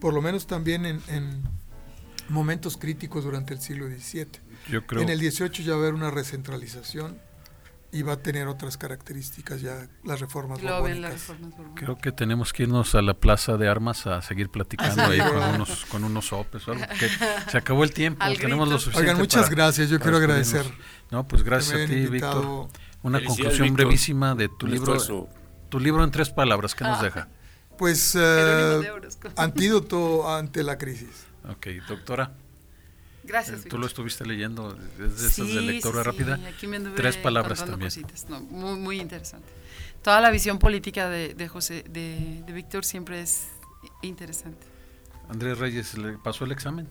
por 0.00 0.14
lo 0.14 0.22
menos 0.22 0.46
también 0.46 0.86
en, 0.86 1.42
momentos 2.28 2.76
críticos 2.76 3.24
durante 3.24 3.54
el 3.54 3.60
siglo 3.60 3.88
XVII. 3.88 4.28
Yo 4.68 4.86
creo... 4.86 5.02
En 5.02 5.08
el 5.08 5.18
XVIII 5.18 5.64
ya 5.64 5.72
va 5.72 5.78
a 5.78 5.80
haber 5.80 5.94
una 5.94 6.10
recentralización 6.10 7.18
y 7.90 8.02
va 8.02 8.14
a 8.14 8.16
tener 8.22 8.48
otras 8.48 8.76
características 8.76 9.60
ya 9.60 9.88
las 10.04 10.20
reformas 10.20 10.60
borbónicas. 10.60 11.32
Creo 11.74 11.96
que 11.96 12.12
tenemos 12.12 12.52
que 12.52 12.64
irnos 12.64 12.94
a 12.94 13.02
la 13.02 13.14
plaza 13.14 13.56
de 13.56 13.68
armas 13.68 14.06
a 14.06 14.20
seguir 14.20 14.50
platicando 14.50 15.02
ahí 15.04 15.18
con 15.18 15.36
unos 15.54 15.86
con 15.86 16.04
unos 16.04 16.26
sopes 16.26 16.68
o 16.68 16.72
algo, 16.72 16.84
se 17.50 17.58
acabó 17.58 17.84
el 17.84 17.92
tiempo, 17.92 18.24
tenemos 18.38 18.68
lo 18.68 18.78
suficiente. 18.78 19.10
Oigan, 19.10 19.18
muchas 19.18 19.50
gracias, 19.50 19.88
yo 19.88 19.98
quiero 20.00 20.18
agradecer. 20.18 20.66
No, 21.10 21.26
pues 21.26 21.42
gracias 21.42 21.82
a 21.82 21.86
ti, 21.86 22.06
Víctor. 22.06 22.68
Una 23.02 23.24
conclusión 23.24 23.72
brevísima 23.74 24.34
de 24.34 24.48
tu 24.48 24.66
libro. 24.66 24.96
Tu 25.68 25.78
libro 25.78 26.02
en 26.02 26.10
tres 26.10 26.30
palabras, 26.30 26.74
¿qué 26.74 26.84
nos 26.84 26.98
ah. 26.98 27.02
deja? 27.02 27.28
Pues 27.76 28.16
eh, 28.18 28.90
antídoto 29.36 30.28
ante 30.28 30.62
la 30.62 30.78
crisis. 30.78 31.26
Ok, 31.48 31.66
doctora. 31.86 32.32
Gracias. 33.28 33.64
Tú 33.64 33.76
lo 33.78 33.86
estuviste 33.86 34.24
leyendo, 34.24 34.76
es 34.98 35.36
de 35.36 35.44
de 35.44 35.60
lectura 35.60 36.02
rápida. 36.02 36.40
Tres 36.96 37.18
palabras 37.18 37.64
también. 37.64 37.92
muy, 38.50 38.78
muy 38.78 39.00
interesante. 39.00 39.48
Toda 40.02 40.20
la 40.20 40.30
visión 40.30 40.58
política 40.58 41.10
de, 41.10 41.34
de 41.34 41.48
José, 41.48 41.84
de, 41.90 42.42
de 42.46 42.52
Víctor 42.52 42.84
siempre 42.86 43.20
es 43.20 43.48
interesante. 44.00 44.66
Andrés 45.28 45.58
Reyes, 45.58 45.98
¿le 45.98 46.16
pasó 46.16 46.46
el 46.46 46.52
examen? 46.52 46.88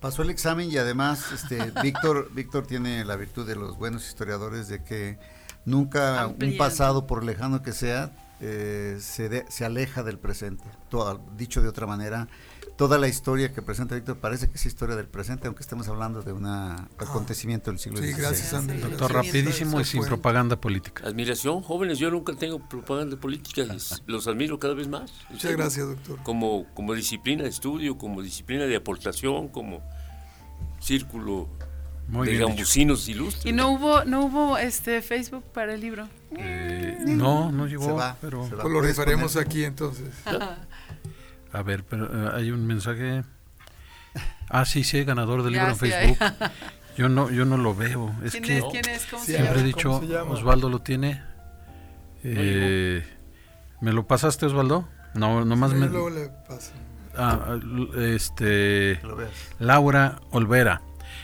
Pasó 0.00 0.22
el 0.22 0.30
examen 0.30 0.70
y 0.70 0.78
además 0.78 1.32
este, 1.32 1.70
Víctor, 1.82 2.30
Víctor 2.32 2.66
tiene 2.66 3.04
la 3.04 3.16
virtud 3.16 3.46
de 3.46 3.56
los 3.56 3.76
buenos 3.76 4.08
historiadores 4.08 4.68
de 4.68 4.82
que 4.82 5.18
nunca 5.66 6.26
un 6.26 6.56
pasado, 6.56 7.06
por 7.06 7.24
lejano 7.24 7.62
que 7.62 7.72
sea, 7.72 8.10
eh, 8.40 8.96
se, 9.00 9.44
se 9.50 9.64
aleja 9.64 10.02
del 10.02 10.18
presente. 10.18 10.64
Todo, 10.88 11.22
dicho 11.36 11.60
de 11.60 11.68
otra 11.68 11.86
manera, 11.86 12.28
toda 12.76 12.98
la 12.98 13.08
historia 13.08 13.52
que 13.52 13.62
presenta 13.62 13.94
Víctor 13.94 14.18
parece 14.18 14.48
que 14.48 14.56
es 14.56 14.66
historia 14.66 14.96
del 14.96 15.06
presente, 15.06 15.46
aunque 15.46 15.62
estemos 15.62 15.88
hablando 15.88 16.22
de 16.22 16.32
un 16.32 16.46
acontecimiento 16.46 17.70
del 17.70 17.78
siglo 17.78 17.98
XVI. 17.98 18.12
Sí, 18.12 18.20
gracias, 18.20 18.80
Doctor, 18.80 19.12
rapidísimo 19.12 19.80
y 19.80 19.84
sin 19.84 20.04
propaganda 20.04 20.60
política. 20.60 21.06
Admiración, 21.06 21.62
jóvenes, 21.62 21.98
yo 21.98 22.10
nunca 22.10 22.34
tengo 22.34 22.58
propaganda 22.68 23.16
política, 23.16 23.62
los 24.06 24.26
admiro 24.26 24.58
cada 24.58 24.74
vez 24.74 24.88
más. 24.88 25.12
Muchas 25.30 25.52
gracias, 25.52 25.86
doctor. 25.86 26.18
Como, 26.22 26.66
como 26.74 26.94
disciplina 26.94 27.44
de 27.44 27.50
estudio, 27.50 27.96
como 27.96 28.22
disciplina 28.22 28.64
de 28.64 28.76
aportación, 28.76 29.48
como 29.48 29.82
círculo 30.80 31.48
de 32.08 32.36
gambusinos 32.36 33.08
ilustres. 33.08 33.46
¿Y 33.46 33.52
no 33.52 33.70
hubo, 33.72 34.04
no 34.04 34.26
hubo 34.26 34.58
este 34.58 35.00
Facebook 35.00 35.44
para 35.52 35.74
el 35.74 35.80
libro? 35.80 36.08
Eh, 36.36 36.98
no, 37.06 37.50
no 37.50 37.66
llegó, 37.66 37.98
pero... 38.20 38.48
Pues 38.48 38.72
lo 38.72 38.80
rifaremos 38.80 39.36
aquí 39.36 39.64
entonces. 39.64 40.08
A 41.54 41.62
ver, 41.62 41.84
pero 41.84 42.06
eh, 42.06 42.30
hay 42.34 42.50
un 42.50 42.66
mensaje. 42.66 43.22
Ah, 44.48 44.64
sí, 44.64 44.82
sí, 44.82 45.04
ganador 45.04 45.44
del 45.44 45.52
libro 45.52 45.68
en 45.68 45.76
Facebook. 45.76 46.18
Yo 46.96 47.08
no, 47.08 47.30
yo 47.30 47.44
no 47.44 47.56
lo 47.56 47.74
veo. 47.74 48.14
Es 48.22 48.32
¿Quién 48.32 48.44
que 48.44 48.58
es? 48.58 48.64
¿Quién 48.70 48.88
es? 48.88 49.06
¿Cómo 49.06 49.24
siempre 49.24 49.60
he 49.60 49.62
dicho, 49.64 50.00
Osvaldo 50.28 50.68
lo 50.68 50.80
tiene. 50.80 51.22
Eh, 52.22 53.04
¿Me 53.80 53.92
lo 53.92 54.06
pasaste, 54.06 54.46
Osvaldo? 54.46 54.88
No, 55.14 55.44
nomás 55.44 55.72
me. 55.72 55.88
Luego 55.88 56.10
le 56.10 56.28
paso. 56.48 56.72
Ah, 57.16 57.58
este. 57.98 59.00
Laura 59.58 60.20
Olvera. 60.30 60.82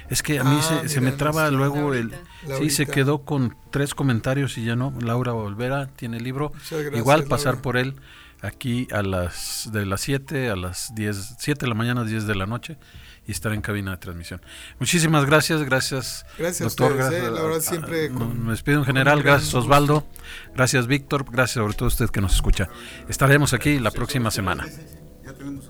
Es 0.09 0.23
que 0.23 0.41
a 0.41 0.45
mí 0.45 0.59
ah, 0.61 0.83
se, 0.87 1.01
me 1.01 1.13
traba 1.13 1.51
luego 1.51 1.95
el... 1.95 2.13
Sí, 2.59 2.71
se 2.71 2.87
quedó 2.87 3.25
con 3.25 3.57
tres 3.71 3.95
comentarios 3.95 4.59
y 4.59 4.65
ya 4.65 4.75
no. 4.75 4.93
Laura 5.01 5.35
Olvera 5.35 5.87
tiene 5.87 6.17
el 6.17 6.25
libro. 6.25 6.53
Igual 6.95 7.25
pasar 7.25 7.63
por 7.63 7.77
él 7.77 7.97
aquí 8.43 8.89
a 8.93 9.03
las 9.03 9.69
de 9.73 9.87
las 9.87 10.01
7 10.01 10.51
a 10.51 10.57
las 10.57 10.95
10, 10.95 11.37
7 11.39 11.61
de 11.61 11.69
la 11.69 11.75
mañana, 11.75 12.05
10 12.05 12.27
de 12.27 12.35
la 12.35 12.47
noche 12.47 12.79
y 13.27 13.33
estar 13.33 13.53
en 13.53 13.61
cabina 13.61 13.93
de 13.93 13.97
transmisión. 13.99 14.41
Muchísimas 14.79 15.27
gracias, 15.27 15.63
gracias, 15.63 16.27
gracias 16.39 16.77
doctor. 16.77 16.97
gracias, 16.97 17.23
eh, 17.23 17.31
la 17.31 17.43
verdad 17.43 17.61
siempre 17.61 18.11
me 18.11 18.51
despido 18.51 18.79
en 18.79 18.85
general, 18.85 19.23
gracias 19.23 19.55
Osvaldo, 19.55 20.07
gracias 20.55 20.87
Víctor, 20.87 21.25
gracias 21.31 21.63
sobre 21.63 21.75
todo 21.75 21.87
a 21.87 21.89
usted 21.89 22.11
que 22.11 22.21
nos 22.21 22.35
escucha. 22.35 22.69
Estaremos 23.09 23.53
aquí 23.53 23.79
la 23.79 23.91
próxima 23.91 24.31
semana. 24.31 24.67
Ya 25.25 25.33
tenemos 25.35 25.70